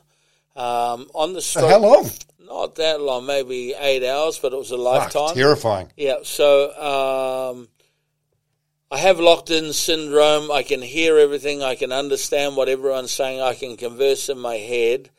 [0.55, 2.09] Um, on the stroke, how long?
[2.39, 5.35] not that long, maybe eight hours, but it was a lifetime.
[5.35, 5.91] terrifying.
[5.95, 6.71] Yeah, so
[7.53, 7.67] um,
[8.91, 10.51] I have locked in syndrome.
[10.51, 11.61] I can hear everything.
[11.61, 13.39] I can understand what everyone's saying.
[13.39, 15.11] I can converse in my head.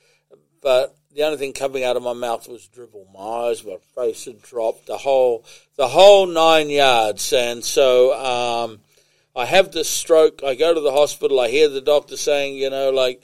[0.61, 3.07] But the only thing coming out of my mouth was dribble.
[3.15, 5.45] My eyes, my face had dropped, the whole,
[5.77, 7.33] the whole nine yards.
[7.33, 8.81] And so um,
[9.37, 10.43] I have this stroke.
[10.45, 11.39] I go to the hospital.
[11.39, 13.23] I hear the doctor saying, you know, like,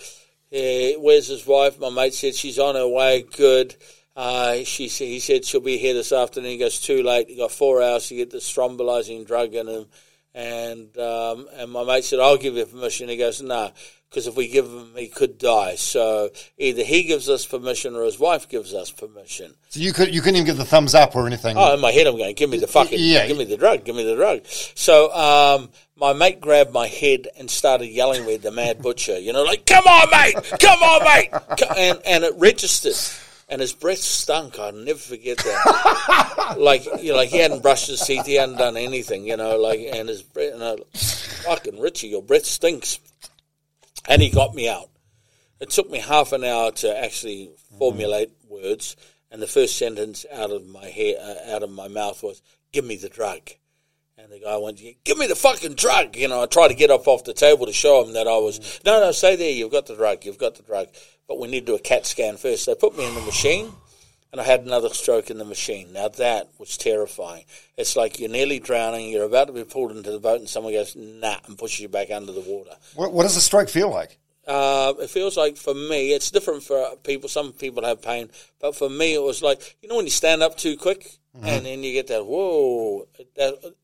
[0.53, 1.81] where's his wife?
[1.81, 3.23] My mate said she's on her way.
[3.23, 3.75] Good.
[4.15, 6.53] Uh, she he said she'll be here this afternoon.
[6.53, 7.29] He goes, too late.
[7.29, 9.87] You got four hours to get the thrombolizing drug in him.
[10.37, 13.73] And um, and my mate said, "I'll give you permission." He goes, "No."
[14.09, 15.75] Because if we give him, he could die.
[15.75, 19.53] So either he gives us permission or his wife gives us permission.
[19.71, 21.57] So you could you couldn't even give the thumbs up or anything.
[21.59, 23.27] Oh, in my head, I'm going, give me the fucking, Yeah.
[23.27, 24.47] give me the drug, give me the drug.
[24.47, 29.33] So, um, my mate grabbed my head and started yelling with the mad butcher, you
[29.33, 31.31] know, like, come on, mate, come on, mate.
[31.77, 32.95] And, and it registered.
[33.49, 34.59] And his breath stunk.
[34.59, 36.57] I'll never forget that.
[36.59, 39.57] like, you know, like he hadn't brushed his teeth, he hadn't done anything, you know,
[39.57, 40.77] like, and his breath, and I,
[41.45, 42.99] fucking Richie, your breath stinks.
[44.09, 44.91] And he got me out.
[45.61, 48.97] It took me half an hour to actually formulate words,
[49.31, 52.43] and the first sentence out of my hair, uh, out of my mouth was,
[52.73, 53.51] "Give me the drug."
[54.27, 56.91] And the guy went, "Give me the fucking drug!" You know, I tried to get
[56.91, 59.53] up off the table to show him that I was, "No, no, stay there.
[59.53, 60.25] You've got the drug.
[60.25, 60.89] You've got the drug."
[61.29, 62.67] But we need to do a CAT scan first.
[62.67, 63.73] They put me in the machine,
[64.33, 65.93] and I had another stroke in the machine.
[65.93, 67.45] Now that was terrifying.
[67.77, 69.11] It's like you're nearly drowning.
[69.11, 71.89] You're about to be pulled into the boat, and someone goes, "Nah," and pushes you
[71.89, 72.77] back under the water.
[72.97, 74.19] What, what does a stroke feel like?
[74.45, 77.29] Uh, it feels like for me, it's different for people.
[77.29, 78.29] Some people have pain,
[78.59, 81.65] but for me, it was like you know when you stand up too quick, and
[81.65, 83.75] then you get that whoa, that,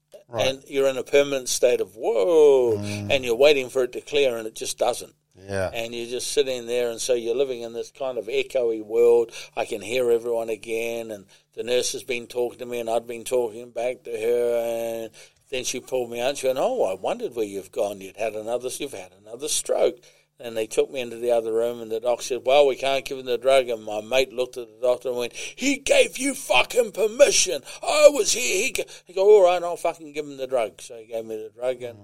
[0.41, 3.11] and you're in a permanent state of whoa, mm.
[3.11, 5.15] and you're waiting for it to clear, and it just doesn't.
[5.37, 5.71] Yeah.
[5.73, 9.33] And you're just sitting there, and so you're living in this kind of echoey world.
[9.57, 13.07] I can hear everyone again, and the nurse has been talking to me, and I'd
[13.07, 15.11] been talking back to her, and
[15.51, 16.37] then she pulled me out.
[16.37, 18.01] She went, "Oh, I wondered where you've gone.
[18.01, 18.69] You'd had another.
[18.69, 19.99] You've had another stroke."
[20.43, 23.05] And they took me into the other room, and the doctor said, "Well, we can't
[23.05, 26.19] give him the drug." And my mate looked at the doctor and went, "He gave
[26.19, 27.63] you fucking permission.
[27.83, 30.81] I was here." He go, he go "All right, I'll fucking give him the drug."
[30.83, 31.99] So he gave me the drug, and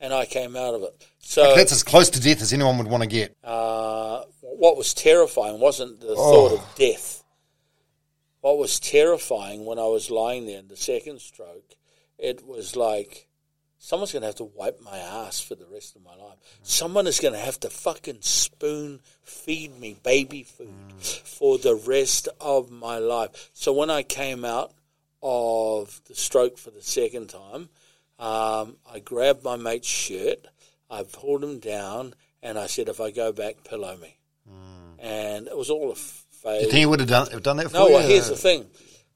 [0.00, 1.06] and I came out of it.
[1.20, 3.36] So That's as close to death as anyone would want to get.
[3.44, 6.48] uh, what was terrifying wasn't the Oh.
[6.48, 7.22] thought of death.
[8.40, 11.76] What was terrifying when I was lying there in the second stroke,
[12.18, 13.28] it was like
[13.84, 16.38] someone's going to have to wipe my ass for the rest of my life.
[16.62, 22.26] Someone is going to have to fucking spoon feed me baby food for the rest
[22.40, 23.50] of my life.
[23.52, 24.72] So when I came out
[25.22, 27.68] of the stroke for the second time,
[28.18, 30.46] um, I grabbed my mate's shirt,
[30.90, 34.16] I pulled him down, and I said, "If I go back, pillow me."
[34.98, 37.70] And it was all a Do you think he would have done, have done that
[37.70, 37.94] for No, you?
[37.94, 38.66] well, here's the thing.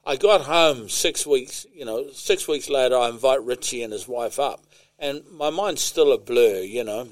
[0.09, 4.09] I got home six weeks, you know, six weeks later, I invite Richie and his
[4.09, 4.64] wife up.
[4.98, 7.09] And my mind's still a blur, you know.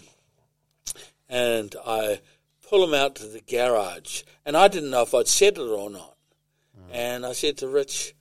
[1.28, 2.20] And I
[2.66, 4.22] pull them out to the garage.
[4.46, 6.16] And I didn't know if I'd said it or not.
[6.74, 6.94] Mm.
[6.94, 8.14] And I said to Rich,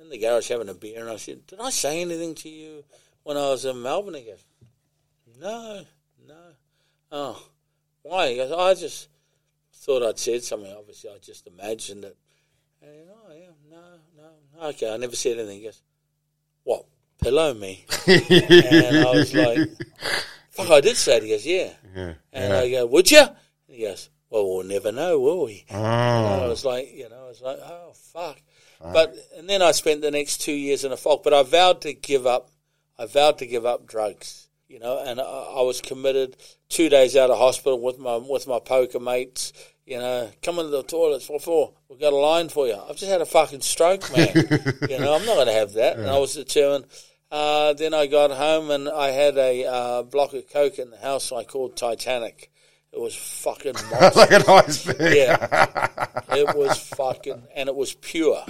[0.00, 2.84] in the garage having a beer, and I said, Did I say anything to you
[3.22, 4.14] when I was in Melbourne?
[4.14, 4.44] He goes,
[5.38, 5.84] No,
[6.26, 6.42] no.
[7.12, 7.46] Oh,
[8.00, 8.30] why?
[8.30, 9.08] He goes, I just
[9.74, 10.72] thought I'd said something.
[10.72, 12.16] Obviously, I just imagined it.
[12.82, 13.98] And he goes, oh, yeah, no.
[14.62, 15.58] Okay, I never said anything.
[15.58, 15.82] He goes,
[16.64, 16.86] what,
[17.22, 17.84] pillow me?
[18.06, 19.58] and I was like,
[20.50, 21.22] fuck, I did say it.
[21.22, 22.14] He goes, yeah.
[22.32, 23.20] And I go, would you?
[23.20, 23.28] And
[23.66, 25.64] he goes, well, we'll never know, will we?
[25.70, 25.76] Oh.
[25.76, 28.40] And I was like, you know, I was like, oh, fuck.
[28.80, 31.22] But, and then I spent the next two years in a fog.
[31.22, 32.50] But I vowed to give up,
[32.98, 36.36] I vowed to give up drugs, you know, and I, I was committed
[36.68, 39.52] two days out of hospital with my, with my poker mates,
[39.86, 41.72] you know, come into the toilets, what for?
[41.88, 42.74] We've got a line for you.
[42.74, 44.28] I've just had a fucking stroke, man.
[44.34, 45.96] you know, I'm not going to have that.
[45.96, 46.86] And I was determined.
[47.30, 50.96] Uh, then I got home and I had a uh, block of coke in the
[50.96, 52.50] house I called Titanic.
[52.92, 53.74] It was fucking
[54.16, 55.14] like an iceberg.
[55.14, 58.42] Yeah, it was fucking, and it was pure.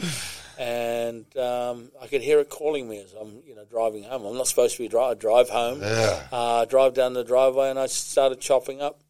[0.58, 4.24] And um, I could hear it calling me as I'm, you know, driving home.
[4.24, 5.16] I'm not supposed to be drive.
[5.16, 9.00] I drive home, uh, drive down the driveway, and I started chopping up.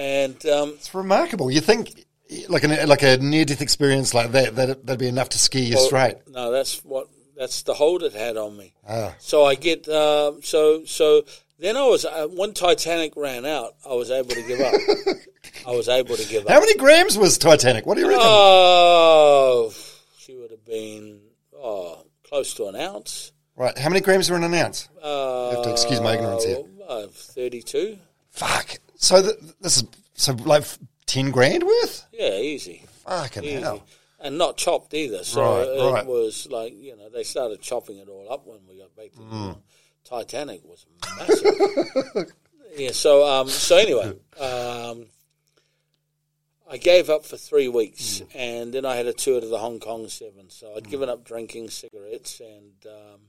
[0.00, 1.50] And um, It's remarkable.
[1.50, 2.06] You think
[2.48, 5.62] like an like a near death experience like that that that'd be enough to scare
[5.62, 6.16] you straight.
[6.28, 8.72] no, that's what that's the hold it had on me.
[8.88, 9.14] Ah.
[9.18, 11.22] So I get um, so so
[11.58, 14.72] then I was uh, when Titanic ran out, I was able to give up.
[15.66, 16.50] I was able to give up.
[16.52, 17.84] How many grams was Titanic?
[17.84, 18.22] What do you reckon?
[18.26, 19.74] Oh,
[20.18, 21.20] she would have been
[21.54, 23.32] oh close to an ounce.
[23.56, 23.76] right.
[23.76, 24.88] How many grams are in an ounce?
[25.02, 26.62] Uh, You have to excuse my ignorance here.
[26.88, 27.98] uh, Thirty-two.
[28.30, 28.78] Fuck.
[29.02, 30.64] So th- this is so like
[31.06, 32.04] ten grand worth.
[32.12, 33.82] Yeah, easy, Fucking easy, hell.
[34.20, 35.24] and not chopped either.
[35.24, 36.06] So Right, it right.
[36.06, 39.18] was like you know they started chopping it all up when we got back to
[39.20, 39.54] Mm.
[39.54, 40.84] the Titanic was
[41.18, 42.32] massive.
[42.76, 42.90] yeah.
[42.92, 43.48] So um.
[43.48, 45.06] So anyway, um.
[46.72, 47.72] I gave up for three Mm.
[47.72, 50.50] weeks, and then I had a tour to the Hong Kong Seven.
[50.50, 53.20] So I'd given up drinking cigarettes and um,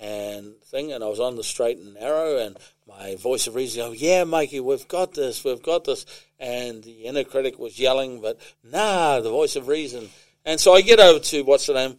[0.00, 3.82] and thing, and I was on the straight and narrow, and my voice of reason,
[3.82, 6.06] oh yeah, Mikey, we've got this, we've got this,
[6.38, 10.08] and the inner critic was yelling, but nah, the voice of reason,
[10.44, 11.96] and so I get over to what's the name,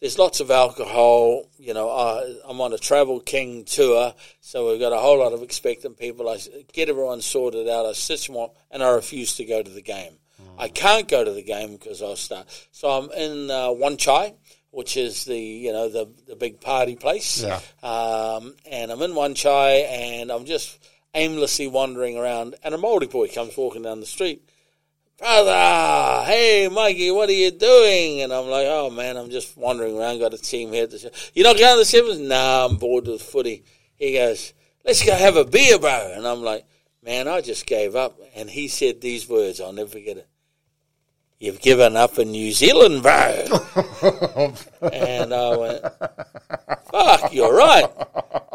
[0.00, 1.48] there's lots of alcohol.
[1.58, 5.32] You know, I, I'm on a travel king tour, so we've got a whole lot
[5.32, 6.28] of expectant people.
[6.28, 6.38] I
[6.72, 7.86] get everyone sorted out.
[7.86, 10.14] I sit them up, and I refuse to go to the game.
[10.58, 12.46] I can't go to the game because I'll start.
[12.72, 14.34] So I'm in uh, Wan Chai,
[14.72, 17.44] which is the you know the the big party place.
[17.44, 17.60] Yeah.
[17.82, 20.78] Um, and I'm in Wan Chai, and I'm just
[21.14, 24.42] aimlessly wandering around, and a Maori boy comes walking down the street
[25.22, 28.22] brother, hey, Mikey, what are you doing?
[28.22, 30.88] And I'm like, oh, man, I'm just wandering around, got a team here.
[31.32, 32.18] You're not going to the Sevens?
[32.18, 33.64] Nah, I'm bored with footy.
[33.94, 34.52] He goes,
[34.84, 36.12] let's go have a beer, bro.
[36.16, 36.66] And I'm like,
[37.04, 38.18] man, I just gave up.
[38.34, 40.28] And he said these words, I'll never forget it.
[41.42, 43.10] You've given up a New Zealand, bro.
[44.92, 45.82] and I went,
[46.88, 47.84] fuck, you're right.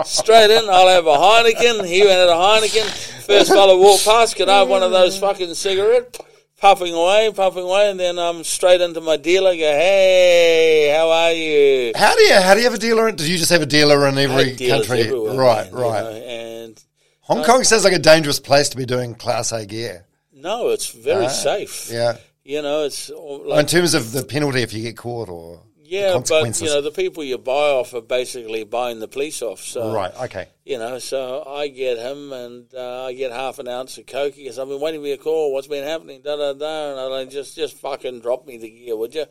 [0.05, 1.85] Straight in, I'll have a Heineken.
[1.85, 3.25] He went at a Heineken.
[3.25, 6.17] First fellow walked past, could I have one of those fucking cigarettes?
[6.61, 9.51] Puffing away, puffing away, and then I'm straight into my dealer.
[9.51, 11.91] Go, hey, how are you?
[11.93, 13.09] How do you how do you have a dealer?
[13.09, 15.11] in Did you just have a dealer in every country?
[15.11, 16.03] right, man, you right.
[16.03, 16.83] know, and
[17.19, 20.05] Hong Kong sounds like a dangerous place to be doing Class A gear.
[20.33, 21.89] no, it's very safe.
[21.91, 22.15] Yeah.
[22.47, 25.83] You know, it's all in terms of the penalty if you get caught or the
[25.83, 29.59] yeah, but you know, the people you buy off are basically buying the police off.
[29.59, 30.47] So right, okay.
[30.63, 34.35] You know, so I get him and uh, I get half an ounce of coke.
[34.35, 35.51] He goes, I've been waiting for your call.
[35.51, 36.21] What's been happening?
[36.21, 36.91] Da da da.
[36.91, 39.25] And I like, just just fucking drop me the gear, would you?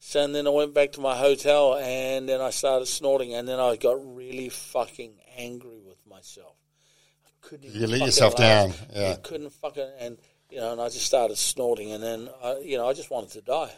[0.00, 3.48] So and then I went back to my hotel and then I started snorting and
[3.48, 6.56] then I got really fucking angry with myself.
[7.26, 7.74] I couldn't.
[7.74, 8.76] You let yourself laugh.
[8.76, 9.12] down, yeah.
[9.12, 10.18] I couldn't fucking and
[10.50, 13.30] you know, and I just started snorting and then I, you know I just wanted
[13.32, 13.72] to die,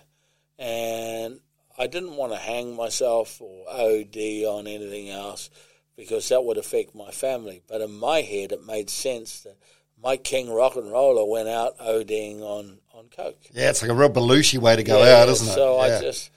[0.58, 1.40] and
[1.78, 4.16] I didn't want to hang myself or OD
[4.46, 5.50] on anything else
[5.96, 7.62] because that would affect my family.
[7.68, 9.56] But in my head, it made sense that
[10.02, 13.38] my king rock and roller went out ODing on on coke.
[13.52, 15.52] Yeah, it's like a real Belushi way to go Yeah, out, isn't it?
[15.52, 15.96] So yeah.
[15.96, 16.30] I just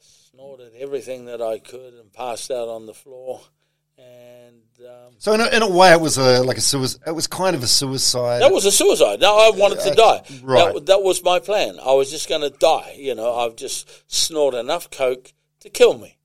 [0.00, 3.40] snorted everything that I could and passed out on the floor.
[3.98, 7.00] And um, so in a, in a way, it was a like a suicide.
[7.06, 8.40] It was kind of a suicide.
[8.42, 9.20] that was a suicide.
[9.20, 10.22] No, I wanted to die.
[10.42, 10.74] right.
[10.74, 11.78] That, that was my plan.
[11.84, 12.94] I was just going to die.
[12.96, 16.16] You know, I've just snorted enough coke to kill me.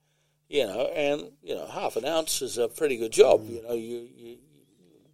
[0.50, 3.48] You know, and you know, half an ounce is a pretty good job.
[3.50, 4.38] You know, you, you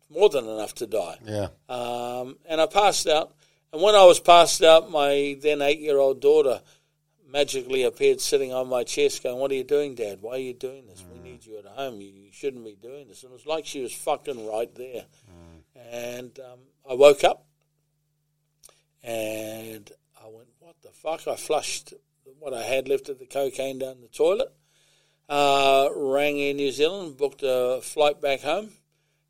[0.09, 1.17] more than enough to die.
[1.25, 1.47] yeah.
[1.69, 3.33] Um, and I passed out.
[3.71, 6.61] And when I was passed out, my then eight year old daughter
[7.31, 10.19] magically appeared sitting on my chest going, What are you doing, Dad?
[10.21, 11.03] Why are you doing this?
[11.11, 12.01] We need you at home.
[12.01, 13.23] You, you shouldn't be doing this.
[13.23, 15.05] And it was like she was fucking right there.
[15.91, 17.45] And um, I woke up
[19.03, 19.91] and
[20.21, 21.27] I went, What the fuck?
[21.27, 21.93] I flushed
[22.39, 24.51] what I had left of the cocaine down the toilet.
[25.27, 28.71] Uh, rang Air New Zealand, booked a flight back home,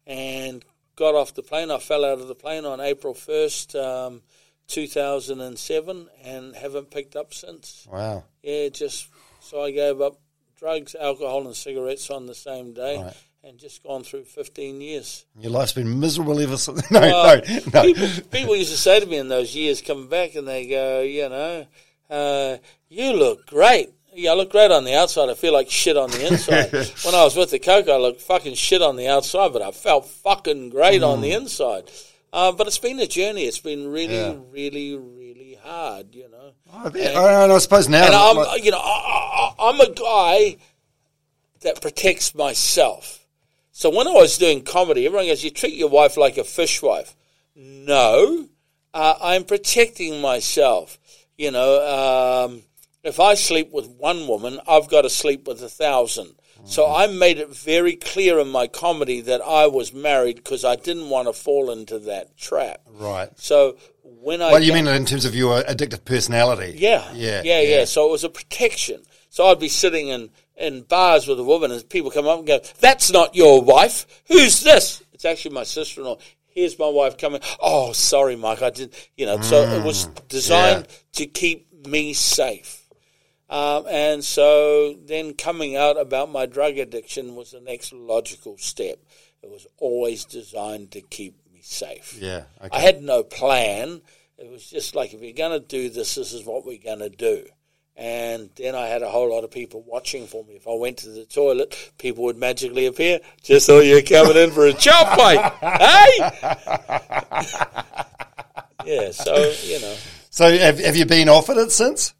[0.07, 0.63] and
[0.95, 1.71] got off the plane.
[1.71, 4.21] I fell out of the plane on April 1st, um,
[4.69, 7.87] 2007, and haven't picked up since.
[7.91, 8.23] Wow.
[8.43, 9.07] Yeah, just
[9.41, 10.17] so I gave up
[10.57, 13.13] drugs, alcohol, and cigarettes on the same day, Right.
[13.43, 15.25] and just gone through 15 years.
[15.39, 16.89] Your life's been miserable ever since.
[16.91, 17.81] No, Well, no, no.
[17.83, 21.01] People, people used to say to me in those years, coming back, and they go,
[21.01, 21.65] you know,
[22.09, 22.57] uh,
[22.89, 23.89] you look great.
[24.13, 25.29] Yeah, I look great on the outside.
[25.29, 26.71] I feel like shit on the inside.
[27.05, 29.71] when I was with the coke, I looked fucking shit on the outside, but I
[29.71, 31.89] felt fucking great on the inside.
[32.31, 33.43] Uh, but it's been a journey.
[33.43, 34.35] It's been really, Yeah.
[34.51, 36.51] really, really hard, you know.
[36.71, 39.89] I bet- and I suppose now, And I'm, like- you know, I, I, I'm a
[39.91, 40.57] guy
[41.61, 43.25] that protects myself.
[43.71, 47.15] So when I was doing comedy, everyone goes, "You treat your wife like a fishwife."
[47.55, 48.47] No,
[48.93, 50.99] uh, I'm protecting myself.
[51.37, 52.63] You know, um,
[53.03, 56.35] if I sleep with one woman, I've got to sleep with a thousand.
[56.65, 60.75] So I made it very clear in my comedy that I was married because I
[60.75, 62.81] didn't want to fall into that trap.
[62.87, 63.29] right.
[63.39, 66.75] So when I Well, you mean in terms of your addictive personality?
[66.77, 69.01] yeah, yeah, yeah, yeah, So it was a protection.
[69.29, 72.47] So I'd be sitting in, in bars with a woman, and people come up and
[72.47, 74.05] go, "That's not your wife.
[74.27, 76.17] Who's this?" It's actually my sister-in-law.
[76.47, 77.41] Here's my wife coming.
[77.61, 78.61] Oh, sorry, Mike.
[78.61, 79.39] I didn't, You know.
[79.41, 82.78] so it was mm, designed to keep me safe.
[83.49, 88.99] Um, and so then coming out about my drug addiction was the next logical step.
[89.41, 92.17] It was always designed to keep me safe.
[92.19, 92.69] Yeah, okay.
[92.71, 94.01] I had no plan.
[94.37, 96.99] It was just like, if you're going to do this, this is what we're going
[96.99, 97.45] to do.
[97.95, 100.53] And then I had a whole lot of people watching for me.
[100.53, 103.19] If I went to the toilet, people would magically appear.
[103.43, 105.53] Just saw you coming in for a chop fight.
[105.59, 106.19] hey?
[108.85, 109.95] yeah, so, you know.
[110.29, 112.13] So have, have you been offered it since?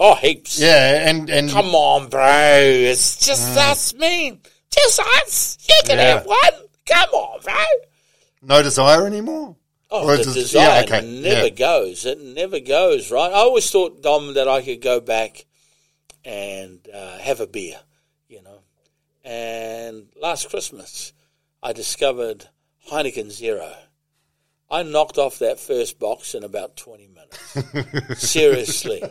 [0.00, 0.60] Oh, heaps.
[0.60, 2.60] Yeah, and and Come on, bro.
[2.62, 4.40] It's just us, man.
[4.70, 5.58] Just us.
[5.68, 6.04] You can Yeah.
[6.18, 6.38] have one.
[6.86, 7.54] Come on, bro.
[8.42, 9.56] no desire anymore.
[9.90, 11.48] Oh, Or the desire yeah, okay, never yeah.
[11.48, 12.04] goes.
[12.06, 13.30] It never goes, right?
[13.30, 15.46] I always thought, Dom, that I could go back
[16.24, 17.80] and uh, have a beer,
[18.28, 18.60] you know.
[19.24, 21.12] And last Christmas,
[21.62, 22.48] I discovered
[22.90, 23.74] Heineken Zero.
[24.70, 27.17] I knocked off that first box in about 20 minutes.
[28.16, 29.02] Seriously.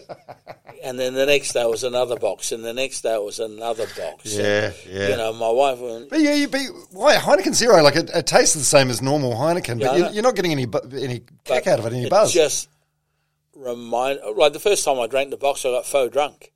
[0.84, 4.36] And then the next day was another box, and the next day was another box.
[4.36, 5.08] Yeah, And, yeah.
[5.10, 7.82] You know, my wife went, But yeah, you be why Heineken Zero?
[7.84, 10.52] Like it, it tastes the same as normal Heineken, Yeah, but you, you're not getting
[10.52, 12.32] any any kick out of it, any it buzz.
[12.34, 12.70] Just
[13.56, 16.52] remind like the first time I drank the box, I got faux drunk.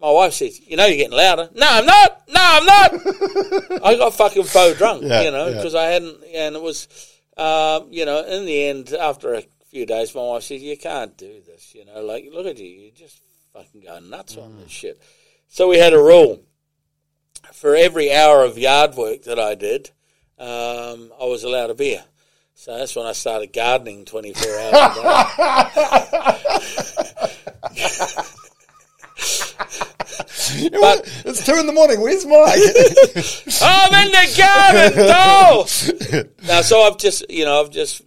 [0.00, 2.22] My wife says, "You know, you're getting louder." No, I'm not.
[2.28, 2.92] No, I'm not.
[3.84, 5.56] I got fucking faux drunk, Yeah, you know, yeah.
[5.56, 6.88] because I hadn't, and it was,
[7.36, 11.16] um, you know, in the end, after a few days, my wife said, "You can't
[11.16, 13.20] do this," you know, like look at you, you just
[13.52, 14.62] fucking going nuts on Mm.
[14.62, 15.00] this shit.
[15.48, 16.40] So we had a rule
[17.52, 19.90] for every hour of yard work that I did,
[20.38, 22.04] um, I was allowed a beer.
[22.54, 24.90] So that's when I started gardening 24 hours a
[27.74, 28.24] day.
[29.60, 32.00] But, it's two in the morning.
[32.00, 32.58] Where's Mike?
[33.62, 35.58] I'm in the garden, doll.
[36.46, 38.02] now, so I've just, you know, I've just,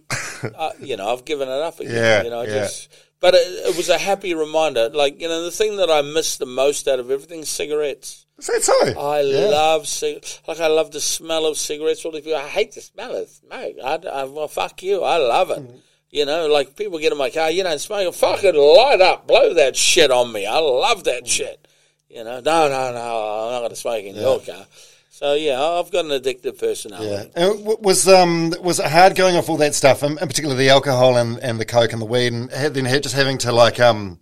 [0.56, 1.94] uh, you know, I've given it up again.
[1.94, 2.48] Yeah, you know, yeah.
[2.64, 2.92] just.
[3.20, 3.38] But it,
[3.70, 4.90] it was a happy reminder.
[4.90, 8.26] Like, you know, the thing that I miss the most out of everything cigarettes.
[8.38, 9.00] Is that so?
[9.00, 9.46] I Yeah.
[9.46, 12.04] love cig- like I love the smell of cigarettes.
[12.04, 13.76] All these people, I hate the smell of smoke.
[13.82, 15.02] I, I, well, fuck you.
[15.02, 15.60] I love it.
[15.60, 15.80] Mm.
[16.14, 18.14] You know, like people get in my car, you don't smoke.
[18.14, 20.46] Fucking light up, blow that shit on me.
[20.46, 21.04] I love Mm.
[21.06, 21.66] that shit.
[22.08, 24.64] You know, no, no, no, I'm not going to smoke in your car.
[25.10, 27.10] So yeah, I've got an addictive personality.
[27.10, 27.24] Yeah.
[27.48, 30.70] And was um was it hard going off all that stuff, and, and particularly the
[30.70, 34.20] alcohol and, and the coke and the weed, and then just having to like um.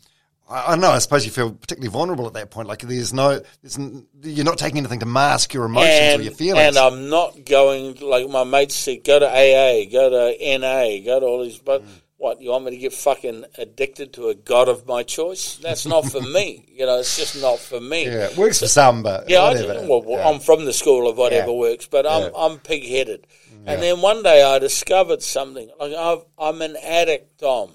[0.52, 0.90] I I don't know.
[0.90, 2.68] I suppose you feel particularly vulnerable at that point.
[2.68, 6.32] Like there's no, there's, n- you're not taking anything to mask your emotions or your
[6.32, 6.66] feelings.
[6.68, 8.98] and I'm not going like my mates say.
[8.98, 11.58] Go to AA, go to NA, go to all these.
[11.58, 11.64] Mm.
[11.64, 11.82] But
[12.18, 15.56] what you want me to get fucking addicted to a god of my choice?
[15.56, 16.68] That's not for me.
[16.82, 18.06] You know, it's just not for me.
[18.06, 19.86] yeah, it works for some, but Yeah, I, whatever.
[19.88, 20.28] well, Yeah.
[20.28, 21.56] I'm from the school of whatever Yeah.
[21.58, 22.30] works, but I'm Yeah.
[22.36, 23.26] I'm pig headed.
[23.64, 25.70] And then one day I discovered something.
[25.78, 27.70] Like I've, I'm an addict, Tom.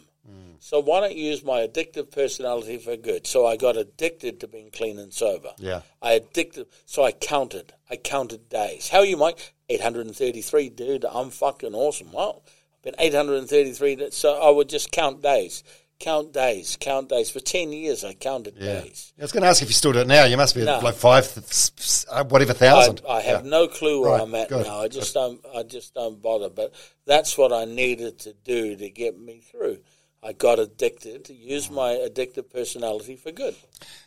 [0.69, 3.25] So why don't you use my addictive personality for good?
[3.25, 5.51] So I got addicted to being clean and sober.
[5.57, 5.79] Yeah.
[6.01, 6.67] I addicted.
[6.85, 7.71] So I counted.
[7.89, 8.89] I counted days.
[8.89, 9.53] How are you, Mike?
[9.69, 11.05] 833, dude.
[11.05, 12.11] I'm fucking awesome.
[12.11, 12.43] Well,
[12.75, 14.11] I've been 833.
[14.11, 15.63] So I would just count days.
[16.01, 16.77] Count days.
[16.81, 17.29] Count days.
[17.29, 18.81] For 10 years, I counted Yeah.
[18.81, 19.13] days.
[19.17, 20.25] I was going to ask if you still do it now.
[20.25, 20.79] You must be No.
[20.79, 23.01] like five, th- s- s- uh, whatever I, thousand.
[23.07, 23.49] I have Yeah.
[23.51, 24.81] no clue where Right, I'm at good, now.
[24.81, 25.39] I just don't.
[25.55, 26.49] I just don't bother.
[26.49, 26.73] But
[27.05, 29.79] that's what I needed to do to get me through.
[30.23, 33.55] I got addicted to use my addictive personality for good.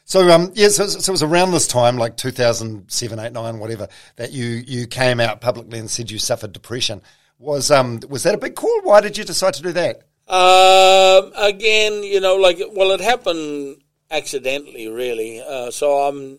[0.05, 3.89] So um yeah, so, so it was around this time, like 2007, 8, 9, whatever,
[4.16, 7.03] that you you came out publicly and said you suffered depression.
[7.39, 8.82] Was um was that a big call?
[8.82, 10.03] Why did you decide to do that?
[10.31, 15.41] Um, again, you know, like well, it happened accidentally, really.
[15.41, 16.39] Uh, so I'm,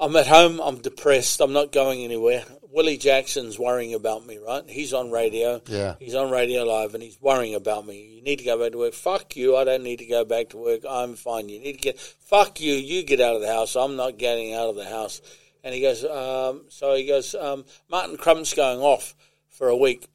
[0.00, 0.60] I'm at home.
[0.60, 1.40] I'm depressed.
[1.40, 2.44] I'm not going anywhere.
[2.72, 4.62] Willie Jackson's worrying about me, right?
[4.68, 5.60] He's on radio.
[5.66, 5.94] Yeah.
[5.98, 8.16] He's on Radio Live, and he's worrying about me.
[8.16, 8.94] You need to go back to work.
[8.94, 9.56] Fuck you.
[9.56, 10.80] I don't need to go back to work.
[10.88, 11.48] I'm fine.
[11.48, 11.98] You need to get.
[11.98, 12.74] Fuck you.
[12.74, 13.76] You get out of the house.
[13.76, 15.20] I'm not getting out of the house.
[15.64, 16.04] And he goes.
[16.04, 17.34] Um, so he goes.
[17.34, 19.14] Um, Martin Crump's going off
[19.48, 20.08] for a week.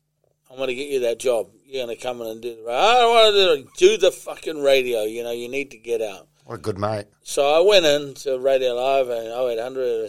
[0.49, 1.49] I'm going to get you that job.
[1.65, 2.71] You're going to come in and do the.
[2.71, 3.69] I don't want to do.
[3.77, 5.03] Do the fucking radio.
[5.03, 6.27] You know, you need to get out.
[6.45, 7.05] What a good mate.
[7.25, 9.55] So I went in to Radio Live and I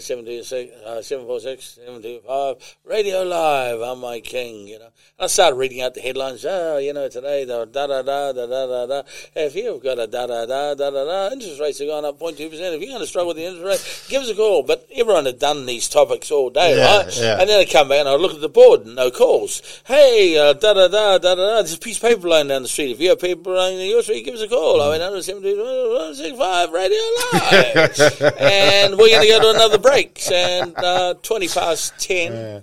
[0.00, 0.72] 726,
[1.06, 2.76] 746 725.
[2.84, 4.86] Radio Live, I'm my king, you know.
[4.86, 6.44] And I started reading out the headlines.
[6.44, 9.02] Oh, you know, today, da da da da da da da.
[9.36, 12.18] If you've got a da da da da da da, interest rates have gone up
[12.18, 12.40] 0.2%.
[12.40, 14.64] If you're going to struggle with the interest rate, give us a call.
[14.64, 17.16] But everyone had done these topics all day, yeah, right?
[17.16, 17.40] Yeah.
[17.40, 19.62] And then I come back and I look at the board and no calls.
[19.86, 21.62] Hey, uh, da da da da da da.
[21.62, 22.90] There's a piece of paper lying down the street.
[22.90, 24.82] If you have paper lying in your street, give us a call.
[24.82, 26.98] 0800 726 365 Radio
[27.32, 28.34] Live.
[28.40, 30.20] and we're going to go to another break.
[30.32, 32.32] And uh, 20 past 10.
[32.32, 32.60] Yeah.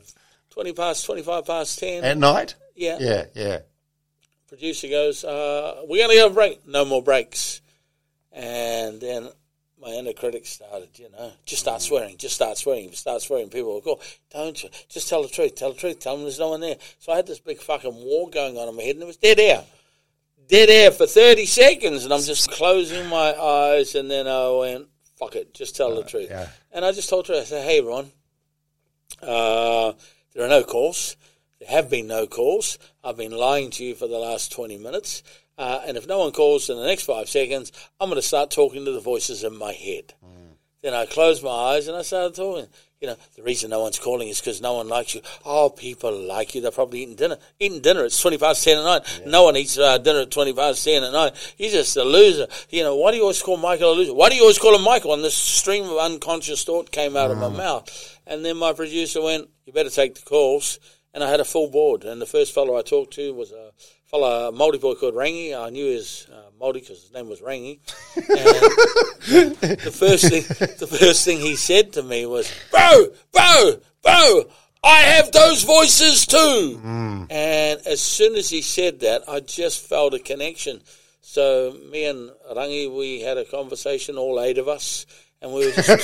[0.49, 2.03] 20 past, 25 past 10.
[2.03, 2.55] At night?
[2.75, 2.97] Yeah.
[2.99, 3.59] Yeah, yeah.
[4.47, 6.67] Producer goes, uh, we're going to go break.
[6.67, 7.61] No more breaks.
[8.31, 9.29] And then
[9.79, 11.88] my inner critic started, you know, just start mm.
[11.88, 13.49] swearing, just start swearing, just start swearing.
[13.49, 13.99] People will go,
[14.31, 14.69] don't you?
[14.89, 16.77] Just tell the truth, tell the truth, tell them there's no one there.
[16.99, 19.17] So I had this big fucking war going on in my head and it was
[19.17, 19.63] dead air.
[20.51, 24.87] Dead air for 30 seconds, and I'm just closing my eyes, and then I went,
[25.17, 26.27] fuck it, just tell the truth.
[26.29, 26.49] yeah.
[26.73, 28.11] And I just told her, I said, hey, Ron,
[29.21, 29.93] uh,
[30.33, 31.15] there are no calls.
[31.59, 32.77] There have been no calls.
[33.01, 35.23] I've been lying to you for the last 20 minutes.
[35.57, 38.51] Uh, and if no one calls in the next five seconds, I'm going to start
[38.51, 40.13] talking to the voices in my head.
[40.81, 42.67] Then I closed my eyes and I started talking.
[43.01, 45.21] You know, the reason no one's calling is because no one likes you.
[45.43, 46.61] Oh, people like you.
[46.61, 47.37] They're probably eating dinner.
[47.59, 48.05] Eating dinner.
[48.05, 49.21] It's 20 past 10 at night.
[49.25, 51.55] No one eats uh, dinner at 20 past 10 at night.
[51.57, 52.45] You're just a loser.
[52.69, 54.13] You know, why do you always call Michael a loser?
[54.13, 55.15] Why do you always call him Michael?
[55.15, 58.19] And this stream of unconscious thought came out of my mouth.
[58.27, 60.79] And then my producer went, you better take the calls.
[61.11, 62.03] And I had a full board.
[62.03, 63.71] And the first fellow I talked to was a
[64.05, 65.59] fellow, a Māori boy called Rangi.
[65.59, 67.79] I knew his uh, Because his name was Rangi.
[68.15, 70.43] And the first thing,
[70.77, 74.43] the first thing he said to me was, "Bro, bro, bro,
[74.83, 77.31] I have those voices too." Mm.
[77.31, 80.81] And as soon as he said that, I just felt a connection.
[81.21, 85.05] So me and Rangi, we had a conversation, all eight of us,
[85.41, 86.03] and we were just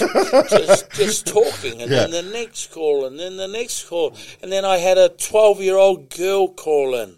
[0.49, 1.81] just, just talking.
[1.81, 5.09] And then the next call, and then the next call, and then I had a
[5.09, 7.16] twelve-year-old girl call in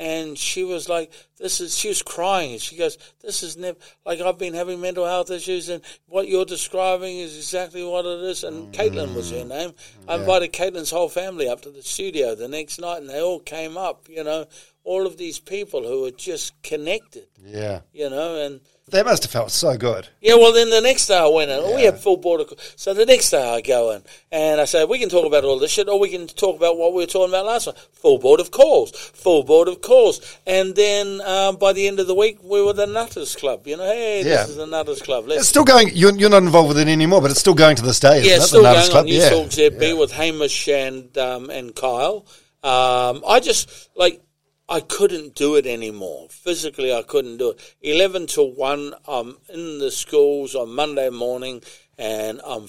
[0.00, 3.78] and she was like, "This is." She was crying, and she goes, "This is never
[4.06, 8.20] like I've been having mental health issues, and what you're describing is exactly what it
[8.22, 9.48] is." And Caitlin was her mm.
[9.48, 9.70] name.
[9.70, 9.74] Mm.
[10.08, 13.40] I invited Caitlin's whole family up to the studio the next night, and they all
[13.40, 14.08] came up.
[14.08, 14.46] You know,
[14.84, 17.28] all of these people who were just connected.
[17.44, 17.80] Yeah.
[17.92, 18.60] You know, and
[18.90, 20.08] That must have felt so good.
[20.20, 21.74] yeah, well, then the next day I went in.
[21.76, 22.44] We had full border.
[22.76, 24.02] So the next day I go in
[24.32, 26.76] and I say, we can talk about all this shit or we can talk about
[26.76, 27.74] what we were talking about last time.
[27.92, 28.90] Full board of calls.
[28.92, 30.20] Full board of calls.
[30.46, 33.66] And then um, by the end of the week, we were the Nutters Club.
[33.66, 34.38] You know, hey, Yeah.
[34.42, 35.24] this is the Nutters Club.
[35.24, 35.90] It's Let's still going.
[35.94, 38.22] You're, you're not involved with it anymore, but it's still going to this day.
[38.24, 38.40] yeah, it?
[38.42, 39.04] still the Nutters going Club?
[39.04, 39.30] on News yeah.
[39.30, 42.26] Talk ZB with Hamish and um, and Kyle.
[42.62, 44.20] Um, I just like
[44.70, 46.28] I couldn't do it anymore.
[46.30, 47.76] Physically, I couldn't do it.
[47.82, 51.62] Eleven to one, I'm in the schools on Monday morning,
[51.98, 52.68] and I'm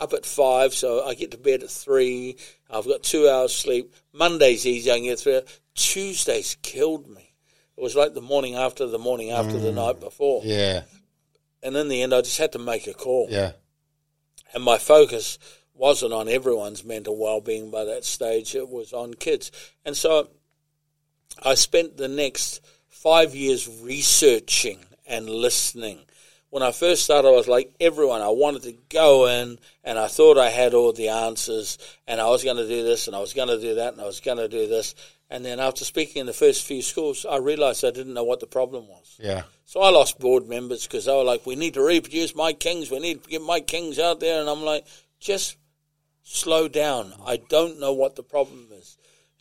[0.00, 2.38] up at five, so I get to bed at three.
[2.70, 3.92] I've got two hours sleep.
[4.14, 5.38] Monday's easy; I can get through.
[5.38, 5.60] it.
[5.74, 7.34] Tuesdays killed me.
[7.76, 9.74] It was like the morning after the morning after the mm.
[9.74, 10.84] night before, Yeah,
[11.62, 13.52] and in the end, I just had to make a call yeah,
[14.54, 15.38] and my focus
[15.74, 19.50] wasn't on everyone's mental well-being by that stage it was on kids
[19.84, 20.28] and so
[21.42, 25.98] i spent the next five years researching and listening
[26.50, 30.06] when i first started i was like everyone i wanted to go in and i
[30.06, 33.20] thought i had all the answers and i was going to do this and i
[33.20, 34.94] was going to do that and i was going to do this
[35.30, 38.40] and then after speaking in the first few schools i realized i didn't know what
[38.40, 39.42] the problem was yeah.
[39.64, 42.90] so I lost board members because they were like, "We need to reproduce Mike Kings.
[42.90, 44.86] We need to get Mike Kings out there." And I'm like,
[45.20, 45.56] "Just
[46.24, 47.12] slow down.
[47.24, 48.73] I don't know what the problem is.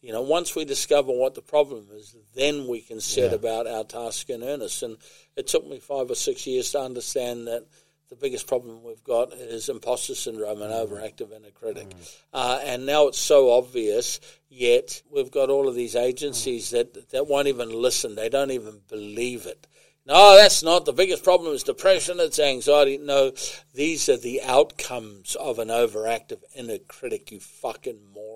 [0.04, 3.86] You know, once we discover what the problem is, then we can set about our
[3.86, 4.98] task in earnest." And
[5.38, 7.66] it took me five or six years to understand that
[8.10, 10.94] the biggest problem we've got is imposter syndrome and mm-hmm.
[10.94, 11.90] overactive inner critic.
[11.90, 12.04] Mm-hmm.
[12.34, 14.20] Uh, and now it's so obvious,
[14.50, 16.94] yet we've got all of these agencies mm-hmm.
[16.94, 18.16] that, that won't even listen.
[18.16, 19.68] They don't even believe it.
[20.06, 20.84] No, that's not.
[20.84, 22.98] The biggest problem is depression, it's anxiety.
[22.98, 23.32] No,
[23.74, 28.33] these are the outcomes of an overactive inner critic, you fucking moron.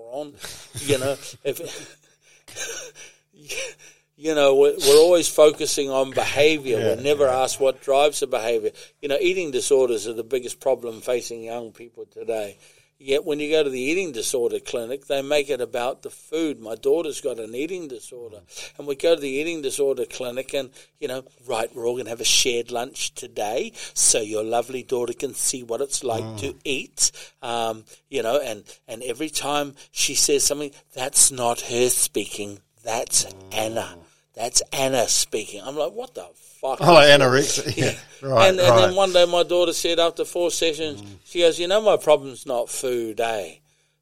[0.80, 2.04] You know, if.
[4.20, 6.78] You know, we're we're always focusing on behavior.
[6.78, 8.72] we're never asked what drives the behavior.
[9.00, 12.56] You know, eating disorders are the biggest problem facing young people today.
[13.00, 16.58] Yet when you go to the eating disorder clinic, they make it about the food.
[16.58, 18.40] My daughter's got an eating disorder.
[18.76, 22.06] And we go to the eating disorder clinic and, you know, right, we're all going
[22.06, 26.38] to have a shared lunch today so your lovely daughter can see what it's like
[26.38, 27.12] to eat.
[27.40, 33.26] Um, you know, and, and every time she says something, that's not her speaking, that's
[33.52, 33.96] Anna.
[34.34, 35.62] That's Anna speaking.
[35.64, 36.26] I'm like, what the
[36.60, 36.78] fuck?
[36.80, 37.76] Oh, anorexia.
[37.76, 37.94] Yeah.
[38.20, 38.86] Right, and, and right.
[38.86, 42.46] then one day my daughter said after four sessions, she goes, You know, my problem's
[42.46, 43.56] not food, eh?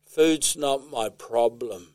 [0.07, 1.93] Food's not my problem.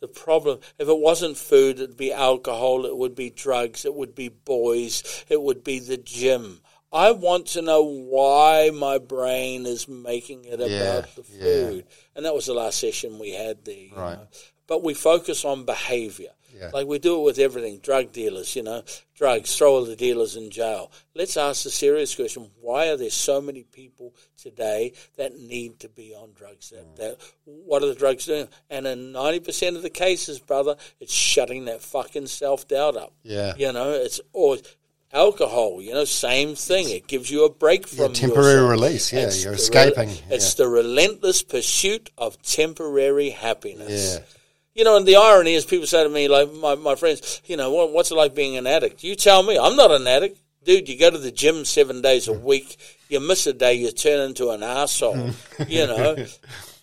[0.00, 4.14] The problem, if it wasn't food, it'd be alcohol, it would be drugs, it would
[4.14, 6.60] be boys, it would be the gym.
[6.92, 11.42] I want to know why my brain is making it Yeah, about the yeah.
[11.42, 11.86] food.
[12.14, 13.74] And that was the last session we had there.
[13.74, 14.18] you Right.
[14.18, 14.28] know.
[14.68, 16.30] But we focus on behavior.
[16.58, 16.70] Yeah.
[16.72, 17.78] Like we do it with everything.
[17.78, 18.82] Drug dealers, you know,
[19.14, 20.90] drugs, throw all the dealers in jail.
[21.14, 25.88] Let's ask the serious question why are there so many people today that need to
[25.88, 26.70] be on drugs?
[26.70, 26.96] That, mm.
[26.96, 28.48] that What are the drugs doing?
[28.70, 33.12] And in 90% of the cases, brother, it's shutting that fucking self doubt up.
[33.22, 33.54] Yeah.
[33.56, 34.62] You know, it's always.
[35.10, 36.90] Alcohol, you know, same thing.
[36.90, 38.70] It gives you a break from temporary yourself.
[38.70, 44.18] release, yeah, It's you're escaping, It's the relentless pursuit of temporary happiness.
[44.18, 44.37] Yeah.
[44.78, 47.56] You know, and the irony is people say to me, like my, my friends, you
[47.56, 49.02] know, what, what's it like being an addict?
[49.02, 49.58] You tell me.
[49.58, 50.38] I'm not an addict.
[50.64, 52.76] Dude, you go to the gym seven days a week.
[53.08, 55.32] You miss a day, you turn into an asshole.
[55.66, 56.24] you know.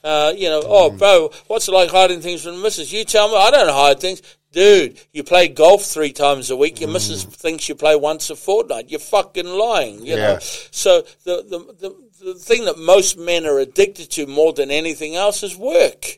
[0.04, 2.92] Uh, you know, oh, bro, what's it like hiding things from the missus?
[2.92, 3.38] You tell me.
[3.38, 4.22] I don't hide things.
[4.52, 6.82] Dude, you play golf three times a week.
[6.82, 8.90] Your missus thinks you play once a fortnight.
[8.90, 10.34] You're fucking lying, you Yeah.
[10.34, 10.40] know.
[10.42, 11.96] So the, the, the,
[12.26, 16.18] the thing that most men are addicted to more than anything else is work.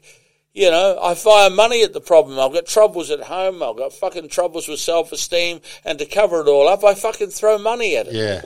[0.57, 2.39] You know, I fire money at the problem.
[2.39, 3.61] I've got troubles at home.
[3.61, 5.61] I've got fucking troubles with self esteem.
[5.85, 8.13] And to cover it all up, I fucking throw money at it.
[8.15, 8.41] Yeah.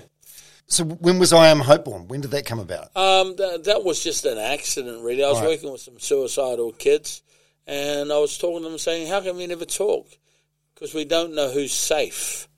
[0.68, 2.10] So when was I Am Hope born?
[2.10, 2.94] When did that come about?
[2.98, 5.24] Um, that, that was just an accident, really.
[5.24, 5.52] I was Right.
[5.52, 7.22] working with some suicidal kids,
[7.66, 10.10] and I was talking to them saying, How come we never talk?
[10.74, 12.50] Because we don't know who's safe.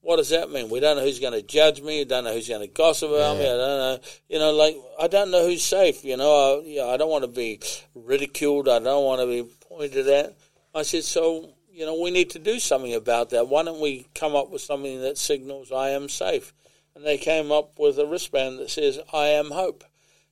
[0.00, 0.70] What does that mean?
[0.70, 1.98] We don't know who's going to judge me.
[1.98, 3.44] We don't know who's going to gossip about me.
[3.44, 3.98] I don't know.
[4.28, 6.04] You know, like, I don't know who's safe.
[6.04, 7.60] You know, I, yeah, I don't want to be
[7.94, 8.68] ridiculed.
[8.68, 10.36] I don't want to be pointed at.
[10.74, 13.48] I said, So, you know, we need to do something about that.
[13.48, 16.52] Why don't we come up with something that signals I am safe?
[16.94, 19.84] And they came up with a wristband that says, I am hope.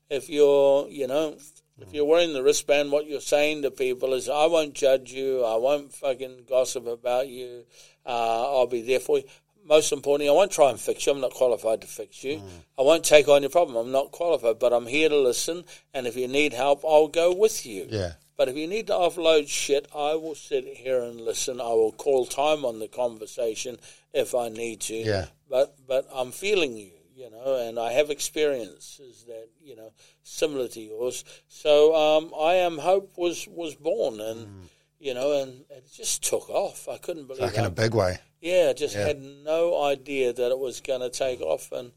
[0.08, 1.36] If you're, you know,
[1.78, 5.44] if you're wearing the wristband, what you're saying to people is, I won't judge you.
[5.44, 7.64] I won't fucking gossip about you.
[8.04, 9.24] Uh, I'll be there for you.
[9.66, 11.12] Most importantly, I won't try and fix you.
[11.12, 12.40] I'm not qualified to fix you.
[12.78, 13.76] I won't take on your problem.
[13.76, 15.64] I'm not qualified, but I'm here to listen.
[15.92, 17.86] And if you need help, I'll go with you.
[17.90, 18.12] Yeah.
[18.36, 21.60] But if you need to offload shit, I will sit here and listen.
[21.60, 23.78] I will call time on the conversation
[24.12, 24.94] if I need to.
[24.94, 25.26] Yeah.
[25.48, 30.68] But but I'm feeling you, you know, and I have experiences that you know similar
[30.68, 31.24] to yours.
[31.48, 34.68] So um, I am hope was was born, and
[34.98, 36.88] you know, and it just took off.
[36.88, 38.18] I couldn't believe Like in a big way.
[38.40, 39.06] yeah, just Yeah.
[39.06, 41.92] had no idea that it was going to take off, and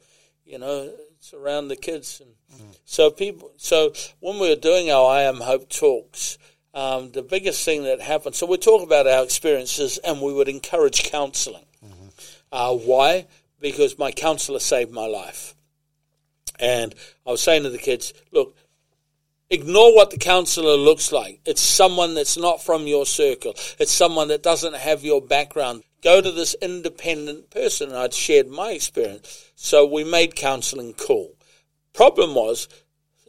[0.46, 3.52] you know, it's around the kids, and so people.
[3.58, 6.38] So when we were doing our I Am Hope talks,
[6.74, 8.36] um, the biggest thing that happened.
[8.36, 11.66] So we talk about our experiences, and we would encourage counselling.
[12.52, 13.28] Uh, why?
[13.60, 15.54] Because my counsellor saved my life,
[16.60, 16.96] and
[17.28, 18.56] I was saying to the kids, look.
[19.52, 21.42] Ignore what the counsellor looks like.
[21.44, 23.56] It's someone that's not from your circle.
[23.80, 25.84] It's someone that doesn't have your background.
[26.04, 27.90] Go to this independent person.
[27.90, 29.52] And I'd shared my experience.
[29.56, 31.34] So we made counselling cool.
[31.94, 32.68] Problem was,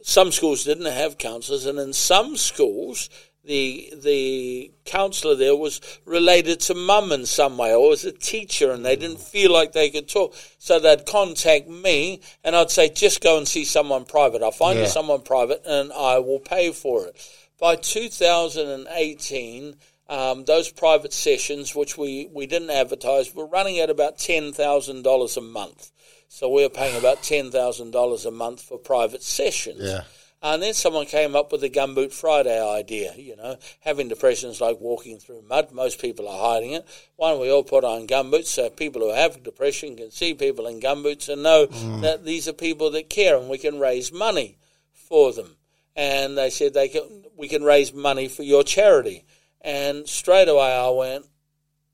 [0.03, 3.09] some schools didn't have counsellors, and in some schools,
[3.43, 8.71] the the counsellor there was related to mum in some way, or was a teacher,
[8.71, 10.35] and they didn't feel like they could talk.
[10.59, 14.43] So they'd contact me, and I'd say, just go and see someone private.
[14.43, 17.29] I'll find you someone private, and I will pay for it.
[17.59, 19.75] By 2018,
[20.09, 25.41] um, those private sessions, which we, we didn't advertise, were running at about $10,000 a
[25.41, 25.91] month.
[26.27, 29.81] So we were paying about $10,000 a month for private sessions.
[29.81, 30.03] Yeah.
[30.43, 34.59] And then someone came up with the Gumboot Friday idea, you know, having depression is
[34.59, 35.71] like walking through mud.
[35.71, 36.87] Most people are hiding it.
[37.15, 40.65] Why don't we all put on gumboots so people who have depression can see people
[40.65, 42.01] in gumboots and know mm.
[42.01, 44.57] that these are people that care and we can raise money
[44.93, 45.57] for them.
[45.95, 47.03] And they said they can,
[47.37, 49.23] we can raise money for your charity.
[49.61, 51.27] And straight away I went,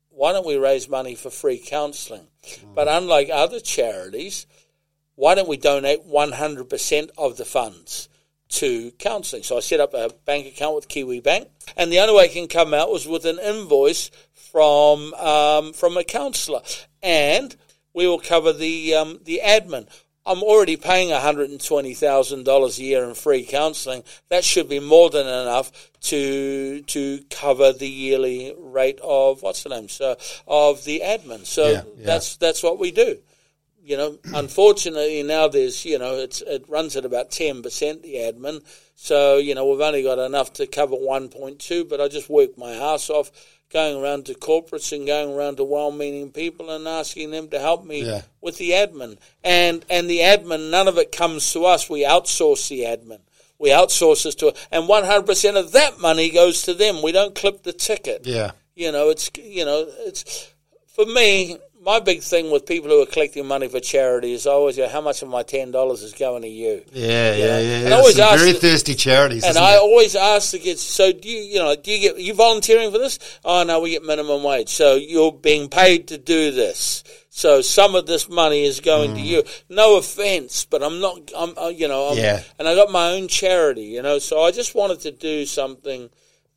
[0.08, 2.28] why don't we raise money for free counselling?
[2.44, 2.76] Mm.
[2.76, 4.46] But unlike other charities,
[5.16, 8.08] why don't we donate 100% of the funds
[8.50, 9.44] to counselling?
[9.44, 12.48] So I set up a bank account with Kiwibank, and the only way it can
[12.48, 16.62] come out was with an invoice from um, from a counsellor,
[17.02, 17.56] and
[17.94, 19.88] we will cover the um, the admin.
[20.28, 24.04] I'm already paying $120,000 a year in free counselling.
[24.28, 25.72] That should be more than enough
[26.02, 29.88] to to cover the yearly rate of what's the name?
[29.88, 31.46] So of the admin.
[31.46, 32.06] So Yeah, yeah.
[32.06, 33.20] that's that's what we do
[33.88, 38.16] you know, unfortunately now there's, you know, it's it runs at about ten percent the
[38.16, 38.62] admin.
[38.96, 41.86] So you know we've only got enough to cover one point two.
[41.86, 43.32] But I just work my ass off
[43.72, 47.86] going around to corporates and going around to well-meaning people and asking them to help
[47.86, 48.22] me Yeah.
[48.42, 49.18] with the admin.
[49.44, 51.90] And and the admin, none of it comes to us.
[51.90, 53.20] We outsource the admin.
[53.60, 57.02] We outsource this to, and one hundred percent of that money goes to them.
[57.02, 58.26] We don't clip the ticket.
[58.26, 58.52] Yeah.
[58.76, 60.54] You know, it's you know, it's
[60.88, 61.58] for me.
[61.88, 64.90] My big thing with people who are collecting money for charity is I always go,
[64.90, 66.84] how much of my ten dollars is going to you?
[66.92, 67.58] Yeah, yeah, yeah.
[67.78, 67.96] And yeah.
[67.96, 69.46] I always Some ask very the- thirsty charities.
[69.46, 69.80] And I there?
[69.80, 72.98] always ask the kids, so do you, you know, do you get, you volunteering for
[72.98, 73.20] this?
[73.46, 74.68] Oh, no, we get minimum wage.
[74.68, 77.06] So you're being paid to do this.
[77.30, 79.44] So some of this money is going to you.
[79.70, 82.22] No offense, but I'm not, I'm, uh, you know, I'm, Mm.
[82.22, 82.44] Yeah.
[82.60, 86.10] and I got my own charity, you know, so I just wanted to do something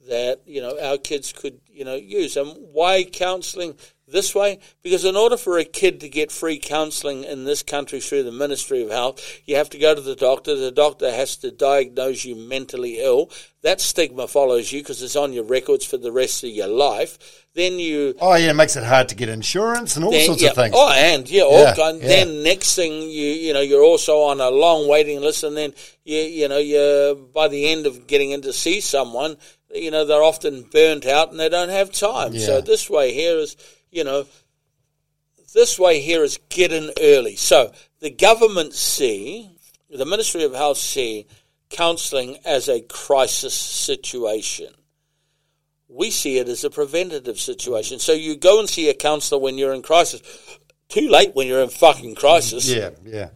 [0.09, 2.37] that, you know, our kids could, you know, use.
[2.37, 3.77] And why counseling
[4.11, 4.59] this way?
[4.83, 8.33] Because in order for a kid to get free counseling in this country through the
[8.33, 10.55] Ministry of Health, you have to go to the doctor.
[10.57, 13.31] The doctor has to diagnose you mentally ill.
[13.63, 17.47] That stigma follows you because it's on your records for the rest of your life.
[17.55, 20.43] Then you Oh, yeah, it makes it hard to get insurance and all then, sorts
[20.43, 20.51] yeah.
[20.51, 20.75] of things.
[20.77, 22.01] Oh, and yeah, all Yeah, kind.
[22.01, 22.09] yeah.
[22.09, 25.75] Then next thing you you know you're also on a long waiting list, and then
[26.05, 29.37] you you know you're, by the end of getting in to see someone,
[29.75, 32.39] you know they're often burnt out and they don't have time.
[32.39, 33.57] So this way here is
[33.91, 34.27] you know
[35.53, 37.37] this way here is get in early.
[37.37, 39.51] So the government see
[39.91, 41.27] the Ministry of Health see
[41.69, 44.69] counselling as a crisis situation.
[45.89, 47.99] We see it as a preventative situation.
[47.99, 50.23] So you go and see a counsellor when you're in crisis.
[50.89, 52.69] Too late when you're in fucking crisis.
[52.69, 53.31] Yeah, yeah.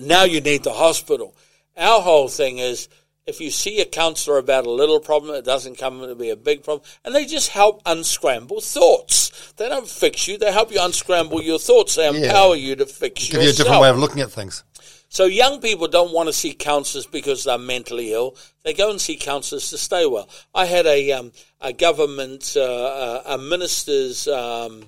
[0.00, 1.36] Now you need the hospital.
[1.76, 2.88] Our whole thing is
[3.26, 6.36] if you see a counsellor about a little problem, it doesn't come to be a
[6.36, 6.86] big problem.
[7.04, 9.52] And they just help unscramble thoughts.
[9.56, 10.38] They don't fix you.
[10.38, 11.96] They help you unscramble your thoughts.
[11.96, 12.28] They Yeah.
[12.28, 14.62] empower you to fix Give you a different way of looking at things.
[15.08, 18.36] So young people don't want to see counsellors because they're mentally ill.
[18.64, 20.28] They go and see counsellors to stay well.
[20.54, 24.84] I had a um, a government uh, uh, a minister's um,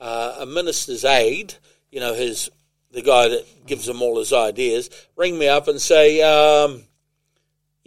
[0.00, 1.54] uh, a minister's aide,
[1.90, 2.50] you know, his
[2.92, 6.84] the guy that gives them all his ideas, ring me up and say, um,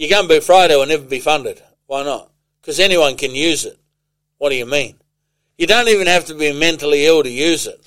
[0.02, 1.62] "Your Gumboot Friday will never be funded.
[1.86, 2.32] Why not?
[2.60, 3.78] Because anyone can use it.
[4.40, 4.96] What do you mean?
[5.58, 7.80] You don't even have to be mentally ill to use it."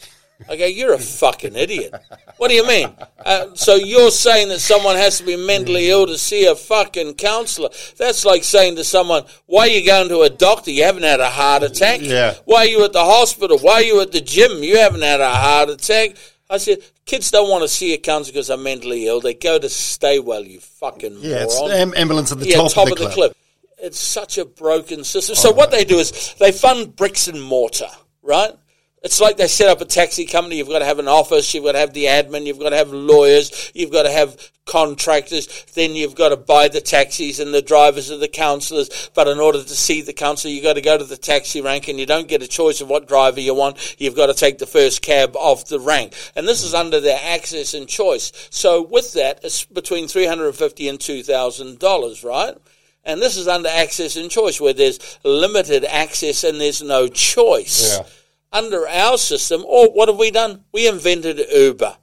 [0.48, 1.94] I go, you're a fucking idiot.
[2.36, 2.92] What do you mean?
[3.24, 7.14] Uh, so you're saying that someone has to be mentally ill to see a fucking
[7.14, 7.70] counsellor?
[7.96, 10.70] That's like saying to someone, why are you going to a doctor?
[10.70, 12.00] You haven't had a heart attack.
[12.02, 12.34] Yeah.
[12.44, 13.58] Why are you at the hospital?
[13.58, 14.62] Why are you at the gym?
[14.62, 16.16] You haven't had a heart attack.
[16.50, 19.20] I said, kids don't want to see a because they're mentally ill.
[19.20, 22.72] They go to stay well, you fucking Yeah, it's moron ambulance at the yeah, top,
[22.72, 23.32] top of the, cliff.
[23.78, 25.36] It's such a broken system.
[25.36, 27.90] So oh, what they do is they fund bricks and mortar,
[28.22, 28.52] right?
[29.04, 30.56] It's like they set up a taxi company.
[30.56, 31.52] You've got to have an office.
[31.52, 32.46] You've got to have the admin.
[32.46, 33.70] You've got to have lawyers.
[33.74, 35.66] You've got to have contractors.
[35.74, 39.10] Then you've got to buy the taxis and the drivers of the councillors.
[39.14, 41.86] But in order to see the councillor, you've got to go to the taxi rank
[41.86, 43.94] and you don't get a choice of what driver you want.
[43.98, 46.14] You've got to take the first cab off the rank.
[46.34, 48.32] And this is under their access and choice.
[48.48, 52.56] So with that, it's between 350 and $2,000, right?
[53.04, 57.98] And this is under access and choice, where there's limited access and there's no choice.
[57.98, 58.06] Yeah.
[58.54, 60.64] Under our system, or what have we done?
[60.72, 61.96] We invented Uber.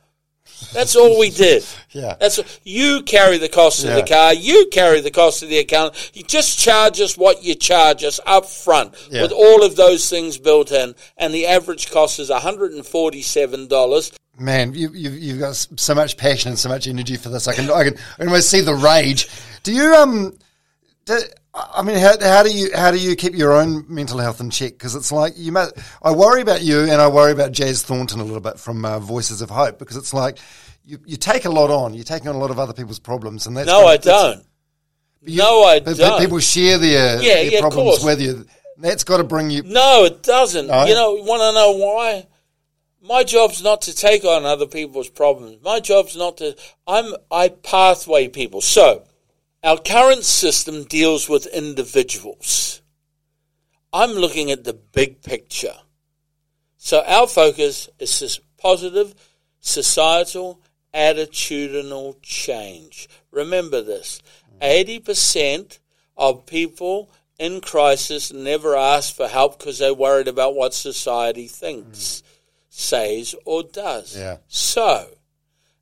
[0.73, 1.65] That's all we did.
[1.93, 2.15] Yeah.
[2.21, 3.95] That's you carry the cost of Yeah.
[3.99, 4.33] the car.
[4.33, 6.11] You carry the cost of the account.
[6.13, 9.23] You just charge us what you charge us up front Yeah.
[9.23, 12.85] with all of those things built in, and the average cost is one hundred and
[12.85, 14.13] forty-seven dollars.
[14.39, 17.45] Man, you, you, you've got so much passion and so much energy for this.
[17.47, 19.27] I can, I can almost see the rage.
[19.63, 20.37] Do you, um,
[21.05, 21.19] do,
[21.53, 24.49] I mean, how, how do you, how do you keep your own mental health in
[24.49, 24.71] check?
[24.73, 28.21] Because it's like you must, I worry about you and I worry about Jazz Thornton
[28.21, 30.37] a little bit from uh, Voices of Hope because it's like
[30.85, 31.93] you, you take a lot on.
[31.93, 34.45] You're taking on a lot of other people's problems, and that's No, I don't.
[35.23, 36.11] no, I But, don't.
[36.11, 38.45] but people share their, Yeah, their yeah, problems with you.
[38.77, 39.61] That's got to bring you.
[39.63, 40.67] No, it doesn't.
[40.67, 40.85] No?
[40.85, 42.27] You know, want to know why?
[43.03, 45.57] My job's not to take on other people's problems.
[45.63, 46.55] My job's not to.
[46.87, 48.61] I'm I pathway people.
[48.61, 49.03] So,
[49.63, 52.81] our current system deals with individuals.
[53.93, 55.75] I'm looking at the big picture.
[56.77, 59.13] So our focus is this positive
[59.59, 60.61] societal
[60.93, 63.07] attitudinal change.
[63.31, 64.21] Remember this
[64.61, 65.79] 80%
[66.17, 71.97] of people in crisis never ask for help because they're worried about what society thinks,
[71.97, 72.23] mm.
[72.69, 74.15] says, or does.
[74.15, 74.37] Yeah.
[74.47, 75.07] So,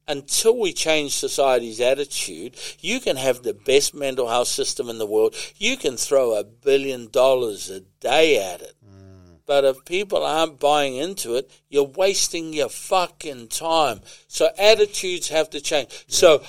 [0.10, 5.06] until we change society's attitude, you can have the best mental health system in the
[5.06, 5.36] world.
[5.58, 8.74] You can throw a billion dollars a day at it.
[8.84, 9.38] Mm.
[9.46, 14.02] But if people aren't buying into it, you're wasting your fucking time.
[14.28, 16.06] So attitudes have to change.
[16.08, 16.42] So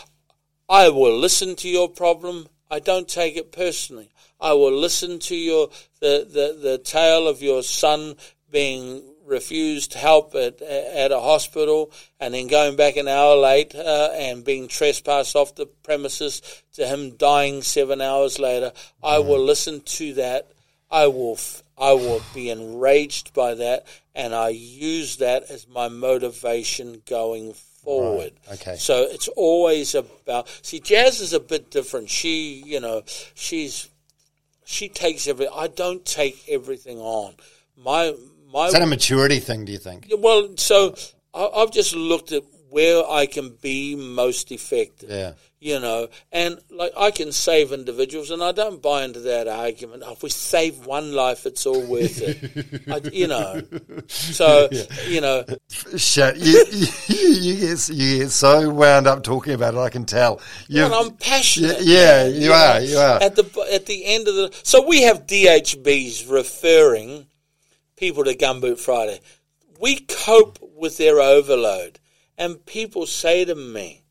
[0.69, 2.49] I will listen to your problem.
[2.70, 4.11] I don't take it personally.
[4.41, 5.69] I will listen to your
[6.01, 8.16] the, the, the tale of your son
[8.51, 14.11] being refused help at at a hospital and then going back an hour late uh,
[14.15, 16.43] and being trespassed off the premises
[16.74, 18.73] to him dying seven hours later.
[19.02, 20.51] I will listen to that.
[20.90, 25.89] I will f- I will be enraged by that, and I use that as my
[25.89, 28.32] motivation going forward.
[28.52, 28.77] okay.
[28.77, 30.48] So it's always about.
[30.62, 32.11] See, Jazz is a bit different.
[32.11, 33.02] She, you know,
[33.35, 33.89] she's
[34.65, 35.48] she takes every.
[35.48, 37.35] I don't take everything on.
[37.77, 38.15] My
[38.53, 40.11] my Is that a maturity thing, do you think?
[40.19, 40.95] well, so
[41.35, 45.11] I, I've just looked at where I can be most effective.
[45.11, 45.33] Yeah.
[45.63, 50.03] You know, and like I can save individuals, and I don't buy into that argument.
[50.07, 52.83] Oh, if we save one life, it's all worth it.
[52.91, 53.61] I, you know,
[54.07, 54.71] so
[55.07, 55.45] you know,
[55.99, 56.65] Shit, you,
[57.09, 60.41] you, you, get, you get so wound up talking about it, I can tell.
[60.67, 61.83] You, well, I'm passionate.
[61.83, 63.23] yeah, yeah, you are, you are.
[63.23, 67.27] At the at the end of the so we have DHBs referring
[68.01, 69.21] people to Gumboot Friday.
[69.79, 72.01] We cope with their overload,
[72.37, 74.03] and people say to me,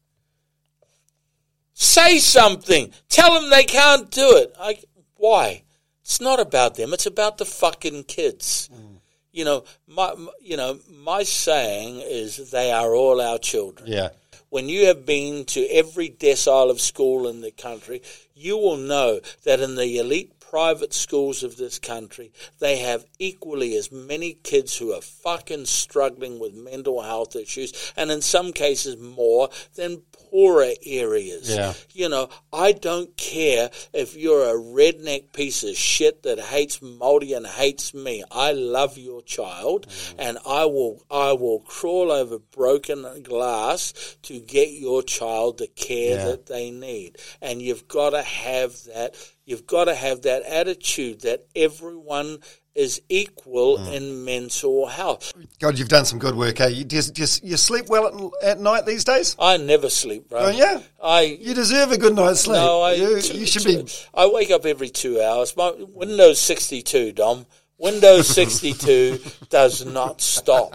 [1.74, 2.94] "Say something.
[3.10, 4.80] Tell them they can't do it." I
[5.18, 5.64] why?
[6.02, 6.94] It's not about them.
[6.94, 8.70] It's about the fucking kids.
[8.72, 9.00] Mm.
[9.32, 14.10] You know, my you know my saying is they are all our children yeah.
[14.50, 18.02] when you have been to every decile of school in the country,
[18.34, 23.76] you will know that in the elite private schools of this country, they have equally
[23.76, 28.98] as many kids who are fucking struggling with mental health issues, and in some cases
[28.98, 31.56] more than poorer areas.
[31.56, 31.74] Yeah.
[31.94, 37.36] You know, I don't care if you're a redneck piece of shit that hates Māori
[37.36, 38.24] and hates me.
[38.32, 40.16] I love your child, mm.
[40.20, 46.18] and I will I will crawl over broken glass to get your child the care
[46.18, 46.26] Yeah.
[46.26, 47.18] that they need.
[47.42, 49.16] And you've got to have that.
[49.50, 52.38] You've got to have that attitude that everyone
[52.76, 53.94] is equal Mm.
[53.94, 55.34] in mental health.
[55.60, 56.68] God, you've done some good work, eh?
[56.68, 59.36] You, do, you, you- you sleep well at, at night these days?
[59.40, 60.40] I never sleep, bro.
[60.40, 60.82] Oh, yeah?
[61.02, 62.58] I You deserve a good night's sleep.
[62.58, 63.92] No, I, you, two- you should two- be.
[64.14, 65.58] I wake up every two hours.
[65.58, 67.48] My Windows 62, Dom.
[67.80, 69.20] Windows 62
[69.50, 70.74] does not stop.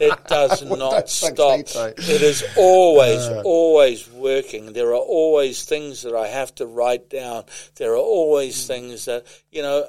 [0.00, 1.68] It does not stop.
[1.68, 2.12] 62.
[2.14, 3.42] It is always, Uh.
[3.44, 4.72] always working.
[4.72, 7.44] There are always things that I have to write down.
[7.76, 9.86] There are always things that, you know,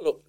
[0.00, 0.22] look,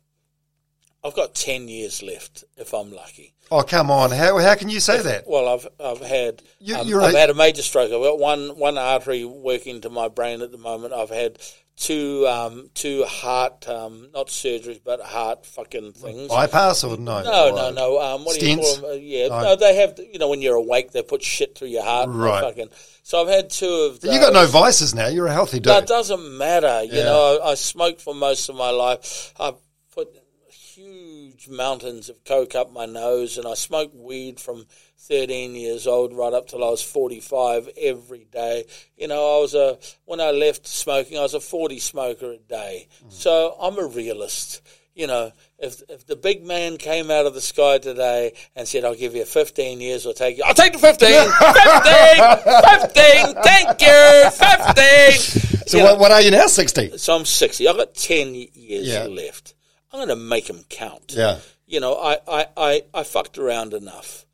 [1.04, 3.34] I've got 10 years left if I'm lucky.
[3.52, 4.12] Oh, come on.
[4.12, 5.28] How, how can you say that?
[5.28, 7.86] Well, I've I've had You- um, I've a- had a major stroke.
[7.92, 10.94] I've got one one artery working to my brain at the moment.
[10.94, 11.40] I've had
[11.80, 16.28] two um, two heart um, not surgeries but heart fucking things.
[16.28, 17.24] Bypass or no?
[17.24, 18.00] no, no, no.
[18.02, 18.76] Um, what do you call Stents?
[18.82, 18.86] them?
[18.92, 19.42] Uh, yeah, Oh.
[19.42, 19.98] no, they have.
[19.98, 22.10] You know, when you're awake, they put shit through your heart.
[22.12, 22.42] Right.
[22.44, 22.70] Fucking.
[23.04, 24.02] So I've had two of.
[24.02, 24.14] Those.
[24.14, 25.08] You got no vices now.
[25.08, 25.72] You're a healthy dude.
[25.72, 26.84] That doesn't matter.
[26.84, 27.04] You Yeah.
[27.06, 29.34] know, I, I smoked for most of my life.
[29.40, 29.54] I
[29.96, 30.10] put
[30.50, 34.66] huge mountains of coke up my nose, and I smoked weed from
[35.02, 38.66] 13 years old right up till I was 45 every day.
[38.98, 42.38] You know, I was a when I left smoking, I was a 40 smoker a
[42.38, 42.88] day.
[43.06, 43.12] Mm.
[43.14, 44.62] So I'm a realist.
[44.96, 48.84] You know, if if the big man came out of the sky today and said,
[48.84, 51.08] "I'll give you 15 years, I'll take you," I'll take the 15,
[51.64, 53.44] 15, 15.
[53.44, 55.68] Thank you, 15.
[55.68, 56.48] so You what, know, what are you now?
[56.48, 56.98] 60?
[56.98, 57.68] so I'm 60.
[57.68, 59.06] I've got 10 years Yeah.
[59.06, 59.54] left.
[59.92, 61.14] I'm going to make them count.
[61.16, 61.40] Yeah.
[61.66, 64.26] You know, I, I, I, I fucked around enough.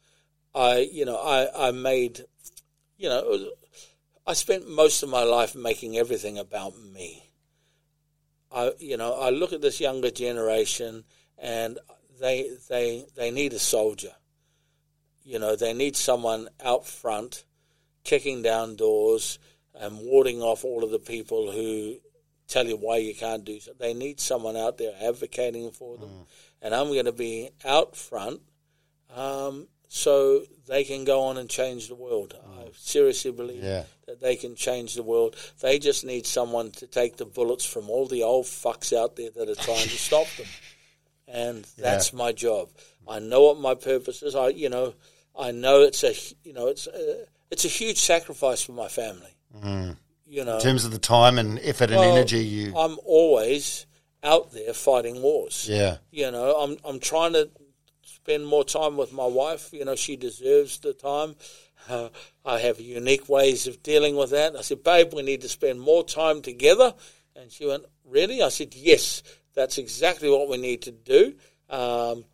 [0.56, 2.22] I, you know, I, I made,
[2.98, 3.50] you know,
[4.26, 7.30] I spent most of my life making everything about me.
[8.52, 11.04] I, you know, I look at this younger generation
[11.38, 11.78] and
[12.22, 14.14] they, they, they need a soldier.
[15.26, 17.44] You know, they need someone out front
[18.06, 19.40] kicking down doors
[19.74, 21.98] and warding off all of the people who
[22.48, 23.74] tell you why you can't do so.
[23.78, 26.10] They need someone out there advocating for them.
[26.62, 28.42] And I'm going to be out front
[29.14, 32.38] um, so they can go on and change the world.
[32.60, 32.78] I mm.
[32.78, 33.84] seriously believe Yeah.
[34.08, 35.38] that they can change the world.
[35.62, 39.30] They just need someone to take the bullets from all the old fucks out there
[39.30, 40.48] that are trying to stop them.
[41.30, 42.72] And that's my job.
[43.08, 44.36] I know what my purpose is.
[44.36, 44.96] I, you know,
[45.34, 46.14] I know it's a,
[46.44, 49.34] you know, it's a, it's a huge sacrifice for my family.
[49.58, 49.96] Mm.
[50.28, 52.76] You know, In terms of the time and effort and energy you.
[52.76, 53.86] I'm always
[54.22, 55.70] out there fighting wars.
[55.70, 55.98] Yeah.
[56.12, 57.50] You know, I'm I'm trying to
[58.26, 59.70] spend more time with my wife.
[59.72, 61.36] You know, she deserves the time.
[61.88, 62.10] Uh,
[62.44, 64.56] I have unique ways of dealing with that.
[64.56, 66.96] I said, babe, we need to spend more time together.
[67.36, 68.42] And she went, really?
[68.42, 69.22] I said, yes,
[69.54, 71.36] that's exactly what we need to do.
[71.70, 72.26] Um,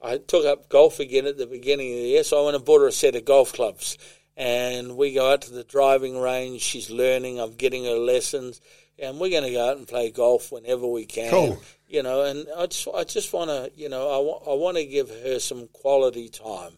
[0.00, 2.64] I took up golf again at the beginning of the year, so I went and
[2.64, 3.98] bought her a set of golf clubs.
[4.36, 6.62] And we go out to the driving range.
[6.62, 7.40] She's learning.
[7.40, 8.60] I'm getting her lessons,
[9.00, 11.30] and we're going to go out and play golf whenever we can.
[11.30, 11.62] Cool.
[11.88, 14.76] You know, and I just, I just want to, you know, I, wa- I want
[14.76, 16.72] to give her some quality time,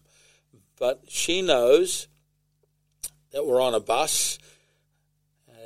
[0.79, 2.07] but she knows
[3.31, 4.39] that we're on a bus.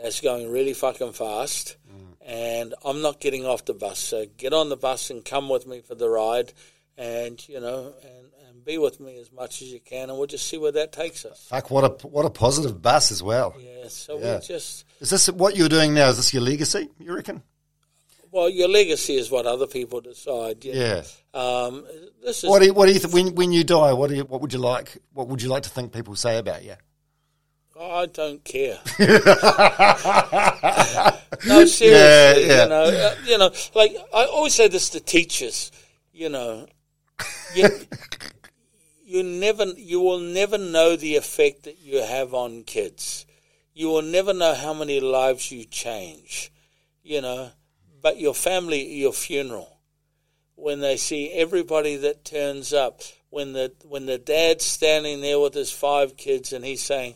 [0.01, 2.13] that's going really fucking fast, mm.
[2.25, 3.99] and I'm not getting off the bus.
[3.99, 6.53] So get on the bus and come with me for the ride,
[6.97, 8.27] and you know, and
[8.67, 11.25] be with me as much as you can, and we'll just see where that takes
[11.25, 11.47] us.
[11.49, 13.55] Fuck, what a what a positive bus as well.
[13.57, 13.87] Yeah.
[13.87, 14.35] So Yeah.
[14.35, 16.09] we just Is this what you're doing now?
[16.09, 16.89] Is this your legacy?
[16.99, 17.41] You reckon?
[18.29, 20.63] well, your legacy is what other people decide.
[20.65, 21.03] Yeah.
[21.33, 21.85] Um,
[22.23, 23.93] this is What do you, what do you th- when when you die?
[23.93, 24.97] What do you, what would you like?
[25.13, 26.75] What would you like to think people say about you?
[27.79, 28.79] I don't care.
[31.45, 31.89] no, seriously.
[31.91, 32.63] yeah.
[32.63, 35.71] You know, uh, you know, like I always say this to teachers.
[36.11, 36.65] You know,
[37.55, 37.69] you,
[39.07, 43.25] you never, you will never know the effect that you have on kids.
[43.73, 46.51] You will never know how many lives you change.
[47.03, 47.51] You know,
[48.01, 49.79] but your family, your funeral,
[50.55, 55.53] when they see everybody that turns up, when the when the dad's standing there with
[55.53, 57.15] his five kids and he's saying,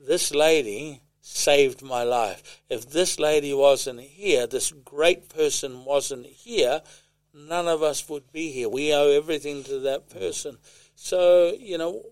[0.00, 2.62] "This lady saved my life.
[2.68, 6.82] If this lady wasn't here, this great person wasn't here,
[7.32, 8.68] none of us would be here.
[8.68, 10.58] We owe everything to that person."
[11.00, 12.02] So you know,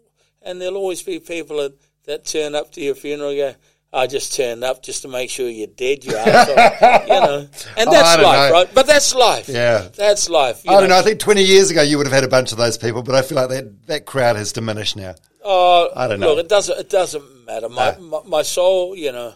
[0.42, 3.54] and there'll always be people that that turn up to your funeral go,
[3.92, 7.02] I just turned up just to make sure you're dead, you asshole.
[7.02, 8.52] you know, and Oh, that's don't life, know.
[8.52, 8.68] right?
[8.74, 9.48] But that's life.
[9.48, 9.88] Yeah.
[9.96, 10.64] that's life.
[10.64, 10.98] you I don't know.
[10.98, 13.16] I think 20 years ago you would have had a bunch of those people, but
[13.16, 15.16] I feel like that, that crowd has diminished now.
[15.44, 16.34] Oh, I don't know.
[16.34, 16.78] Look, it doesn't.
[16.78, 17.68] It doesn't matter.
[17.68, 18.00] My No.
[18.02, 19.34] my, my soul, you know,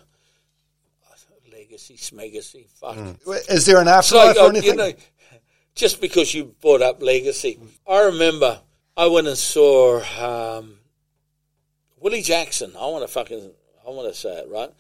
[1.53, 2.97] legacy, smegacy, fuck.
[2.97, 3.51] Mm.
[3.51, 4.71] Is there an afterlife like, or oh, anything?
[4.71, 4.93] you know,
[5.75, 7.59] just because you brought up legacy,
[7.89, 8.61] I remember
[9.01, 10.75] I went and saw um,
[11.99, 12.73] Willie Jackson.
[12.79, 13.51] I want to fucking,
[13.87, 14.71] I want to say it right.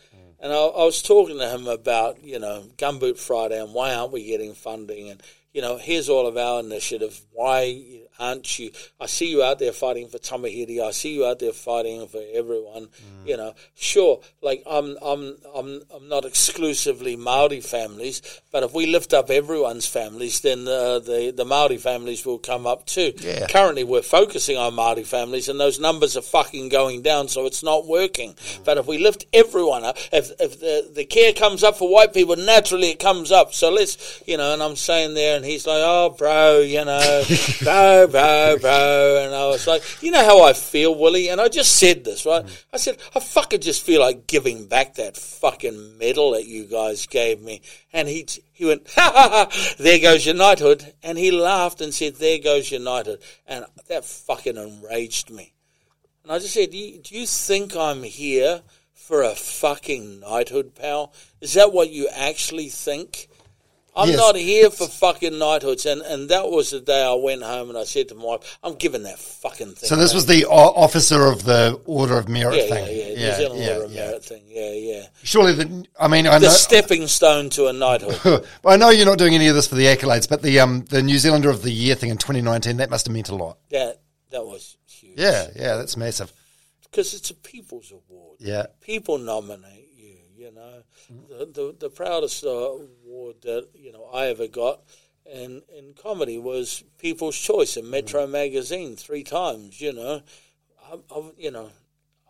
[0.40, 4.12] And I, I was talking to him about, you know, Gumboot Friday and why aren't
[4.12, 5.08] we getting funding?
[5.08, 5.22] And,
[5.54, 7.18] you know, here's all of our initiative.
[7.32, 8.70] Why aren't you?
[9.00, 10.80] I see you out there fighting for Tamahiti.
[10.80, 12.88] I see you out there fighting for everyone.
[13.24, 18.86] You know, sure, like I'm, I'm, I'm, I'm not exclusively Maori families, but if we
[18.86, 23.12] lift up everyone's families, then uh, the the Maori families will come up too.
[23.18, 23.46] Yeah.
[23.46, 27.62] Currently, we're focusing on Maori families, and those numbers are fucking going down, so it's
[27.62, 28.34] not working.
[28.64, 32.12] But if we lift everyone up, if if the the care comes up for white
[32.12, 33.54] people, naturally it comes up.
[33.54, 37.22] So let's, you know, and I'm saying there, and he's like, "Oh, bro, you know,
[37.62, 41.48] bro, bro, bro," and I was like, "You know how I feel, Willie?" And I
[41.48, 42.44] just said this, right?
[42.72, 47.06] I said, "I fucking just feel like giving back that fucking medal that you guys
[47.06, 47.62] gave me,"
[47.92, 48.26] and he.
[48.52, 50.92] He went, ha ha ha, there goes your knighthood.
[51.02, 53.22] And he laughed and said, there goes your knighthood.
[53.46, 55.54] And that fucking enraged me.
[56.22, 58.60] And I just said, do you, do you think I'm here
[58.92, 61.14] for a fucking knighthood, pal?
[61.40, 63.29] Is that what you actually think?
[63.96, 64.18] I'm Yes.
[64.18, 65.84] not here for fucking knighthoods.
[65.86, 68.58] And, and that was the day I went home and I said to my wife,
[68.62, 69.88] I'm giving that fucking thing.
[69.88, 72.86] So this back." was the o- officer of the Order of Merit yeah, thing.
[72.96, 74.06] yeah, yeah, New Zealand yeah, Order of yeah.
[74.06, 74.42] Merit thing.
[74.46, 75.06] Yeah, yeah.
[75.22, 78.46] Surely, the, I mean, I The know, stepping stone to a knighthood.
[78.64, 81.02] I know you're not doing any of this for the accolades, but the um, the
[81.02, 83.58] New Zealander of the Year thing in 2019 that must have meant a lot.
[83.70, 84.00] that,
[84.30, 85.18] that was huge.
[85.18, 86.32] Yeah, yeah, that's massive.
[86.82, 88.36] Because it's a people's award.
[88.40, 89.79] Yeah, people nominate
[90.50, 91.16] you.
[91.16, 94.80] Know, the, the the proudest uh, award that you know I ever got
[95.26, 99.80] in in comedy was People's Choice in Metro Magazine three times.
[99.80, 100.22] You know,
[100.90, 101.70] I, I, you know,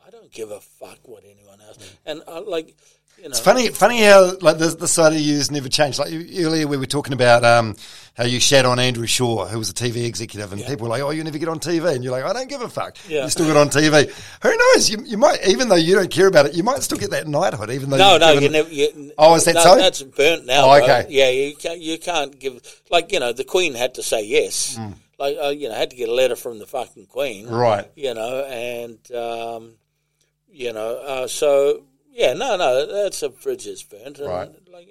[0.06, 1.78] I don't give a fuck what anyone else.
[2.04, 2.76] And I, like,
[3.16, 5.98] you know, it's funny, funny how like the, the side of you has never changed.
[5.98, 7.76] Like earlier, we were talking about um,
[8.16, 11.02] how you shat on Andrew Shaw, who was a TV executive, and people were like,
[11.02, 13.24] "Oh, you never get on TV," and you're like, "I don't give a fuck." Yeah.
[13.24, 14.10] You still get on TV.
[14.42, 14.90] Who knows?
[14.90, 17.26] You, you might, even though you don't care about it, you might still get that
[17.28, 18.68] knighthood, even though No, no, you never.
[18.68, 19.76] You, Oh, is that no, so?
[19.76, 20.64] That's burnt now.
[20.64, 20.84] Oh, bro.
[20.84, 21.06] okay.
[21.08, 21.80] Yeah, you can't.
[21.80, 24.78] You can't give like you know the Queen had to say yes.
[25.18, 27.46] Like uh, you know, had to get a letter from the fucking Queen.
[27.46, 27.90] Right.
[27.94, 29.72] You know, and um,
[30.50, 34.18] you know, uh, so yeah, no, no, that's a bridge is burnt.
[34.18, 34.50] And, Right.
[34.72, 34.88] Like,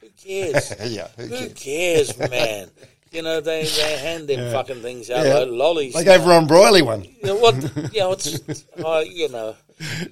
[0.00, 0.74] who cares?
[0.90, 2.12] Yeah, who who cares?
[2.12, 2.68] cares, man?
[3.12, 5.38] You know, they they hand them fucking things out Yeah.
[5.40, 5.94] like lollies.
[5.94, 7.02] They gave Ron Brierley one.
[7.04, 7.54] You know, what?
[7.92, 9.56] You know, it's uh, you know,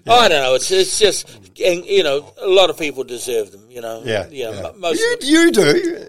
[0.06, 0.55] I don't know.
[0.56, 1.28] It's it's just
[1.65, 3.66] and, you know, a lot of people deserve them.
[3.70, 4.73] You know, Yeah, you know, yeah.
[4.77, 5.01] most.
[5.01, 6.06] you, you do.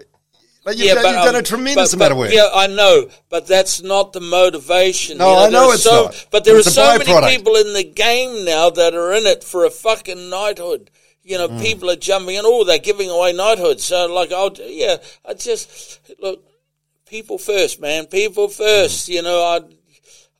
[0.64, 2.32] Like you've, yeah, done, but, you've done um, a tremendous but- amount of work.
[2.32, 5.16] Yeah, I know, but that's not the motivation.
[5.18, 6.26] No, you I know it's so, not.
[6.30, 9.42] But there It's are so many people in the game now that are in it
[9.42, 10.90] for a fucking knighthood.
[11.30, 11.62] You know, Mm.
[11.62, 12.42] people are jumping in.
[12.44, 13.84] Oh, they're giving away knighthoods.
[13.84, 14.52] So, like, I'll
[14.84, 16.44] yeah, I just look.
[17.06, 18.06] People first, man.
[18.06, 19.08] People first.
[19.08, 19.14] Mm.
[19.14, 19.60] You know, I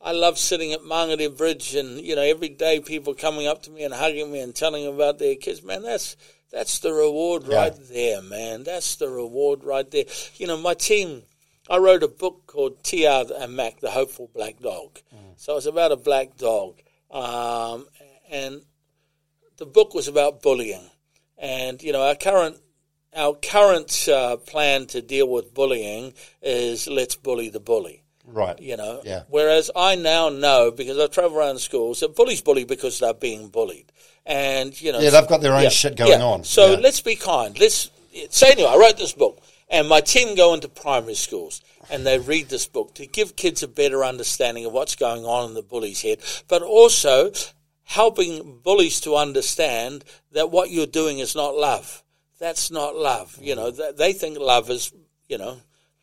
[0.09, 3.71] I love sitting at Mangere Bridge and, you know, every day people coming up to
[3.71, 5.61] me and hugging me and telling about their kids.
[5.63, 6.15] Man, that's
[6.51, 7.55] that's the reward Yeah.
[7.55, 8.63] right there, man.
[8.63, 10.05] That's the reward right there.
[10.35, 11.23] You know, my team,
[11.69, 14.99] I wrote a book called TR and Mac, The Hopeful Black Dog.
[15.37, 16.81] So it's about a black dog.
[17.11, 17.87] Um,
[18.29, 18.61] and
[19.61, 20.89] the book was about bullying.
[21.37, 22.57] And, you know, our current
[23.15, 28.59] our current uh, plan to deal with bullying is let's bully the bully right.
[28.59, 29.01] you know.
[29.03, 29.23] Yeah.
[29.29, 33.49] Whereas I now know because I travel around schools that bullies bully because they're being
[33.49, 33.91] bullied,
[34.25, 34.99] and you know.
[34.99, 36.43] Yeah, they've got their own shit going on.
[36.43, 36.79] So Yeah.
[36.79, 37.59] let's be kind.
[37.59, 37.91] Let's.
[38.29, 41.61] So anyway, I wrote this book, and my team go into primary schools.
[41.89, 45.49] And they read this book to give kids a better understanding of what's going on
[45.49, 47.31] in the bully's head, but also
[47.91, 52.03] helping bullies to understand that what you're doing is not love.
[52.39, 53.37] That's not love.
[53.41, 54.93] You know, th- they think love is,
[55.27, 55.57] you know,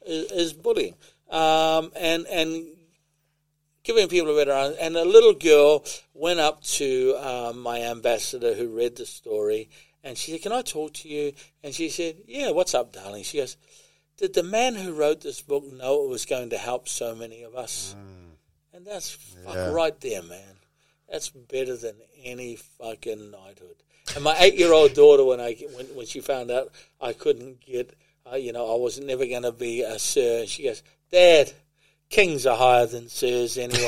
[0.06, 0.94] is, is bullying.
[1.30, 2.66] Um, and and
[3.82, 5.84] giving people a better and a little girl
[6.14, 9.70] went up to um, my ambassador who read the story
[10.04, 11.32] and she said can i talk to you
[11.62, 13.56] and she said yeah what's up darling she goes
[14.18, 17.42] did the man who wrote this book know it was going to help so many
[17.44, 17.94] of us
[18.74, 19.16] and that's
[19.46, 19.70] Yeah.
[19.70, 20.56] right there man
[21.10, 23.76] that's better than any fucking knighthood
[24.14, 26.70] and my eight-year-old daughter when i when, when she found out
[27.00, 27.94] i couldn't get
[28.30, 31.52] uh, you know i was never going to be a sir she goes dad
[32.10, 33.84] kings are higher than sirs anyway.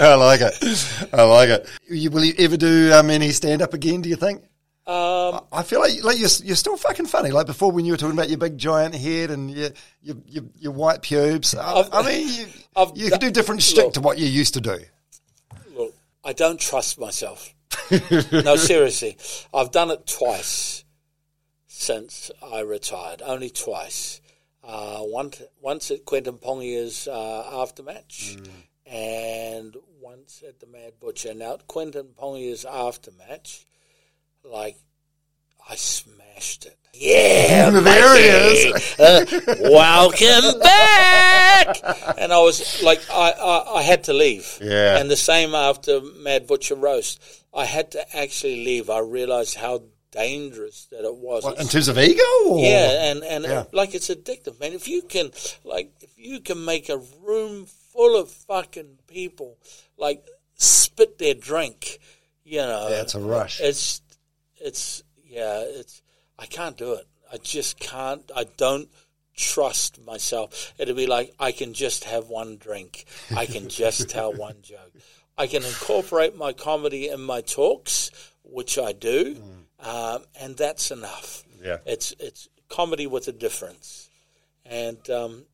[0.00, 1.08] I like it.
[1.12, 1.68] I like it.
[1.88, 4.02] Will you ever do um, any stand up again?
[4.02, 4.42] Do you think?
[4.86, 7.30] Um, I feel like like you're, you're still fucking funny.
[7.30, 10.44] Like before, when you were talking about your big giant head and your your your,
[10.58, 11.54] your white pubes.
[11.56, 12.46] I, I've- mean, you,
[12.76, 14.78] I've you can do different shit to what you used to do.
[15.76, 15.92] look,
[16.22, 17.52] I don't trust myself.
[18.32, 19.16] no, seriously,
[19.52, 20.84] I've done it twice
[21.66, 23.22] since I retired.
[23.22, 24.20] Only twice.
[24.62, 28.36] Uh, once, once at Quentin Pongia's uh, aftermatch,
[28.84, 31.34] and once at the Mad Butcher.
[31.34, 33.64] Now, at Quentin Pongia's aftermatch,
[34.50, 34.76] like
[35.68, 36.76] I smashed it.
[36.98, 38.82] Yeah, There he matey.
[38.98, 41.76] Uh, welcome back.
[42.18, 44.58] And I was like, I, I, I had to leave.
[44.62, 44.96] Yeah.
[44.98, 47.20] And the same after Mad Butcher roast,
[47.54, 48.88] I had to actually leave.
[48.88, 51.44] I realized how dangerous that it was.
[51.44, 52.22] What, in terms of ego?
[52.46, 52.60] Or?
[52.64, 53.50] yeah, and and Yeah.
[53.60, 54.72] uh, like it's addictive, man.
[54.72, 55.30] If you can,
[55.64, 59.58] like, if you can make a room full of fucking people,
[59.98, 60.24] like,
[60.54, 61.98] spit their drink,
[62.44, 63.60] you know, Yeah, it's a rush.
[63.60, 64.00] It's,
[64.66, 66.02] it's, yeah, it's.
[66.38, 67.06] I can't do it.
[67.32, 68.30] I just can't.
[68.34, 68.88] I don't
[69.36, 70.74] trust myself.
[70.78, 73.04] It'll be like I can just have one drink.
[73.34, 74.92] I can just tell one joke.
[75.38, 78.10] I can incorporate my comedy in my talks,
[78.42, 79.36] which I do,
[79.80, 81.44] um, and that's enough.
[81.62, 81.78] Yeah.
[81.84, 84.08] It's it's comedy with a difference,
[84.64, 85.44] and um,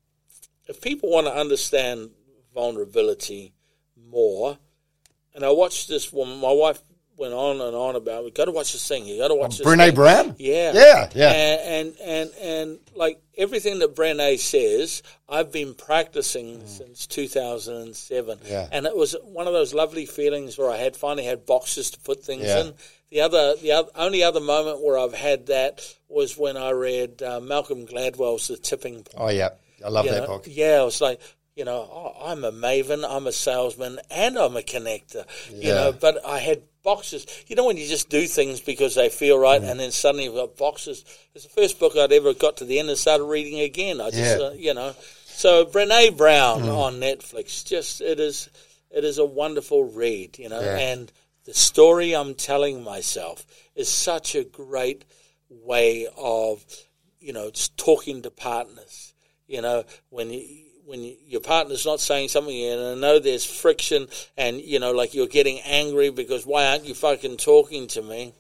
[0.67, 2.11] if people want to understand
[2.55, 3.53] vulnerability
[3.97, 4.59] more,
[5.35, 6.39] and I watched this woman.
[6.39, 6.81] My wife
[7.17, 8.25] went on and on about.
[8.25, 9.07] We got to watch this thing.
[9.07, 9.67] You got to watch this.
[9.67, 10.35] Brene thing." Brown?
[10.39, 11.31] Yeah, Yeah, yeah.
[11.33, 18.39] And and and, and like everything that Brene says, I've been practicing since 2007.
[18.39, 18.51] Mm.
[18.51, 18.69] Yeah.
[18.73, 22.01] and it was one of those lovely feelings where I had finally had boxes to
[22.01, 22.61] put things Yeah.
[22.61, 22.75] in.
[23.11, 27.23] The other, the other, only other moment where I've had that was when I read
[27.23, 29.15] uh, Malcolm Gladwell's The Tipping Point.
[29.19, 29.51] Oh yeah,
[29.85, 30.45] I love You that know, book.
[30.49, 31.21] Yeah, I was like,
[31.55, 35.25] you know, I'm a maven, I'm a salesman, and I'm a connector.
[35.53, 37.27] You know, but I had boxes.
[37.47, 39.71] You know, when you just do things because they feel right, Mm.
[39.71, 41.05] and then suddenly you've got boxes.
[41.35, 44.01] It's the first book I'd ever got to the end and started reading again.
[44.01, 44.37] I just, Yeah.
[44.39, 44.51] Mm.
[44.51, 44.95] uh, you know,
[45.27, 48.49] so Brene Brown on Netflix, just it is,
[48.91, 50.39] it is a wonderful read.
[50.39, 50.79] You know, Yeah.
[50.79, 51.13] and
[51.45, 55.05] the story I'm telling myself is such a great
[55.51, 56.65] way of,
[57.21, 59.13] you know, talking to partners.
[59.47, 64.09] You know, when you, when your partner's not saying something, and I know there's friction,
[64.37, 68.35] and you know, like you're getting angry because why aren't you fucking talking to me?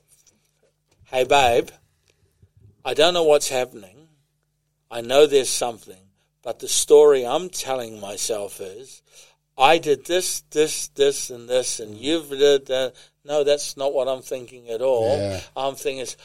[1.04, 1.68] Hey, babe,
[2.84, 4.08] I don't know what's happening.
[4.90, 6.02] I know there's something,
[6.42, 9.02] but the story I'm telling myself is,
[9.56, 12.94] I did this, this, this, and this, and you've did that.
[13.24, 15.16] No, that's not what I'm thinking at all.
[15.16, 15.40] Yeah.
[15.56, 16.16] I'm thinking it's,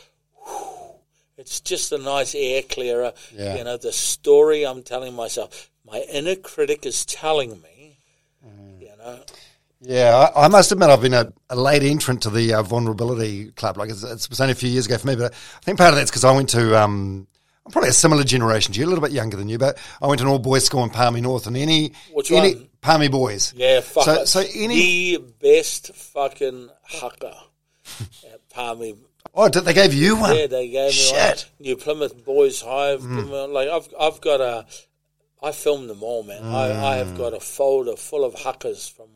[1.37, 3.13] it's just a nice air clearer.
[3.31, 3.57] Yeah.
[3.57, 7.97] You know, the story I'm telling myself, my inner critic is telling me,
[8.45, 8.79] Mm.
[8.81, 9.19] you know,
[9.81, 13.51] Yeah, I, I must admit I've been a, a late entrant to the uh, vulnerability
[13.51, 13.77] club.
[13.77, 15.89] Like it's, it was only a few years ago for me, but I think part
[15.91, 16.79] of that's because I went to.
[16.79, 17.27] Um,
[17.65, 20.07] I'm probably a similar generation to you, a little bit younger than you, but I
[20.07, 22.69] went to an all boys school in Palmy North, and any Which any one?
[22.81, 23.53] Palmy boys.
[23.57, 24.27] yeah, fuck So- it.
[24.27, 27.35] so any- the best fucking haka
[28.31, 28.95] at Palmy
[29.35, 30.35] Oh, did, they gave you one.
[30.35, 31.15] Yeah, they gave me Shit.
[31.59, 31.65] one.
[31.67, 32.95] New Plymouth Boys High.
[32.97, 34.65] Plymouth- Like I've I've got a,
[35.41, 36.43] I filmed them all, man.
[36.43, 39.09] I, I have got a folder full of hakas from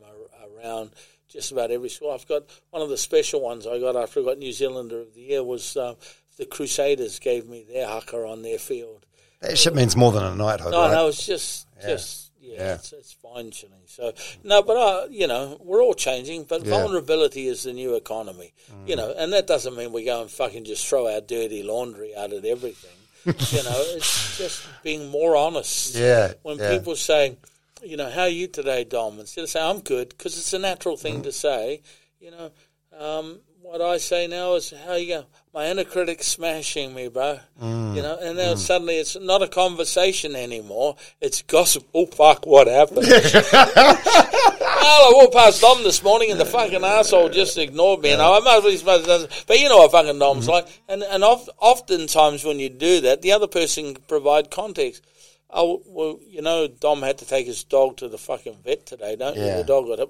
[0.56, 0.90] around
[1.28, 2.10] just about every school.
[2.12, 5.14] I've got one of the special ones I got after I got New Zealander of
[5.14, 5.96] the Year was um,
[6.36, 9.06] the Crusaders gave me their haka on their field.
[9.40, 10.92] That shit means more than a night hope, No, right?
[10.92, 12.74] no, it's just just yeah, Yeah.
[12.74, 13.78] It's, it's fine tuning.
[13.86, 14.12] So
[14.44, 16.44] no, but uh, you know, we're all changing.
[16.44, 16.70] But Yeah.
[16.70, 18.52] vulnerability is the new economy.
[18.86, 22.14] You know, and that doesn't mean we go and fucking just throw our dirty laundry
[22.14, 22.90] out at everything.
[23.24, 25.96] You know, it's just being more honest.
[26.02, 26.70] Yeah, When yeah.
[26.78, 27.36] people say,
[27.82, 29.20] you know, how are you today, Dom?
[29.20, 31.24] Instead of saying I'm good, because it's a natural thing Mm.
[31.24, 31.82] to say.
[32.20, 32.50] You know,
[32.98, 35.24] um, what I say now is, how you go?
[35.54, 37.38] My inner critic's smashing me, bro.
[37.62, 37.94] Mm.
[37.96, 40.96] You know, and then suddenly it's not a conversation anymore.
[41.20, 41.86] It's gossip.
[41.94, 43.06] Oh fuck, what happened?
[43.06, 43.18] well,
[43.52, 48.12] I walked past Dom this morning, and the fucking asshole just ignored me.
[48.12, 50.50] And I must be supposed to, but you know what fucking Dom's Mm-hmm.
[50.52, 50.82] like.
[50.88, 55.04] And and of, oftentimes when you do that, the other person can provide context.
[55.50, 59.16] Oh well, you know, Dom had to take his dog to the fucking vet today,
[59.16, 59.42] don't you?
[59.44, 59.58] Yeah.
[59.58, 60.08] The dog got hit.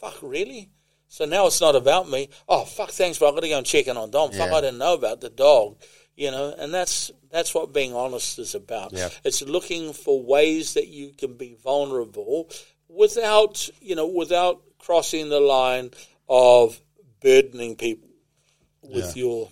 [0.00, 0.68] Fuck, really?
[1.08, 2.28] So now it's not about me.
[2.48, 4.32] Oh fuck, thanks, but I've got to go and check in on Dom.
[4.32, 5.78] Fuck, I didn't know about the dog.
[6.16, 8.92] You know, and that's that's what being honest is about.
[8.92, 9.10] Yeah.
[9.22, 12.50] It's looking for ways that you can be vulnerable
[12.88, 15.90] without, you know, without crossing the line
[16.28, 16.80] of
[17.20, 18.08] burdening people
[18.82, 19.50] with your.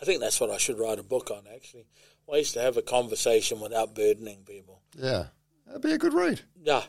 [0.00, 1.44] I think that's what I should write a book on.
[1.52, 1.86] Actually,
[2.26, 4.82] ways to have a conversation without burdening people.
[4.96, 5.26] Yeah,
[5.66, 6.40] That'd be a good read.
[6.62, 6.82] Yeah,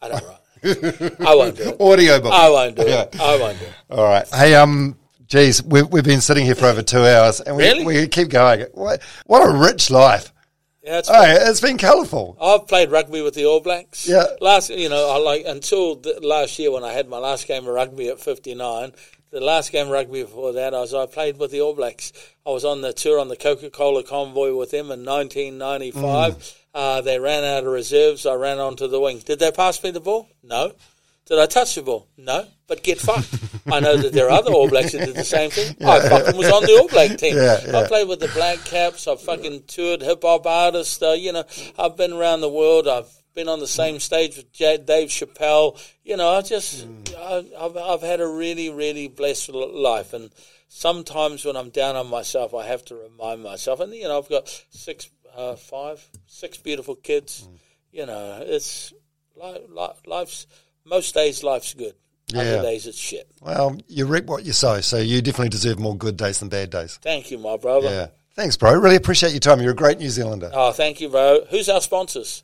[0.00, 0.38] I don't write.
[0.64, 1.80] I won't do it.
[1.80, 2.32] Audio book.
[2.32, 3.20] I won't do it.
[3.20, 3.74] I won't do it.
[3.90, 4.28] All right.
[4.28, 7.84] Hey, um, geez, we've, we've been sitting here for over two hours, and we, Really?
[7.84, 8.66] we keep going.
[8.72, 10.32] What, what a rich life.
[10.84, 12.36] Yeah, it's it's been colourful.
[12.40, 14.08] I've played rugby with the All Blacks.
[14.08, 14.24] Yeah.
[14.40, 17.68] Last, you know, I like until the, last year when I had my last game
[17.68, 18.92] of rugby at 59.
[19.30, 22.12] The last game of rugby before that, I was I played with the All Blacks.
[22.44, 26.61] I was on the tour on the Coca Cola convoy with them in 1995.
[26.74, 28.24] Uh, they ran out of reserves.
[28.24, 29.18] I ran onto the wing.
[29.18, 30.28] Did they pass me the ball?
[30.42, 30.72] No.
[31.26, 32.08] Did I touch the ball?
[32.16, 32.46] No.
[32.66, 33.28] But get fucked.
[33.70, 35.76] I know that there are other All Blacks that did the same thing.
[35.86, 37.36] I fucking was on the All Black team.
[37.36, 37.78] Yeah, yeah.
[37.78, 39.06] I played with the Black Caps.
[39.06, 41.00] I've fucking toured hip hop artists.
[41.00, 41.44] Uh, you know,
[41.78, 42.88] I've been around the world.
[42.88, 45.78] I've been on the same stage with J- Dave Chappelle.
[46.04, 46.86] You know, I just,
[47.16, 50.12] I, I've, I've had a really, really blessed life.
[50.12, 50.30] And
[50.68, 53.80] sometimes when I'm down on myself, I have to remind myself.
[53.80, 57.48] And, you know, I've got six, uh, five, six beautiful kids.
[57.90, 58.92] You know, it's,
[59.36, 60.46] li- li- life's,
[60.84, 61.94] most days life's good.
[62.28, 62.40] Yeah.
[62.40, 63.30] Other days it's shit.
[63.40, 66.70] Well, you reap what you sow, so you definitely deserve more good days than bad
[66.70, 66.98] days.
[67.02, 67.90] Thank you, my brother.
[67.90, 68.06] Yeah.
[68.34, 68.72] Thanks, bro.
[68.74, 69.60] Really appreciate your time.
[69.60, 70.50] You're a great New Zealander.
[70.54, 71.44] Oh, thank you, bro.
[71.50, 72.42] Who's our sponsors?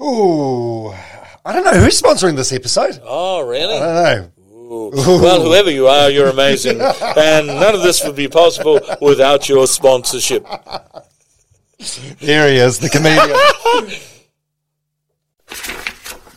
[0.00, 0.88] Ooh,
[1.44, 3.00] I don't know who's sponsoring this episode.
[3.02, 3.76] Oh, really?
[3.76, 4.32] I don't know.
[4.92, 6.80] Well, whoever you are, you're amazing.
[7.16, 10.46] and none of this would be possible without your sponsorship.
[12.20, 13.36] There he is, the comedian.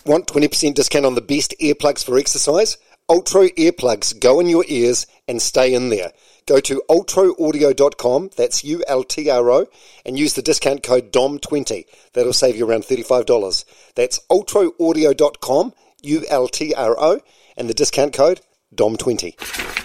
[0.06, 2.78] Want 20% discount on the best earplugs for exercise?
[3.10, 6.12] Ultra earplugs go in your ears and stay in there.
[6.48, 9.66] Go to ultraaudio.com, that's U-L-T-R-O,
[10.06, 11.86] and use the discount code DOM20.
[12.14, 13.66] That'll save you around $35.
[13.96, 15.74] That's ultraaudio.com,
[16.04, 17.20] U-L-T-R-O,
[17.58, 18.42] and the discount code
[18.76, 19.85] DOM20.